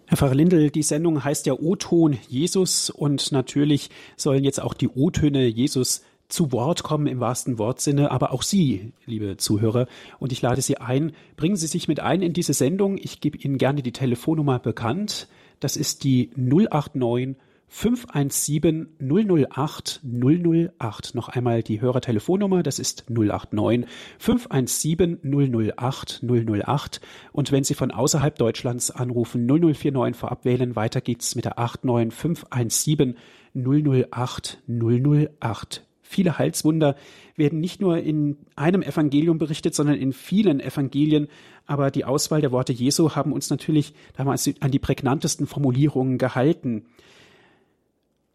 Herr 0.07 0.17
Pfarrer 0.17 0.35
Lindel, 0.35 0.71
die 0.71 0.83
Sendung 0.83 1.23
heißt 1.23 1.45
ja 1.47 1.53
O-Ton 1.53 2.17
Jesus 2.29 2.89
und 2.89 3.31
natürlich 3.31 3.91
sollen 4.17 4.45
jetzt 4.45 4.61
auch 4.61 4.73
die 4.73 4.89
O-Töne 4.89 5.47
Jesus 5.47 6.03
zu 6.29 6.53
Wort 6.53 6.83
kommen 6.83 7.07
im 7.07 7.21
wahrsten 7.21 7.59
Wortsinne, 7.59 8.11
aber 8.11 8.33
auch 8.33 8.43
Sie, 8.43 8.93
liebe 9.07 9.39
Zuhörer, 9.39 9.87
und 10.19 10.33
ich 10.33 10.43
lade 10.43 10.63
Sie 10.63 10.77
ein, 10.79 11.13
bringen 11.37 11.57
Sie 11.57 11.67
sich 11.67 11.89
mit 11.89 12.01
ein 12.01 12.23
in 12.23 12.33
diese 12.35 12.53
Sendung. 12.53 12.99
Ich 12.99 13.21
gebe 13.21 13.39
Ihnen 13.39 13.59
gerne 13.59 13.83
die 13.83 13.93
Telefonnummer 13.93 14.59
bekannt. 14.59 15.29
Das 15.61 15.77
ist 15.77 16.05
die 16.05 16.31
089 16.37 17.37
517 17.69 18.97
008 18.99 20.01
008. 20.03 21.15
Noch 21.15 21.29
einmal 21.29 21.63
die 21.63 21.81
Hörertelefonnummer, 21.81 22.63
das 22.63 22.79
ist 22.79 23.05
089 23.09 23.87
517 24.19 25.21
008 25.23 26.23
008. 26.23 27.01
Und 27.33 27.53
wenn 27.53 27.65
Sie 27.65 27.75
von 27.75 27.91
außerhalb 27.91 28.37
Deutschlands 28.37 28.91
anrufen, 28.91 29.47
0049 29.47 30.17
vorab 30.17 30.45
wählen, 30.45 30.77
weiter 30.77 31.01
geht's 31.01 31.35
mit 31.35 31.45
der 31.45 31.59
89 31.59 32.13
517 32.13 33.17
008 33.55 34.63
008. 34.67 35.85
Viele 36.11 36.39
Heilswunder 36.39 36.97
werden 37.37 37.61
nicht 37.61 37.83
nur 37.83 37.99
in 37.99 38.39
einem 38.57 38.81
Evangelium 38.81 39.37
berichtet, 39.37 39.75
sondern 39.75 39.97
in 39.97 40.15
vielen 40.15 40.59
Evangelien. 40.59 41.29
Aber 41.67 41.91
die 41.91 42.07
Auswahl 42.07 42.41
der 42.41 42.51
Worte 42.51 42.73
Jesu 42.73 43.15
haben 43.15 43.31
uns 43.31 43.51
natürlich 43.51 43.93
damals 44.17 44.51
an 44.61 44.71
die 44.71 44.79
prägnantesten 44.79 45.47
Formulierungen 45.47 46.17
gehalten. 46.17 46.87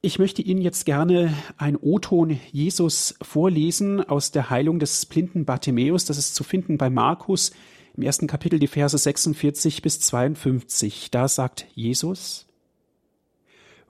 Ich 0.05 0.19
möchte 0.19 0.41
Ihnen 0.41 0.61
jetzt 0.61 0.83
gerne 0.85 1.33
ein 1.55 1.77
O-Ton 1.77 2.37
Jesus 2.51 3.15
vorlesen 3.21 4.01
aus 4.01 4.31
der 4.31 4.49
Heilung 4.49 4.77
des 4.77 5.05
blinden 5.05 5.45
Bartimäus. 5.45 6.03
Das 6.03 6.17
ist 6.17 6.35
zu 6.35 6.43
finden 6.43 6.77
bei 6.77 6.89
Markus 6.89 7.53
im 7.95 8.03
ersten 8.03 8.27
Kapitel 8.27 8.59
die 8.59 8.67
Verse 8.67 8.97
46 8.97 9.81
bis 9.81 10.01
52. 10.01 11.09
Da 11.09 11.29
sagt 11.29 11.67
Jesus, 11.73 12.49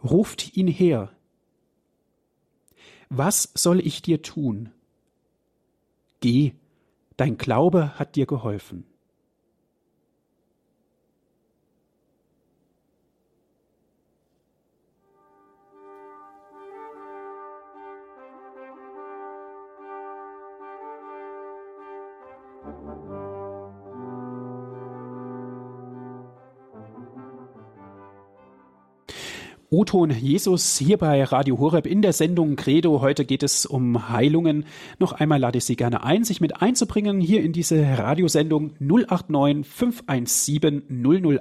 Ruft 0.03 0.55
ihn 0.55 0.67
her. 0.67 1.09
Was 3.09 3.49
soll 3.55 3.79
ich 3.79 4.03
dir 4.03 4.21
tun? 4.21 4.69
Geh, 6.19 6.53
dein 7.17 7.39
Glaube 7.39 7.97
hat 7.97 8.15
dir 8.15 8.27
geholfen. 8.27 8.85
O-Ton 29.73 30.11
Jesus 30.11 30.77
hier 30.77 30.99
bei 30.99 31.23
Radio 31.23 31.57
Horeb 31.57 31.87
in 31.87 32.03
der 32.03 32.13
Sendung 32.13 32.55
Credo. 32.55 33.01
Heute 33.01 33.25
geht 33.25 33.41
es 33.41 33.65
um 33.65 34.07
Heilungen. 34.09 34.65
Noch 34.99 35.13
einmal 35.13 35.39
lade 35.39 35.57
ich 35.57 35.65
Sie 35.65 35.75
gerne 35.75 36.03
ein, 36.03 36.23
sich 36.23 36.39
mit 36.41 36.61
einzubringen 36.61 37.19
hier 37.19 37.41
in 37.41 37.53
diese 37.53 37.81
Radiosendung 37.81 38.73
089 38.79 39.65
517 39.65 40.83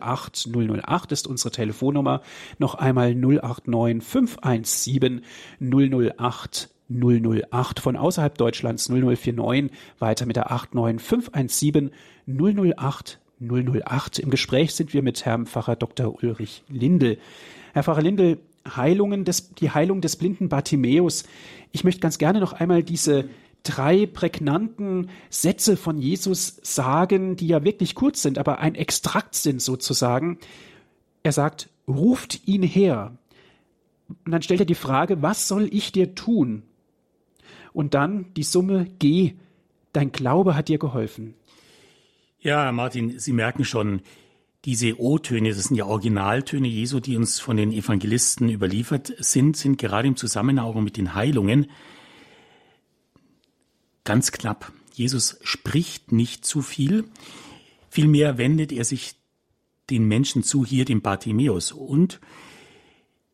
008 0.00 0.48
008 0.50 1.12
ist 1.12 1.26
unsere 1.26 1.50
Telefonnummer. 1.50 2.22
Noch 2.58 2.74
einmal 2.74 3.14
089 3.14 4.02
517 4.02 5.20
008 5.60 6.70
008 6.88 7.80
von 7.80 7.96
außerhalb 7.96 8.38
Deutschlands 8.38 8.88
0049 8.88 9.70
weiter 9.98 10.24
mit 10.24 10.36
der 10.36 10.50
89 10.50 11.06
517 11.06 11.90
008 12.26 13.18
008. 13.40 14.20
Im 14.20 14.30
Gespräch 14.30 14.74
sind 14.74 14.94
wir 14.94 15.02
mit 15.02 15.22
Herrn 15.26 15.44
Pfarrer 15.44 15.76
Dr. 15.76 16.14
Ulrich 16.22 16.62
Lindel. 16.70 17.18
Herr 17.72 17.82
Pfarrer 17.82 18.02
Lindel, 18.02 18.38
Heilungen 18.68 19.24
des, 19.24 19.54
die 19.54 19.70
Heilung 19.70 20.00
des 20.00 20.16
blinden 20.16 20.48
Bartimäus. 20.48 21.24
Ich 21.72 21.84
möchte 21.84 22.00
ganz 22.00 22.18
gerne 22.18 22.40
noch 22.40 22.52
einmal 22.52 22.82
diese 22.82 23.28
drei 23.62 24.06
prägnanten 24.06 25.10
Sätze 25.30 25.76
von 25.76 25.98
Jesus 25.98 26.58
sagen, 26.62 27.36
die 27.36 27.46
ja 27.46 27.64
wirklich 27.64 27.94
kurz 27.94 28.22
sind, 28.22 28.38
aber 28.38 28.58
ein 28.58 28.74
Extrakt 28.74 29.34
sind 29.34 29.62
sozusagen. 29.62 30.38
Er 31.22 31.32
sagt, 31.32 31.68
ruft 31.86 32.46
ihn 32.46 32.62
her. 32.62 33.16
Und 34.24 34.32
dann 34.32 34.42
stellt 34.42 34.60
er 34.60 34.66
die 34.66 34.74
Frage, 34.74 35.22
was 35.22 35.48
soll 35.48 35.68
ich 35.72 35.92
dir 35.92 36.14
tun? 36.14 36.62
Und 37.72 37.94
dann 37.94 38.26
die 38.34 38.42
Summe, 38.42 38.86
geh, 38.98 39.34
dein 39.92 40.12
Glaube 40.12 40.56
hat 40.56 40.68
dir 40.68 40.78
geholfen. 40.78 41.34
Ja, 42.40 42.70
Martin, 42.72 43.18
Sie 43.18 43.32
merken 43.32 43.64
schon, 43.64 44.02
diese 44.64 45.00
O-Töne, 45.00 45.50
das 45.50 45.64
sind 45.64 45.76
ja 45.76 45.86
Originaltöne 45.86 46.68
Jesu, 46.68 47.00
die 47.00 47.16
uns 47.16 47.40
von 47.40 47.56
den 47.56 47.72
Evangelisten 47.72 48.48
überliefert 48.48 49.12
sind, 49.18 49.56
sind 49.56 49.76
gerade 49.76 50.08
im 50.08 50.16
Zusammenhang 50.16 50.84
mit 50.84 50.96
den 50.96 51.14
Heilungen 51.14 51.66
ganz 54.04 54.32
knapp. 54.32 54.72
Jesus 54.94 55.38
spricht 55.42 56.12
nicht 56.12 56.44
zu 56.44 56.62
viel, 56.62 57.04
vielmehr 57.88 58.38
wendet 58.38 58.72
er 58.72 58.84
sich 58.84 59.14
den 59.90 60.06
Menschen 60.06 60.42
zu, 60.42 60.64
hier 60.64 60.84
dem 60.84 61.02
Bartimäus. 61.02 61.72
Und 61.72 62.20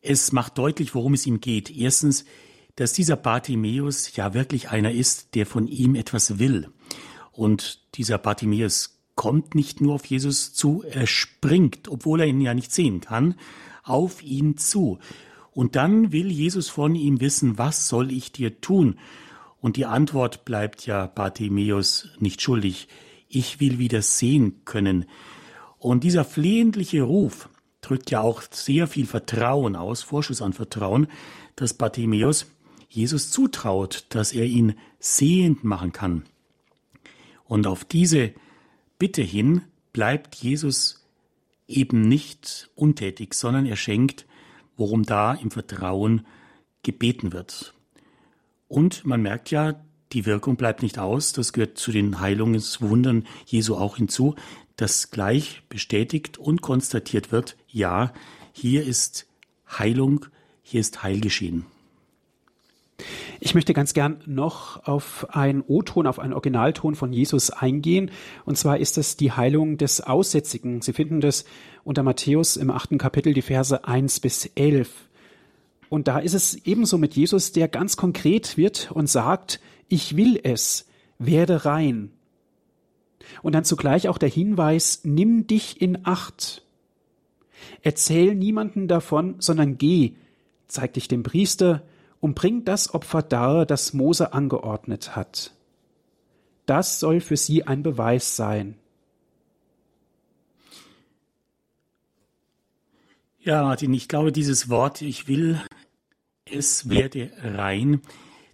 es 0.01 0.31
macht 0.31 0.57
deutlich, 0.57 0.95
worum 0.95 1.13
es 1.13 1.25
ihm 1.25 1.41
geht. 1.41 1.69
Erstens, 1.69 2.25
dass 2.75 2.93
dieser 2.93 3.17
Bartimäus 3.17 4.15
ja 4.15 4.33
wirklich 4.33 4.69
einer 4.69 4.91
ist, 4.91 5.35
der 5.35 5.45
von 5.45 5.67
ihm 5.67 5.95
etwas 5.95 6.39
will. 6.39 6.69
Und 7.31 7.81
dieser 7.95 8.17
Bartimäus 8.17 8.98
kommt 9.19 9.53
nicht 9.53 9.81
nur 9.81 9.95
auf 9.95 10.05
Jesus 10.05 10.53
zu, 10.53 10.81
er 10.89 11.05
springt, 11.05 11.89
obwohl 11.89 12.21
er 12.21 12.27
ihn 12.27 12.39
ja 12.39 12.53
nicht 12.53 12.71
sehen 12.71 13.01
kann, 13.01 13.35
auf 13.83 14.23
ihn 14.23 14.55
zu. 14.55 14.97
Und 15.51 15.75
dann 15.75 16.13
will 16.13 16.31
Jesus 16.31 16.69
von 16.69 16.95
ihm 16.95 17.19
wissen, 17.19 17.57
was 17.57 17.89
soll 17.89 18.13
ich 18.13 18.31
dir 18.31 18.61
tun? 18.61 18.97
Und 19.59 19.75
die 19.75 19.85
Antwort 19.85 20.45
bleibt 20.45 20.85
ja 20.85 21.05
Bartimäus 21.05 22.07
nicht 22.19 22.41
schuldig. 22.41 22.87
Ich 23.27 23.59
will 23.59 23.77
wieder 23.77 24.01
sehen 24.01 24.61
können. 24.63 25.03
Und 25.79 26.05
dieser 26.05 26.23
flehentliche 26.23 27.01
Ruf 27.01 27.49
drückt 27.81 28.11
ja 28.11 28.21
auch 28.21 28.41
sehr 28.49 28.87
viel 28.87 29.05
Vertrauen 29.05 29.75
aus, 29.75 30.01
Vorschuss 30.01 30.41
an 30.41 30.53
Vertrauen, 30.53 31.07
dass 31.57 31.73
Bartimäus 31.73 32.45
Jesus 32.87 33.31
zutraut, 33.31 34.05
dass 34.07 34.31
er 34.31 34.45
ihn 34.45 34.75
sehend 34.97 35.65
machen 35.65 35.91
kann. 35.91 36.23
Und 37.43 37.67
auf 37.67 37.83
diese 37.83 38.31
Bitte 38.99 39.21
hin 39.21 39.61
bleibt 39.93 40.35
Jesus 40.35 41.07
eben 41.67 42.01
nicht 42.01 42.69
untätig, 42.75 43.33
sondern 43.33 43.65
er 43.65 43.77
schenkt, 43.77 44.25
worum 44.75 45.03
da 45.03 45.33
im 45.33 45.51
Vertrauen 45.51 46.25
gebeten 46.83 47.33
wird. 47.33 47.73
Und 48.67 49.05
man 49.05 49.21
merkt 49.21 49.51
ja, 49.51 49.79
die 50.11 50.25
Wirkung 50.25 50.57
bleibt 50.57 50.83
nicht 50.83 50.99
aus. 50.99 51.33
Das 51.33 51.53
gehört 51.53 51.77
zu 51.77 51.91
den 51.91 52.19
Heilungswundern 52.19 53.25
Jesu 53.45 53.75
auch 53.75 53.97
hinzu, 53.97 54.35
dass 54.75 55.11
gleich 55.11 55.63
bestätigt 55.69 56.37
und 56.37 56.61
konstatiert 56.61 57.31
wird, 57.31 57.57
ja, 57.67 58.13
hier 58.51 58.85
ist 58.85 59.27
Heilung, 59.69 60.25
hier 60.61 60.81
ist 60.81 61.03
Heil 61.03 61.19
geschehen. 61.19 61.65
Ich 63.39 63.55
möchte 63.55 63.73
ganz 63.73 63.93
gern 63.93 64.21
noch 64.25 64.85
auf 64.85 65.27
einen 65.29 65.63
O-Ton, 65.65 66.07
auf 66.07 66.19
einen 66.19 66.33
Originalton 66.33 66.95
von 66.95 67.13
Jesus 67.13 67.49
eingehen. 67.49 68.11
Und 68.45 68.57
zwar 68.57 68.77
ist 68.77 68.97
es 68.97 69.17
die 69.17 69.31
Heilung 69.31 69.77
des 69.77 70.01
Aussätzigen. 70.01 70.81
Sie 70.81 70.93
finden 70.93 71.21
das 71.21 71.45
unter 71.83 72.03
Matthäus 72.03 72.57
im 72.57 72.69
achten 72.69 72.97
Kapitel, 72.97 73.33
die 73.33 73.41
Verse 73.41 73.85
eins 73.85 74.19
bis 74.19 74.45
elf. 74.55 74.89
Und 75.89 76.07
da 76.07 76.19
ist 76.19 76.33
es 76.33 76.55
ebenso 76.65 76.97
mit 76.97 77.15
Jesus, 77.15 77.51
der 77.51 77.67
ganz 77.67 77.97
konkret 77.97 78.57
wird 78.57 78.91
und 78.91 79.09
sagt, 79.09 79.59
ich 79.87 80.15
will 80.15 80.39
es, 80.43 80.87
werde 81.17 81.65
rein. 81.65 82.11
Und 83.41 83.53
dann 83.53 83.65
zugleich 83.65 84.07
auch 84.07 84.17
der 84.17 84.29
Hinweis, 84.29 85.01
nimm 85.03 85.47
dich 85.47 85.81
in 85.81 86.05
Acht. 86.05 86.63
Erzähl 87.81 88.35
niemanden 88.35 88.87
davon, 88.87 89.35
sondern 89.39 89.77
geh, 89.77 90.13
zeig 90.67 90.93
dich 90.93 91.07
dem 91.07 91.23
Priester, 91.23 91.83
und 92.19 92.35
bringt 92.35 92.67
das 92.67 92.93
Opfer 92.93 93.21
dar, 93.21 93.65
das 93.65 93.93
Mose 93.93 94.33
angeordnet 94.33 95.15
hat. 95.15 95.53
Das 96.65 96.99
soll 96.99 97.21
für 97.21 97.37
sie 97.37 97.65
ein 97.65 97.83
Beweis 97.83 98.35
sein. 98.35 98.75
Ja, 103.41 103.63
Martin, 103.63 103.93
ich 103.93 104.07
glaube, 104.07 104.31
dieses 104.31 104.69
Wort, 104.69 105.01
ich 105.01 105.27
will, 105.27 105.61
es 106.45 106.89
werde 106.89 107.31
rein, 107.41 108.01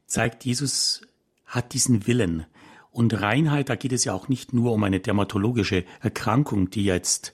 zeigt, 0.05 0.45
Jesus 0.45 1.01
hat 1.45 1.74
diesen 1.74 2.07
Willen. 2.07 2.45
Und 2.91 3.20
Reinheit, 3.22 3.70
da 3.70 3.76
geht 3.76 3.91
es 3.91 4.05
ja 4.05 4.13
auch 4.13 4.30
nicht 4.30 4.53
nur 4.53 4.72
um 4.72 4.84
eine 4.84 4.99
dermatologische 4.99 5.84
Erkrankung, 6.01 6.70
die 6.70 6.86
jetzt 6.86 7.34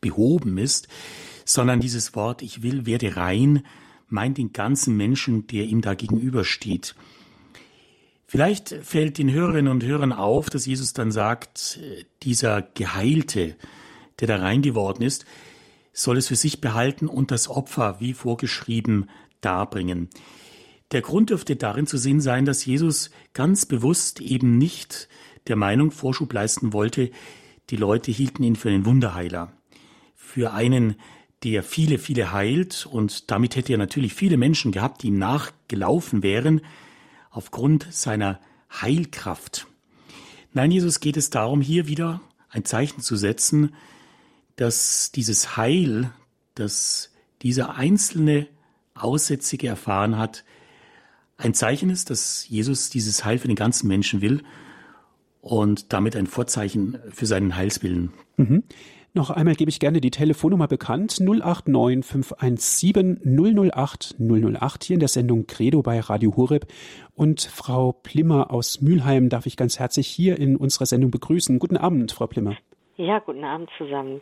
behoben 0.00 0.58
ist, 0.58 0.86
sondern 1.44 1.80
dieses 1.80 2.14
Wort, 2.14 2.42
ich 2.42 2.62
will, 2.62 2.86
werde 2.86 3.16
rein, 3.16 3.64
meint 4.08 4.38
den 4.38 4.52
ganzen 4.52 4.96
Menschen, 4.96 5.46
der 5.46 5.64
ihm 5.64 5.80
da 5.80 5.94
gegenübersteht. 5.94 6.94
Vielleicht 8.26 8.70
fällt 8.82 9.18
den 9.18 9.30
Hörerinnen 9.30 9.70
und 9.70 9.84
Hörern 9.84 10.12
auf, 10.12 10.50
dass 10.50 10.66
Jesus 10.66 10.92
dann 10.92 11.12
sagt, 11.12 11.78
dieser 12.22 12.62
Geheilte, 12.62 13.56
der 14.20 14.28
da 14.28 14.36
rein 14.36 14.62
geworden 14.62 15.02
ist, 15.02 15.26
soll 15.92 16.16
es 16.18 16.28
für 16.28 16.36
sich 16.36 16.60
behalten 16.60 17.06
und 17.06 17.30
das 17.30 17.48
Opfer, 17.48 18.00
wie 18.00 18.12
vorgeschrieben, 18.12 19.08
darbringen. 19.40 20.10
Der 20.92 21.02
Grund 21.02 21.30
dürfte 21.30 21.56
darin 21.56 21.86
zu 21.86 21.98
sehen 21.98 22.20
sein, 22.20 22.44
dass 22.44 22.64
Jesus 22.64 23.10
ganz 23.32 23.66
bewusst 23.66 24.20
eben 24.20 24.58
nicht 24.58 25.08
der 25.46 25.56
Meinung 25.56 25.90
Vorschub 25.90 26.32
leisten 26.32 26.72
wollte, 26.72 27.10
die 27.70 27.76
Leute 27.76 28.12
hielten 28.12 28.42
ihn 28.42 28.56
für 28.56 28.68
einen 28.68 28.84
Wunderheiler, 28.84 29.52
für 30.14 30.52
einen, 30.52 30.96
der 31.42 31.62
viele, 31.62 31.98
viele 31.98 32.32
heilt 32.32 32.86
und 32.86 33.30
damit 33.30 33.56
hätte 33.56 33.72
er 33.72 33.78
natürlich 33.78 34.14
viele 34.14 34.36
Menschen 34.36 34.72
gehabt, 34.72 35.02
die 35.02 35.08
ihm 35.08 35.18
nachgelaufen 35.18 36.22
wären, 36.22 36.60
aufgrund 37.30 37.86
seiner 37.90 38.40
Heilkraft. 38.72 39.66
Nein, 40.52 40.70
Jesus 40.70 41.00
geht 41.00 41.16
es 41.16 41.30
darum, 41.30 41.60
hier 41.60 41.86
wieder 41.86 42.20
ein 42.48 42.64
Zeichen 42.64 43.00
zu 43.00 43.16
setzen, 43.16 43.74
dass 44.56 45.12
dieses 45.12 45.56
Heil, 45.56 46.10
das 46.54 47.12
dieser 47.42 47.76
einzelne 47.76 48.48
Aussätzige 48.94 49.68
erfahren 49.68 50.16
hat, 50.16 50.44
ein 51.36 51.52
Zeichen 51.52 51.90
ist, 51.90 52.08
dass 52.08 52.48
Jesus 52.48 52.88
dieses 52.88 53.24
Heil 53.24 53.38
für 53.38 53.48
den 53.48 53.56
ganzen 53.56 53.88
Menschen 53.88 54.22
will 54.22 54.42
und 55.42 55.92
damit 55.92 56.16
ein 56.16 56.26
Vorzeichen 56.26 56.98
für 57.10 57.26
seinen 57.26 57.54
Heilswillen. 57.54 58.12
Mhm. 58.38 58.62
Noch 59.16 59.30
einmal 59.30 59.54
gebe 59.54 59.70
ich 59.70 59.80
gerne 59.80 60.02
die 60.02 60.10
Telefonnummer 60.10 60.68
bekannt 60.68 61.20
089 61.20 62.04
517 62.04 63.22
008 63.72 64.16
008 64.18 64.84
hier 64.84 64.92
in 64.92 65.00
der 65.00 65.08
Sendung 65.08 65.46
Credo 65.46 65.80
bei 65.80 66.00
Radio 66.00 66.36
Horeb. 66.36 66.66
Und 67.14 67.40
Frau 67.40 67.92
Plimmer 67.92 68.50
aus 68.50 68.82
Mülheim 68.82 69.30
darf 69.30 69.46
ich 69.46 69.56
ganz 69.56 69.78
herzlich 69.78 70.06
hier 70.06 70.38
in 70.38 70.54
unserer 70.54 70.84
Sendung 70.84 71.10
begrüßen. 71.10 71.58
Guten 71.58 71.78
Abend, 71.78 72.12
Frau 72.12 72.26
Plimmer. 72.26 72.58
Ja, 72.96 73.20
guten 73.20 73.44
Abend 73.44 73.70
zusammen. 73.78 74.20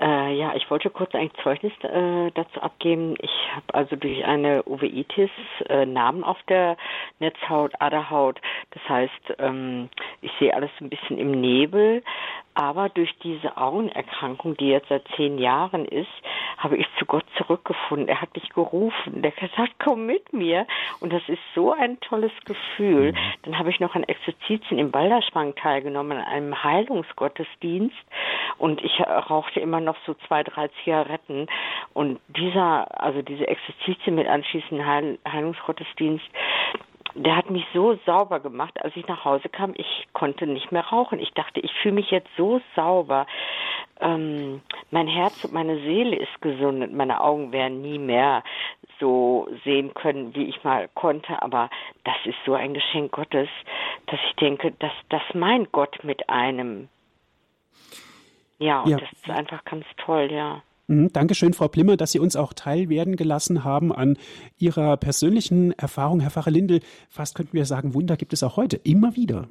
Äh, 0.00 0.34
ja, 0.34 0.54
ich 0.54 0.70
wollte 0.70 0.90
kurz 0.90 1.14
ein 1.14 1.30
Zeugnis 1.42 1.72
äh, 1.82 2.30
dazu 2.32 2.60
abgeben. 2.60 3.16
Ich 3.20 3.30
habe 3.54 3.74
also 3.74 3.96
durch 3.96 4.24
eine 4.24 4.62
Uveitis 4.64 5.30
äh, 5.68 5.86
Narben 5.86 6.22
auf 6.24 6.38
der 6.48 6.76
Netzhaut, 7.18 7.72
Aderhaut. 7.80 8.40
Das 8.70 8.88
heißt, 8.88 9.34
ähm, 9.38 9.88
ich 10.20 10.30
sehe 10.38 10.54
alles 10.54 10.70
ein 10.80 10.88
bisschen 10.88 11.18
im 11.18 11.32
Nebel. 11.40 12.02
Aber 12.58 12.88
durch 12.88 13.16
diese 13.22 13.56
Augenerkrankung, 13.56 14.56
die 14.56 14.70
jetzt 14.70 14.88
seit 14.88 15.04
zehn 15.14 15.38
Jahren 15.38 15.84
ist, 15.84 16.08
habe 16.56 16.76
ich 16.76 16.88
zu 16.98 17.06
Gott 17.06 17.24
zurückgefunden. 17.36 18.08
Er 18.08 18.20
hat 18.20 18.34
mich 18.34 18.48
gerufen. 18.48 19.22
Der 19.22 19.30
hat 19.30 19.38
gesagt, 19.38 19.74
komm 19.78 20.06
mit 20.06 20.32
mir. 20.32 20.66
Und 20.98 21.12
das 21.12 21.22
ist 21.28 21.38
so 21.54 21.72
ein 21.72 22.00
tolles 22.00 22.32
Gefühl. 22.46 23.12
Mhm. 23.12 23.16
Dann 23.42 23.58
habe 23.60 23.70
ich 23.70 23.78
noch 23.78 23.94
an 23.94 24.02
Exerzitien 24.02 24.80
im 24.80 24.90
Balderschwang 24.90 25.54
teilgenommen, 25.54 26.18
an 26.18 26.24
einem 26.24 26.64
Heilungsgottesdienst. 26.64 27.94
Und 28.58 28.82
ich 28.82 29.00
rauchte 29.00 29.60
immer 29.60 29.78
noch 29.78 29.87
so 30.06 30.14
zwei, 30.26 30.42
drei 30.42 30.68
Zigaretten. 30.82 31.46
Und 31.94 32.20
dieser, 32.28 33.02
also 33.02 33.22
diese 33.22 33.46
Exerzitien 33.46 34.16
mit 34.16 34.26
anschließendem 34.26 34.86
Heil 34.86 35.18
Heilungsgottesdienst, 35.26 36.24
der 37.14 37.36
hat 37.36 37.50
mich 37.50 37.64
so 37.74 37.98
sauber 38.06 38.40
gemacht, 38.40 38.80
als 38.82 38.94
ich 38.96 39.06
nach 39.08 39.24
Hause 39.24 39.48
kam, 39.48 39.72
ich 39.76 40.08
konnte 40.12 40.46
nicht 40.46 40.70
mehr 40.70 40.84
rauchen. 40.84 41.18
Ich 41.18 41.32
dachte, 41.32 41.60
ich 41.60 41.72
fühle 41.82 41.94
mich 41.94 42.10
jetzt 42.10 42.28
so 42.36 42.60
sauber. 42.76 43.26
Ähm, 44.00 44.60
mein 44.90 45.08
Herz 45.08 45.44
und 45.44 45.52
meine 45.52 45.78
Seele 45.80 46.16
ist 46.16 46.40
gesund 46.40 46.82
und 46.82 46.94
meine 46.94 47.20
Augen 47.20 47.50
werden 47.52 47.82
nie 47.82 47.98
mehr 47.98 48.44
so 49.00 49.48
sehen 49.64 49.94
können, 49.94 50.34
wie 50.34 50.44
ich 50.44 50.62
mal 50.64 50.88
konnte. 50.94 51.42
Aber 51.42 51.70
das 52.04 52.16
ist 52.24 52.38
so 52.46 52.54
ein 52.54 52.74
Geschenk 52.74 53.12
Gottes, 53.12 53.48
dass 54.06 54.20
ich 54.28 54.36
denke, 54.36 54.72
dass 54.72 54.92
das 55.08 55.22
meint 55.34 55.72
Gott 55.72 56.04
mit 56.04 56.28
einem. 56.28 56.88
Ja, 58.58 58.82
und 58.82 58.90
ja. 58.90 58.98
das 58.98 59.08
ist 59.12 59.30
einfach 59.30 59.64
ganz 59.64 59.84
toll, 60.04 60.28
ja. 60.32 60.62
Mhm, 60.88 61.12
Dankeschön, 61.12 61.52
Frau 61.52 61.68
Plimmer, 61.68 61.96
dass 61.96 62.12
Sie 62.12 62.18
uns 62.18 62.34
auch 62.34 62.54
teilwerden 62.54 63.16
gelassen 63.16 63.62
haben 63.62 63.92
an 63.92 64.16
Ihrer 64.58 64.96
persönlichen 64.96 65.72
Erfahrung. 65.72 66.20
Herr 66.20 66.30
Pfarrer 66.30 66.50
Lindel, 66.50 66.80
fast 67.08 67.34
könnten 67.34 67.52
wir 67.52 67.66
sagen, 67.66 67.94
Wunder 67.94 68.16
gibt 68.16 68.32
es 68.32 68.42
auch 68.42 68.56
heute, 68.56 68.76
immer 68.76 69.14
wieder. 69.14 69.48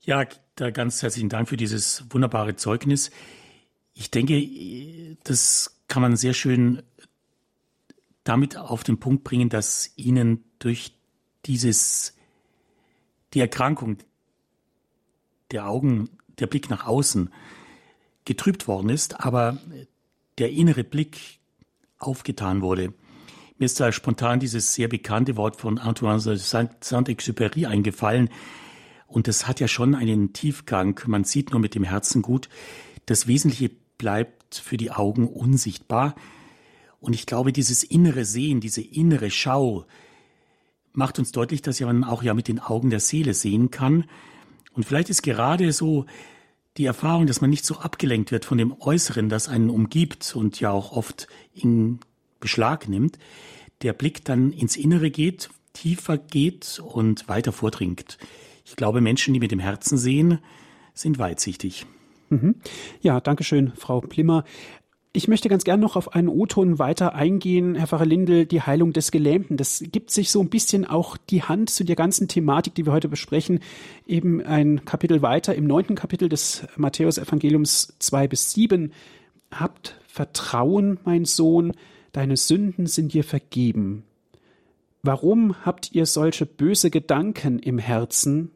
Ja, 0.00 0.24
da 0.56 0.70
ganz 0.70 1.02
herzlichen 1.02 1.28
Dank 1.28 1.48
für 1.48 1.58
dieses 1.58 2.06
wunderbare 2.10 2.56
Zeugnis. 2.56 3.10
Ich 3.94 4.10
denke, 4.10 4.42
das 5.24 5.82
kann 5.88 6.00
man 6.00 6.16
sehr 6.16 6.32
schön 6.32 6.82
damit 8.24 8.56
auf 8.56 8.82
den 8.82 8.98
Punkt 8.98 9.24
bringen, 9.24 9.50
dass 9.50 9.92
ihnen 9.96 10.44
durch 10.58 10.92
dieses, 11.44 12.16
die 13.34 13.40
Erkrankung 13.40 13.98
der 15.50 15.68
Augen, 15.68 16.08
der 16.38 16.46
Blick 16.46 16.70
nach 16.70 16.86
außen 16.86 17.30
getrübt 18.30 18.68
worden 18.68 18.90
ist, 18.90 19.18
aber 19.26 19.58
der 20.38 20.52
innere 20.52 20.84
Blick 20.84 21.40
aufgetan 21.98 22.62
wurde. 22.62 22.94
Mir 23.58 23.64
ist 23.64 23.80
da 23.80 23.90
spontan 23.90 24.38
dieses 24.38 24.72
sehr 24.72 24.86
bekannte 24.86 25.36
Wort 25.36 25.60
von 25.60 25.78
Antoine 25.78 26.20
Saint-Exupéry 26.20 27.66
eingefallen. 27.66 28.30
Und 29.08 29.26
das 29.26 29.48
hat 29.48 29.58
ja 29.58 29.66
schon 29.66 29.96
einen 29.96 30.32
Tiefgang. 30.32 31.00
Man 31.08 31.24
sieht 31.24 31.50
nur 31.50 31.58
mit 31.58 31.74
dem 31.74 31.82
Herzen 31.82 32.22
gut. 32.22 32.48
Das 33.06 33.26
Wesentliche 33.26 33.72
bleibt 33.98 34.54
für 34.54 34.76
die 34.76 34.92
Augen 34.92 35.26
unsichtbar. 35.26 36.14
Und 37.00 37.14
ich 37.14 37.26
glaube, 37.26 37.52
dieses 37.52 37.82
innere 37.82 38.24
Sehen, 38.24 38.60
diese 38.60 38.80
innere 38.80 39.32
Schau 39.32 39.86
macht 40.92 41.18
uns 41.18 41.32
deutlich, 41.32 41.62
dass 41.62 41.80
man 41.80 42.04
auch 42.04 42.22
ja 42.22 42.32
mit 42.32 42.46
den 42.46 42.60
Augen 42.60 42.90
der 42.90 43.00
Seele 43.00 43.34
sehen 43.34 43.72
kann. 43.72 44.04
Und 44.72 44.84
vielleicht 44.84 45.10
ist 45.10 45.22
gerade 45.24 45.72
so 45.72 46.06
die 46.76 46.84
Erfahrung, 46.84 47.26
dass 47.26 47.40
man 47.40 47.50
nicht 47.50 47.64
so 47.64 47.76
abgelenkt 47.76 48.30
wird 48.32 48.44
von 48.44 48.58
dem 48.58 48.74
Äußeren, 48.80 49.28
das 49.28 49.48
einen 49.48 49.70
umgibt 49.70 50.34
und 50.36 50.60
ja 50.60 50.70
auch 50.70 50.92
oft 50.92 51.26
in 51.54 52.00
Beschlag 52.38 52.88
nimmt, 52.88 53.18
der 53.82 53.92
Blick 53.92 54.24
dann 54.24 54.52
ins 54.52 54.76
Innere 54.76 55.10
geht, 55.10 55.50
tiefer 55.72 56.18
geht 56.18 56.80
und 56.84 57.28
weiter 57.28 57.52
vordringt. 57.52 58.18
Ich 58.64 58.76
glaube, 58.76 59.00
Menschen, 59.00 59.34
die 59.34 59.40
mit 59.40 59.50
dem 59.50 59.58
Herzen 59.58 59.98
sehen, 59.98 60.38
sind 60.94 61.18
weitsichtig. 61.18 61.86
Mhm. 62.28 62.56
Ja, 63.00 63.20
danke 63.20 63.42
schön, 63.42 63.72
Frau 63.76 64.00
Plimmer. 64.00 64.44
Ich 65.12 65.26
möchte 65.26 65.48
ganz 65.48 65.64
gern 65.64 65.80
noch 65.80 65.96
auf 65.96 66.14
einen 66.14 66.28
O-Ton 66.28 66.78
weiter 66.78 67.16
eingehen, 67.16 67.74
Herr 67.74 67.88
Pfarrer 67.88 68.06
Lindel, 68.06 68.46
die 68.46 68.62
Heilung 68.62 68.92
des 68.92 69.10
Gelähmten. 69.10 69.56
Das 69.56 69.82
gibt 69.90 70.12
sich 70.12 70.30
so 70.30 70.40
ein 70.40 70.50
bisschen 70.50 70.84
auch 70.84 71.16
die 71.16 71.42
Hand 71.42 71.68
zu 71.70 71.82
der 71.82 71.96
ganzen 71.96 72.28
Thematik, 72.28 72.76
die 72.76 72.86
wir 72.86 72.92
heute 72.92 73.08
besprechen, 73.08 73.58
eben 74.06 74.40
ein 74.40 74.84
Kapitel 74.84 75.20
weiter, 75.20 75.56
im 75.56 75.66
neunten 75.66 75.96
Kapitel 75.96 76.28
des 76.28 76.62
Matthäus-Evangeliums 76.76 77.94
zwei 77.98 78.28
bis 78.28 78.52
sieben. 78.52 78.92
Habt 79.50 79.96
Vertrauen, 80.06 81.00
mein 81.04 81.24
Sohn, 81.24 81.72
deine 82.12 82.36
Sünden 82.36 82.86
sind 82.86 83.12
dir 83.12 83.24
vergeben. 83.24 84.04
Warum 85.02 85.56
habt 85.64 85.90
ihr 85.92 86.06
solche 86.06 86.46
böse 86.46 86.88
Gedanken 86.88 87.58
im 87.58 87.78
Herzen? 87.78 88.52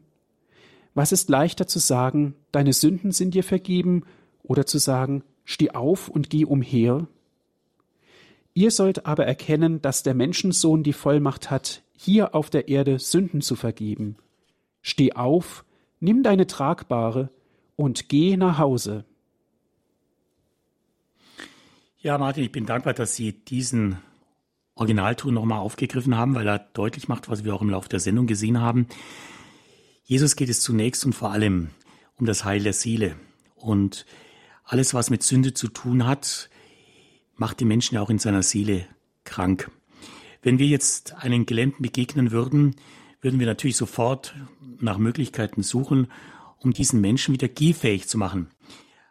Was 0.93 1.11
ist 1.11 1.29
leichter 1.29 1.67
zu 1.67 1.79
sagen, 1.79 2.33
deine 2.53 2.71
Sünden 2.71 3.11
sind 3.11 3.33
dir 3.33 3.43
vergeben, 3.43 4.03
oder 4.47 4.65
zu 4.65 4.77
sagen, 4.77 5.23
steh 5.45 5.71
auf 5.71 6.09
und 6.09 6.29
geh 6.29 6.43
umher? 6.45 7.07
Ihr 8.53 8.71
sollt 8.71 9.05
aber 9.05 9.25
erkennen, 9.25 9.81
dass 9.81 10.03
der 10.03 10.13
Menschensohn 10.13 10.83
die 10.83 10.93
Vollmacht 10.93 11.51
hat, 11.51 11.83
hier 11.93 12.35
auf 12.35 12.49
der 12.49 12.67
Erde 12.67 12.99
Sünden 12.99 13.41
zu 13.41 13.55
vergeben. 13.55 14.17
Steh 14.81 15.13
auf, 15.13 15.65
nimm 15.99 16.23
deine 16.23 16.47
Tragbare 16.47 17.29
und 17.75 18.09
geh 18.09 18.37
nach 18.37 18.57
Hause. 18.57 19.05
Ja, 22.01 22.17
Martin, 22.17 22.43
ich 22.43 22.51
bin 22.51 22.65
dankbar, 22.65 22.93
dass 22.93 23.15
Sie 23.15 23.33
diesen 23.33 23.97
Originalton 24.75 25.33
nochmal 25.33 25.59
aufgegriffen 25.59 26.15
haben, 26.15 26.35
weil 26.35 26.47
er 26.47 26.59
deutlich 26.59 27.07
macht, 27.07 27.29
was 27.29 27.43
wir 27.43 27.55
auch 27.55 27.61
im 27.61 27.69
Laufe 27.69 27.89
der 27.89 27.99
Sendung 27.99 28.27
gesehen 28.27 28.61
haben. 28.61 28.87
Jesus 30.03 30.35
geht 30.35 30.49
es 30.49 30.61
zunächst 30.61 31.05
und 31.05 31.13
vor 31.13 31.31
allem 31.31 31.69
um 32.17 32.25
das 32.25 32.45
Heil 32.45 32.61
der 32.61 32.73
Seele. 32.73 33.15
Und 33.55 34.05
alles, 34.65 34.93
was 34.93 35.09
mit 35.09 35.23
Sünde 35.23 35.53
zu 35.53 35.67
tun 35.67 36.05
hat, 36.05 36.49
macht 37.35 37.59
den 37.59 37.67
Menschen 37.67 37.95
ja 37.95 38.01
auch 38.01 38.09
in 38.09 38.19
seiner 38.19 38.43
Seele 38.43 38.87
krank. 39.23 39.69
Wenn 40.41 40.59
wir 40.59 40.67
jetzt 40.67 41.13
einen 41.15 41.45
Gelähmten 41.45 41.81
begegnen 41.81 42.31
würden, 42.31 42.75
würden 43.21 43.39
wir 43.39 43.47
natürlich 43.47 43.77
sofort 43.77 44.35
nach 44.79 44.97
Möglichkeiten 44.97 45.63
suchen, 45.63 46.07
um 46.57 46.73
diesen 46.73 47.01
Menschen 47.01 47.33
wieder 47.33 47.47
gehfähig 47.47 48.07
zu 48.07 48.17
machen. 48.17 48.49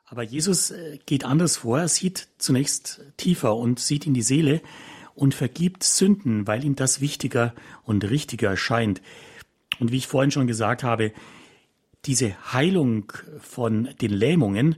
Aber 0.06 0.22
Jesus 0.22 0.70
äh, 0.70 0.98
geht 1.06 1.24
anders 1.24 1.58
vor. 1.58 1.80
Er 1.80 1.88
sieht 1.88 2.28
zunächst 2.38 3.00
tiefer 3.16 3.56
und 3.56 3.80
sieht 3.80 4.06
in 4.06 4.14
die 4.14 4.22
Seele 4.22 4.60
und 5.14 5.34
vergibt 5.34 5.82
Sünden, 5.82 6.46
weil 6.46 6.64
ihm 6.64 6.76
das 6.76 7.00
wichtiger 7.00 7.54
und 7.82 8.04
richtiger 8.04 8.50
erscheint. 8.50 9.02
Und 9.80 9.90
wie 9.90 9.96
ich 9.96 10.06
vorhin 10.06 10.30
schon 10.30 10.46
gesagt 10.46 10.84
habe, 10.84 11.12
diese 12.04 12.52
Heilung 12.52 13.12
von 13.40 13.88
den 14.00 14.12
Lähmungen 14.12 14.76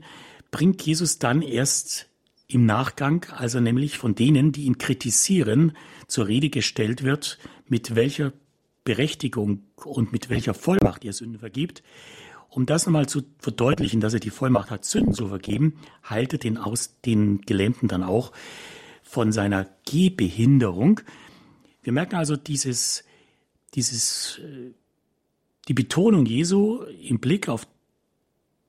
bringt 0.51 0.81
Jesus 0.81 1.19
dann 1.19 1.41
erst 1.41 2.07
im 2.47 2.65
Nachgang, 2.65 3.25
also 3.31 3.59
nämlich 3.59 3.97
von 3.97 4.15
denen, 4.15 4.51
die 4.51 4.63
ihn 4.63 4.77
kritisieren, 4.77 5.73
zur 6.07 6.27
Rede 6.27 6.49
gestellt 6.49 7.03
wird, 7.03 7.37
mit 7.67 7.95
welcher 7.95 8.31
Berechtigung 8.85 9.63
und 9.83 10.13
mit 10.13 10.29
welcher 10.29 10.53
Vollmacht 10.53 11.03
er 11.03 11.11
Sünden 11.11 11.39
vergibt. 11.39 11.83
Um 12.49 12.65
das 12.65 12.85
nochmal 12.85 13.09
zu 13.09 13.23
verdeutlichen, 13.39 13.99
dass 13.99 14.13
er 14.13 14.21
die 14.21 14.29
Vollmacht 14.29 14.71
hat, 14.71 14.85
Sünden 14.85 15.13
zu 15.13 15.27
vergeben, 15.27 15.79
heilt 16.09 16.31
er 16.33 16.39
den, 16.39 16.57
Aus, 16.57 17.01
den 17.01 17.41
Gelähmten 17.41 17.89
dann 17.89 18.03
auch 18.03 18.31
von 19.03 19.33
seiner 19.33 19.67
Gehbehinderung. 19.85 21.01
Wir 21.83 21.91
merken 21.91 22.15
also 22.15 22.37
dieses, 22.37 23.03
dieses, 23.73 24.39
äh, 24.39 24.71
die 25.67 25.73
Betonung 25.73 26.25
Jesu 26.25 26.83
im 26.83 27.19
Blick 27.19 27.49
auf 27.49 27.67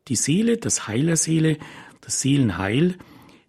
die 0.08 0.16
Seele, 0.16 0.56
das 0.56 0.86
Heil 0.88 1.06
der 1.06 1.16
Seele, 1.16 1.58
das 2.00 2.20
Seelenheil, 2.20 2.96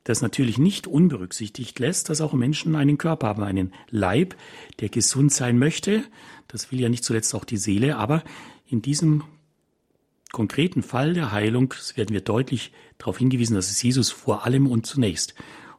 das 0.04 0.22
natürlich 0.22 0.58
nicht 0.58 0.88
unberücksichtigt 0.88 1.78
lässt, 1.80 2.10
dass 2.10 2.22
auch 2.22 2.34
Menschen 2.34 2.76
einen 2.76 2.98
Körper 2.98 3.28
haben, 3.28 3.44
einen 3.44 3.74
Leib, 3.90 4.36
der 4.80 4.90
gesund 4.90 5.32
sein 5.32 5.60
möchte. 5.60 6.04
Das 6.48 6.72
will 6.72 6.80
ja 6.80 6.90
nicht 6.90 7.04
zuletzt 7.04 7.36
auch 7.36 7.46
die 7.46 7.58
Seele, 7.58 7.98
aber 7.98 8.24
in 8.68 8.82
diesem 8.82 9.24
konkreten 10.32 10.84
Fall 10.84 11.14
der 11.14 11.32
Heilung 11.32 11.74
werden 11.96 12.14
wir 12.14 12.22
deutlich 12.22 12.72
darauf 12.98 13.18
hingewiesen, 13.18 13.56
dass 13.56 13.70
es 13.70 13.82
Jesus 13.82 14.12
vor 14.12 14.46
allem 14.46 14.68
und 14.68 14.86
zunächst 14.86 15.34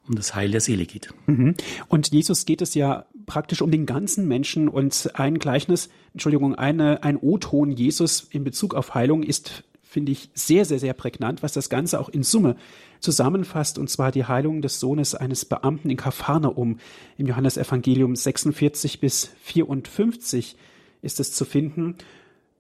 um 0.09 0.14
das 0.14 0.35
Heil 0.35 0.51
der 0.51 0.61
Seele 0.61 0.87
geht. 0.87 1.12
Mhm. 1.26 1.55
Und 1.89 2.12
Jesus 2.12 2.47
geht 2.47 2.62
es 2.62 2.74
ja 2.74 3.07
praktisch 3.26 3.62
um 3.62 3.70
den 3.70 3.87
ganzen 3.87 4.26
Menschen 4.26 4.68
und 4.68 5.11
ein 5.14 5.39
Gleichnis, 5.39 5.89
Entschuldigung, 6.12 6.57
eine, 6.57 7.05
ein 7.05 7.16
O-Ton 7.16 7.70
Jesus 7.70 8.26
in 8.31 8.43
Bezug 8.43 8.74
auf 8.74 8.95
Heilung 8.95 9.22
ist 9.22 9.62
finde 9.91 10.12
ich, 10.12 10.30
sehr, 10.34 10.64
sehr, 10.64 10.78
sehr 10.78 10.95
prägnant, 10.95 11.43
was 11.43 11.53
das 11.53 11.68
Ganze 11.68 11.99
auch 11.99 12.09
in 12.09 12.22
Summe 12.22 12.55
zusammenfasst, 13.01 13.76
und 13.76 13.91
zwar 13.91 14.12
die 14.12 14.24
Heilung 14.24 14.62
des 14.62 14.78
Sohnes 14.78 15.16
eines 15.16 15.45
Beamten 15.45 15.91
in 15.91 15.97
Kapharnaum 15.97 16.78
im 17.18 17.26
Johannesevangelium 17.26 18.14
46 18.14 19.01
bis 19.01 19.32
54 19.43 20.57
ist 21.03 21.18
es 21.18 21.32
zu 21.32 21.45
finden. 21.45 21.97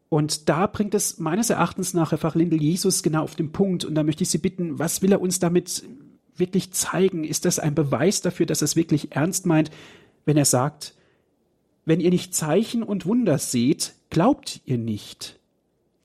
Und 0.08 0.48
da 0.48 0.66
bringt 0.66 0.92
es 0.92 1.20
meines 1.20 1.50
Erachtens 1.50 1.94
nach 1.94 2.10
Herr 2.10 2.18
Fachlindel 2.18 2.60
Jesus 2.60 3.04
genau 3.04 3.22
auf 3.22 3.36
den 3.36 3.52
Punkt. 3.52 3.84
Und 3.84 3.94
da 3.94 4.02
möchte 4.02 4.24
ich 4.24 4.30
Sie 4.30 4.38
bitten, 4.38 4.80
was 4.80 5.00
will 5.00 5.12
er 5.12 5.20
uns 5.20 5.38
damit 5.38 5.84
wirklich 6.34 6.72
zeigen? 6.72 7.22
Ist 7.22 7.44
das 7.44 7.60
ein 7.60 7.76
Beweis 7.76 8.22
dafür, 8.22 8.46
dass 8.46 8.60
er 8.60 8.64
es 8.64 8.74
wirklich 8.74 9.12
ernst 9.12 9.46
meint, 9.46 9.70
wenn 10.24 10.36
er 10.36 10.46
sagt, 10.46 10.96
wenn 11.84 12.00
ihr 12.00 12.10
nicht 12.10 12.34
Zeichen 12.34 12.82
und 12.82 13.06
Wunder 13.06 13.38
seht, 13.38 13.94
glaubt 14.10 14.62
ihr 14.64 14.78
nicht. 14.78 15.38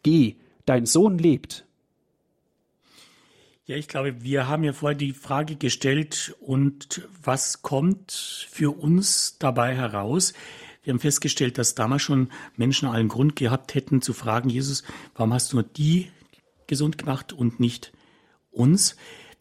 Geh, 0.03 0.35
dein 0.65 0.85
Sohn 0.85 1.17
lebt. 1.17 1.65
Ja, 3.67 3.75
ich 3.75 3.87
glaube, 3.87 4.21
wir 4.21 4.47
haben 4.47 4.63
ja 4.63 4.73
vorher 4.73 4.97
die 4.97 5.13
Frage 5.13 5.55
gestellt, 5.55 6.35
und 6.39 7.07
was 7.23 7.63
kommt 7.63 8.47
für 8.51 8.69
uns 8.77 9.37
dabei 9.39 9.75
heraus? 9.75 10.33
Wir 10.83 10.93
haben 10.93 10.99
festgestellt, 10.99 11.57
dass 11.57 11.73
damals 11.73 12.03
schon 12.03 12.29
Menschen 12.57 12.87
allen 12.87 13.07
Grund 13.07 13.35
gehabt 13.35 13.73
hätten 13.73 14.03
zu 14.03 14.13
fragen, 14.13 14.49
Jesus, 14.49 14.83
warum 15.15 15.33
hast 15.33 15.51
du 15.51 15.57
nur 15.57 15.63
die 15.63 16.11
gesund 16.67 16.99
gemacht 16.99 17.33
und 17.33 17.59
nicht 17.59 17.91
uns? 18.51 18.97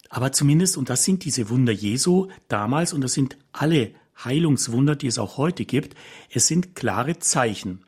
Aber 0.09 0.31
zumindest, 0.31 0.75
und 0.75 0.89
das 0.89 1.03
sind 1.03 1.23
diese 1.23 1.49
Wunder 1.49 1.71
Jesu 1.71 2.29
damals, 2.47 2.93
und 2.93 3.01
das 3.01 3.13
sind 3.13 3.37
alle 3.51 3.91
Heilungswunder, 4.23 4.95
die 4.95 5.07
es 5.07 5.19
auch 5.19 5.37
heute 5.37 5.65
gibt, 5.65 5.95
es 6.31 6.47
sind 6.47 6.73
klare 6.73 7.19
Zeichen, 7.19 7.83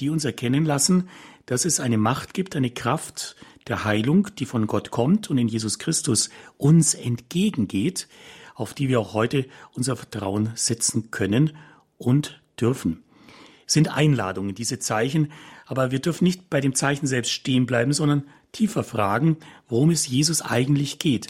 die 0.00 0.10
uns 0.10 0.24
erkennen 0.24 0.64
lassen, 0.64 1.08
dass 1.46 1.64
es 1.64 1.80
eine 1.80 1.98
Macht 1.98 2.34
gibt, 2.34 2.56
eine 2.56 2.70
Kraft 2.70 3.36
der 3.68 3.84
Heilung, 3.84 4.28
die 4.38 4.46
von 4.46 4.66
Gott 4.66 4.90
kommt 4.90 5.30
und 5.30 5.38
in 5.38 5.48
Jesus 5.48 5.78
Christus 5.78 6.30
uns 6.58 6.94
entgegengeht, 6.94 8.08
auf 8.54 8.74
die 8.74 8.88
wir 8.88 9.00
auch 9.00 9.14
heute 9.14 9.46
unser 9.72 9.96
Vertrauen 9.96 10.50
setzen 10.54 11.10
können 11.10 11.56
und 11.98 12.40
dürfen. 12.60 13.02
Es 13.66 13.72
sind 13.72 13.88
Einladungen, 13.88 14.54
diese 14.54 14.78
Zeichen, 14.78 15.32
aber 15.66 15.90
wir 15.90 15.98
dürfen 15.98 16.24
nicht 16.24 16.48
bei 16.48 16.60
dem 16.60 16.74
Zeichen 16.74 17.06
selbst 17.06 17.32
stehen 17.32 17.66
bleiben, 17.66 17.92
sondern 17.92 18.24
tiefer 18.52 18.84
fragen, 18.84 19.36
worum 19.68 19.90
es 19.90 20.06
Jesus 20.06 20.42
eigentlich 20.42 20.98
geht. 20.98 21.26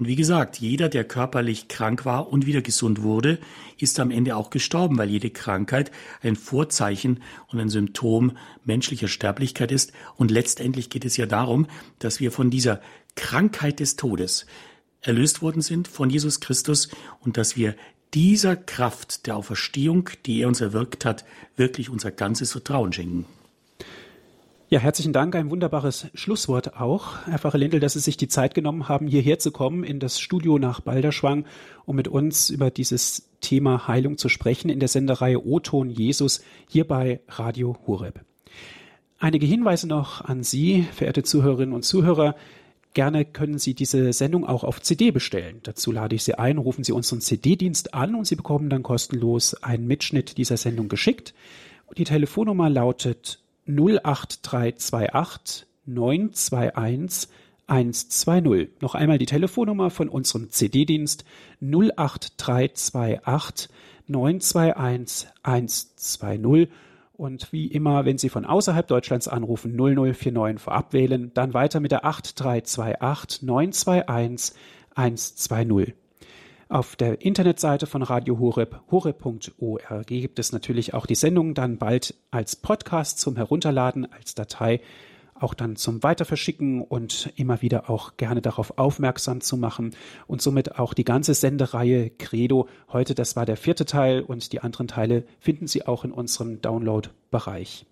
Und 0.00 0.06
wie 0.06 0.16
gesagt, 0.16 0.56
jeder, 0.56 0.88
der 0.88 1.04
körperlich 1.04 1.68
krank 1.68 2.06
war 2.06 2.32
und 2.32 2.46
wieder 2.46 2.62
gesund 2.62 3.02
wurde, 3.02 3.38
ist 3.76 4.00
am 4.00 4.10
Ende 4.10 4.34
auch 4.34 4.48
gestorben, 4.48 4.96
weil 4.96 5.10
jede 5.10 5.28
Krankheit 5.28 5.90
ein 6.22 6.36
Vorzeichen 6.36 7.22
und 7.48 7.60
ein 7.60 7.68
Symptom 7.68 8.32
menschlicher 8.64 9.08
Sterblichkeit 9.08 9.70
ist. 9.70 9.92
Und 10.16 10.30
letztendlich 10.30 10.88
geht 10.88 11.04
es 11.04 11.18
ja 11.18 11.26
darum, 11.26 11.66
dass 11.98 12.18
wir 12.18 12.32
von 12.32 12.48
dieser 12.48 12.80
Krankheit 13.14 13.78
des 13.78 13.96
Todes 13.96 14.46
erlöst 15.02 15.42
worden 15.42 15.60
sind 15.60 15.86
von 15.86 16.08
Jesus 16.08 16.40
Christus 16.40 16.88
und 17.20 17.36
dass 17.36 17.58
wir 17.58 17.76
dieser 18.14 18.56
Kraft 18.56 19.26
der 19.26 19.36
Auferstehung, 19.36 20.08
die 20.24 20.40
er 20.40 20.48
uns 20.48 20.62
erwirkt 20.62 21.04
hat, 21.04 21.26
wirklich 21.56 21.90
unser 21.90 22.10
ganzes 22.10 22.52
Vertrauen 22.52 22.94
schenken. 22.94 23.26
Ja, 24.72 24.78
herzlichen 24.78 25.12
Dank. 25.12 25.34
Ein 25.34 25.50
wunderbares 25.50 26.06
Schlusswort 26.14 26.76
auch, 26.76 27.26
Herr 27.26 27.40
Pfarrer 27.40 27.58
dass 27.58 27.94
Sie 27.94 27.98
sich 27.98 28.16
die 28.16 28.28
Zeit 28.28 28.54
genommen 28.54 28.88
haben, 28.88 29.08
hierher 29.08 29.40
zu 29.40 29.50
kommen 29.50 29.82
in 29.82 29.98
das 29.98 30.20
Studio 30.20 30.60
nach 30.60 30.78
Balderschwang, 30.78 31.44
um 31.86 31.96
mit 31.96 32.06
uns 32.06 32.50
über 32.50 32.70
dieses 32.70 33.28
Thema 33.40 33.88
Heilung 33.88 34.16
zu 34.16 34.28
sprechen 34.28 34.70
in 34.70 34.78
der 34.78 34.88
Sendereihe 34.88 35.44
O-Ton 35.44 35.90
Jesus 35.90 36.40
hier 36.68 36.86
bei 36.86 37.18
Radio 37.26 37.78
Hureb. 37.84 38.20
Einige 39.18 39.44
Hinweise 39.44 39.88
noch 39.88 40.20
an 40.20 40.44
Sie, 40.44 40.86
verehrte 40.94 41.24
Zuhörerinnen 41.24 41.74
und 41.74 41.84
Zuhörer. 41.84 42.36
Gerne 42.94 43.24
können 43.24 43.58
Sie 43.58 43.74
diese 43.74 44.12
Sendung 44.12 44.46
auch 44.46 44.62
auf 44.62 44.80
CD 44.80 45.10
bestellen. 45.10 45.58
Dazu 45.64 45.90
lade 45.90 46.14
ich 46.14 46.22
Sie 46.22 46.36
ein, 46.36 46.58
rufen 46.58 46.84
Sie 46.84 46.92
unseren 46.92 47.20
CD-Dienst 47.20 47.92
an 47.92 48.14
und 48.14 48.24
Sie 48.24 48.36
bekommen 48.36 48.70
dann 48.70 48.84
kostenlos 48.84 49.54
einen 49.64 49.88
Mitschnitt 49.88 50.38
dieser 50.38 50.56
Sendung 50.56 50.88
geschickt. 50.88 51.34
Die 51.96 52.04
Telefonnummer 52.04 52.70
lautet 52.70 53.40
08328 53.76 55.66
921 55.86 57.28
120. 57.66 58.80
Noch 58.80 58.94
einmal 58.94 59.18
die 59.18 59.26
Telefonnummer 59.26 59.90
von 59.90 60.08
unserem 60.08 60.50
CD-Dienst 60.50 61.24
08328 61.60 63.68
921 64.08 65.28
120. 65.42 66.68
Und 67.12 67.52
wie 67.52 67.66
immer, 67.66 68.06
wenn 68.06 68.18
Sie 68.18 68.30
von 68.30 68.44
außerhalb 68.44 68.88
Deutschlands 68.88 69.28
anrufen, 69.28 69.76
0049 69.76 70.58
vorab 70.58 70.92
wählen, 70.92 71.32
dann 71.34 71.54
weiter 71.54 71.80
mit 71.80 71.92
der 71.92 72.04
8328 72.04 73.42
921 73.42 74.56
120. 74.94 75.94
Auf 76.70 76.94
der 76.94 77.20
Internetseite 77.20 77.88
von 77.88 78.04
Radio 78.04 78.38
Horeb, 78.38 78.80
horeb.org, 78.92 80.06
gibt 80.06 80.38
es 80.38 80.52
natürlich 80.52 80.94
auch 80.94 81.04
die 81.04 81.16
Sendung 81.16 81.54
dann 81.54 81.78
bald 81.78 82.14
als 82.30 82.54
Podcast 82.54 83.18
zum 83.18 83.34
Herunterladen, 83.34 84.06
als 84.12 84.36
Datei, 84.36 84.80
auch 85.34 85.54
dann 85.54 85.74
zum 85.74 86.04
Weiterverschicken 86.04 86.80
und 86.82 87.32
immer 87.34 87.60
wieder 87.60 87.90
auch 87.90 88.16
gerne 88.18 88.40
darauf 88.40 88.78
aufmerksam 88.78 89.40
zu 89.40 89.56
machen 89.56 89.96
und 90.28 90.42
somit 90.42 90.78
auch 90.78 90.94
die 90.94 91.02
ganze 91.02 91.34
Sendereihe 91.34 92.08
Credo. 92.08 92.68
Heute, 92.92 93.16
das 93.16 93.34
war 93.34 93.46
der 93.46 93.56
vierte 93.56 93.84
Teil 93.84 94.20
und 94.20 94.52
die 94.52 94.60
anderen 94.60 94.86
Teile 94.86 95.24
finden 95.40 95.66
Sie 95.66 95.88
auch 95.88 96.04
in 96.04 96.12
unserem 96.12 96.62
Download-Bereich 96.62 97.84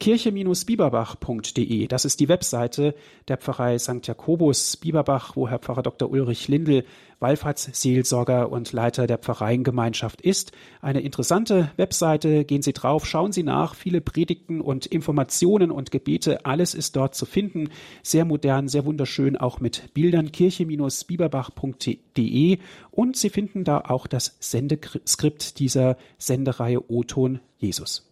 kirche-bieberbach.de. 0.00 1.86
Das 1.86 2.04
ist 2.04 2.20
die 2.20 2.28
Webseite 2.28 2.94
der 3.28 3.36
Pfarrei 3.36 3.78
St. 3.78 4.06
Jakobus 4.06 4.76
Bieberbach, 4.78 5.36
wo 5.36 5.46
Herr 5.48 5.58
Pfarrer 5.58 5.82
Dr. 5.82 6.10
Ulrich 6.10 6.48
Lindl 6.48 6.84
Wallfahrtsseelsorger 7.20 8.50
und 8.50 8.72
Leiter 8.72 9.06
der 9.06 9.18
Pfarreiengemeinschaft 9.18 10.22
ist. 10.22 10.52
Eine 10.80 11.00
interessante 11.00 11.70
Webseite. 11.76 12.44
Gehen 12.44 12.62
Sie 12.62 12.72
drauf, 12.72 13.06
schauen 13.06 13.32
Sie 13.32 13.42
nach. 13.42 13.74
Viele 13.74 14.00
Predigten 14.00 14.60
und 14.60 14.86
Informationen 14.86 15.70
und 15.70 15.90
Gebete. 15.90 16.46
Alles 16.46 16.74
ist 16.74 16.96
dort 16.96 17.14
zu 17.14 17.26
finden. 17.26 17.68
Sehr 18.02 18.24
modern, 18.24 18.68
sehr 18.68 18.86
wunderschön, 18.86 19.36
auch 19.36 19.60
mit 19.60 19.92
Bildern. 19.94 20.32
kirche-bieberbach.de. 20.32 22.58
Und 22.90 23.16
Sie 23.16 23.30
finden 23.30 23.64
da 23.64 23.82
auch 23.82 24.06
das 24.06 24.36
Sendeskript 24.40 25.58
dieser 25.58 25.96
Sendereihe 26.18 26.90
O-Ton 26.90 27.40
Jesus. 27.58 28.06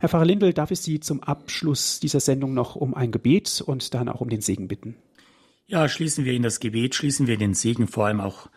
Herr 0.00 0.08
Pfarrer 0.08 0.24
Lindel, 0.24 0.52
darf 0.52 0.70
ich 0.70 0.80
Sie 0.80 1.00
zum 1.00 1.22
Abschluss 1.22 2.00
dieser 2.00 2.20
Sendung 2.20 2.54
noch 2.54 2.76
um 2.76 2.94
ein 2.94 3.10
Gebet 3.10 3.62
und 3.64 3.94
dann 3.94 4.08
auch 4.08 4.20
um 4.20 4.28
den 4.28 4.40
Segen 4.40 4.68
bitten? 4.68 4.96
Ja, 5.66 5.88
schließen 5.88 6.26
wir 6.26 6.34
in 6.34 6.42
das 6.42 6.60
Gebet, 6.60 6.94
schließen 6.94 7.26
wir 7.26 7.38
den 7.38 7.54
Segen 7.54 7.88
vor 7.88 8.06
allem 8.06 8.20
auch 8.20 8.50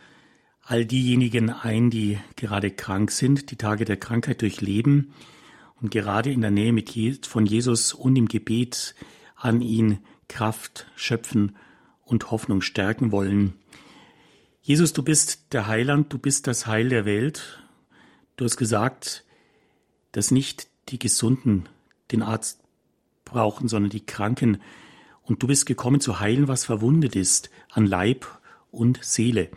all 0.62 0.86
diejenigen 0.86 1.50
ein, 1.50 1.90
die 1.90 2.20
gerade 2.36 2.70
krank 2.70 3.12
sind, 3.12 3.50
die 3.50 3.56
Tage 3.56 3.86
der 3.86 3.96
Krankheit 3.96 4.42
durchleben 4.42 5.14
und 5.80 5.92
gerade 5.92 6.34
in 6.34 6.42
der 6.42 6.52
Nähe 6.52 6.74
mit 6.74 6.94
von 7.26 7.46
Jesus 7.46 7.94
und 7.94 8.18
im 8.18 8.28
Gebet 8.28 8.94
an 9.38 9.62
ihn 9.62 10.00
Kraft 10.28 10.88
schöpfen 10.98 11.56
und 12.04 12.30
Hoffnung 12.30 12.60
stärken 12.60 13.14
wollen. 13.14 13.54
Jesus, 14.62 14.92
du 14.92 15.02
bist 15.02 15.54
der 15.54 15.68
Heiland, 15.68 16.12
du 16.12 16.18
bist 16.18 16.46
das 16.46 16.68
Heil 16.68 16.90
der 16.90 17.06
Welt. 17.06 17.64
Du 18.36 18.44
hast 18.44 18.58
gesagt, 18.58 19.24
dass 20.12 20.30
nicht 20.30 20.68
die 20.90 21.00
Gesunden 21.00 21.70
den 22.12 22.22
Arzt 22.22 22.60
brauchen, 23.24 23.70
sondern 23.70 23.92
die 23.92 24.06
Kranken. 24.06 24.62
Und 25.28 25.44
du 25.44 25.48
bist 25.48 25.66
gekommen 25.66 26.00
zu 26.00 26.22
heilen, 26.22 26.48
was 26.48 26.64
verwundet 26.64 27.16
ist, 27.16 27.50
an 27.70 27.86
Leib 27.86 28.26
und 28.72 29.04
Seele. 29.04 29.50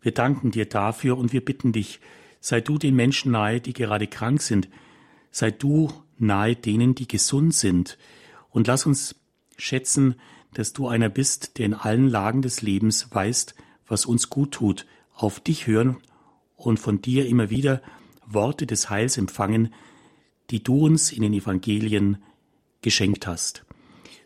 Wir 0.00 0.12
danken 0.12 0.52
dir 0.52 0.66
dafür 0.66 1.18
und 1.18 1.32
wir 1.32 1.44
bitten 1.44 1.72
dich, 1.72 1.98
sei 2.40 2.60
du 2.60 2.78
den 2.78 2.94
Menschen 2.94 3.32
nahe, 3.32 3.60
die 3.60 3.72
gerade 3.72 4.06
krank 4.06 4.40
sind, 4.40 4.68
sei 5.32 5.50
du 5.50 5.92
nahe 6.18 6.54
denen, 6.54 6.94
die 6.94 7.08
gesund 7.08 7.52
sind. 7.52 7.98
Und 8.50 8.68
lass 8.68 8.86
uns 8.86 9.16
schätzen, 9.56 10.14
dass 10.54 10.72
du 10.72 10.86
einer 10.86 11.08
bist, 11.08 11.58
der 11.58 11.66
in 11.66 11.74
allen 11.74 12.08
Lagen 12.08 12.40
des 12.40 12.62
Lebens 12.62 13.08
weißt, 13.10 13.56
was 13.88 14.06
uns 14.06 14.30
gut 14.30 14.52
tut, 14.52 14.86
auf 15.14 15.40
dich 15.40 15.66
hören 15.66 15.96
und 16.54 16.78
von 16.78 17.02
dir 17.02 17.26
immer 17.26 17.50
wieder 17.50 17.82
Worte 18.24 18.66
des 18.66 18.88
Heils 18.88 19.18
empfangen, 19.18 19.74
die 20.50 20.62
du 20.62 20.86
uns 20.86 21.10
in 21.10 21.22
den 21.22 21.34
Evangelien 21.34 22.18
geschenkt 22.82 23.26
hast. 23.26 23.64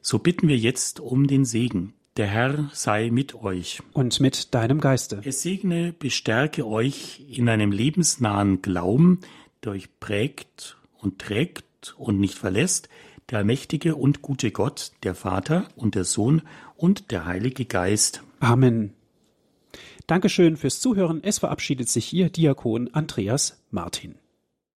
So 0.04 0.18
bitten 0.18 0.48
wir 0.48 0.58
jetzt 0.58 0.98
um 0.98 1.28
den 1.28 1.44
Segen. 1.44 1.94
Der 2.16 2.26
Herr 2.26 2.68
sei 2.74 3.10
mit 3.10 3.36
euch. 3.36 3.80
Und 3.92 4.20
mit 4.20 4.52
deinem 4.52 4.80
Geiste. 4.80 5.22
Es 5.24 5.42
segne, 5.42 5.94
bestärke 5.96 6.66
euch 6.66 7.24
in 7.30 7.48
einem 7.48 7.70
lebensnahen 7.70 8.60
Glauben, 8.60 9.20
der 9.64 9.72
euch 9.72 9.88
prägt 10.00 10.76
und 10.98 11.20
trägt 11.20 11.94
und 11.96 12.18
nicht 12.18 12.34
verlässt, 12.34 12.88
der 13.30 13.38
allmächtige 13.38 13.94
und 13.94 14.20
gute 14.20 14.50
Gott, 14.50 14.92
der 15.04 15.14
Vater 15.14 15.68
und 15.76 15.94
der 15.94 16.04
Sohn 16.04 16.42
und 16.76 17.12
der 17.12 17.24
Heilige 17.24 17.64
Geist. 17.64 18.22
Amen. 18.40 18.92
Dankeschön 20.08 20.56
fürs 20.56 20.80
Zuhören. 20.80 21.22
Es 21.22 21.38
verabschiedet 21.38 21.88
sich 21.88 22.12
Ihr 22.12 22.28
Diakon 22.28 22.92
Andreas 22.92 23.62
Martin. 23.70 24.16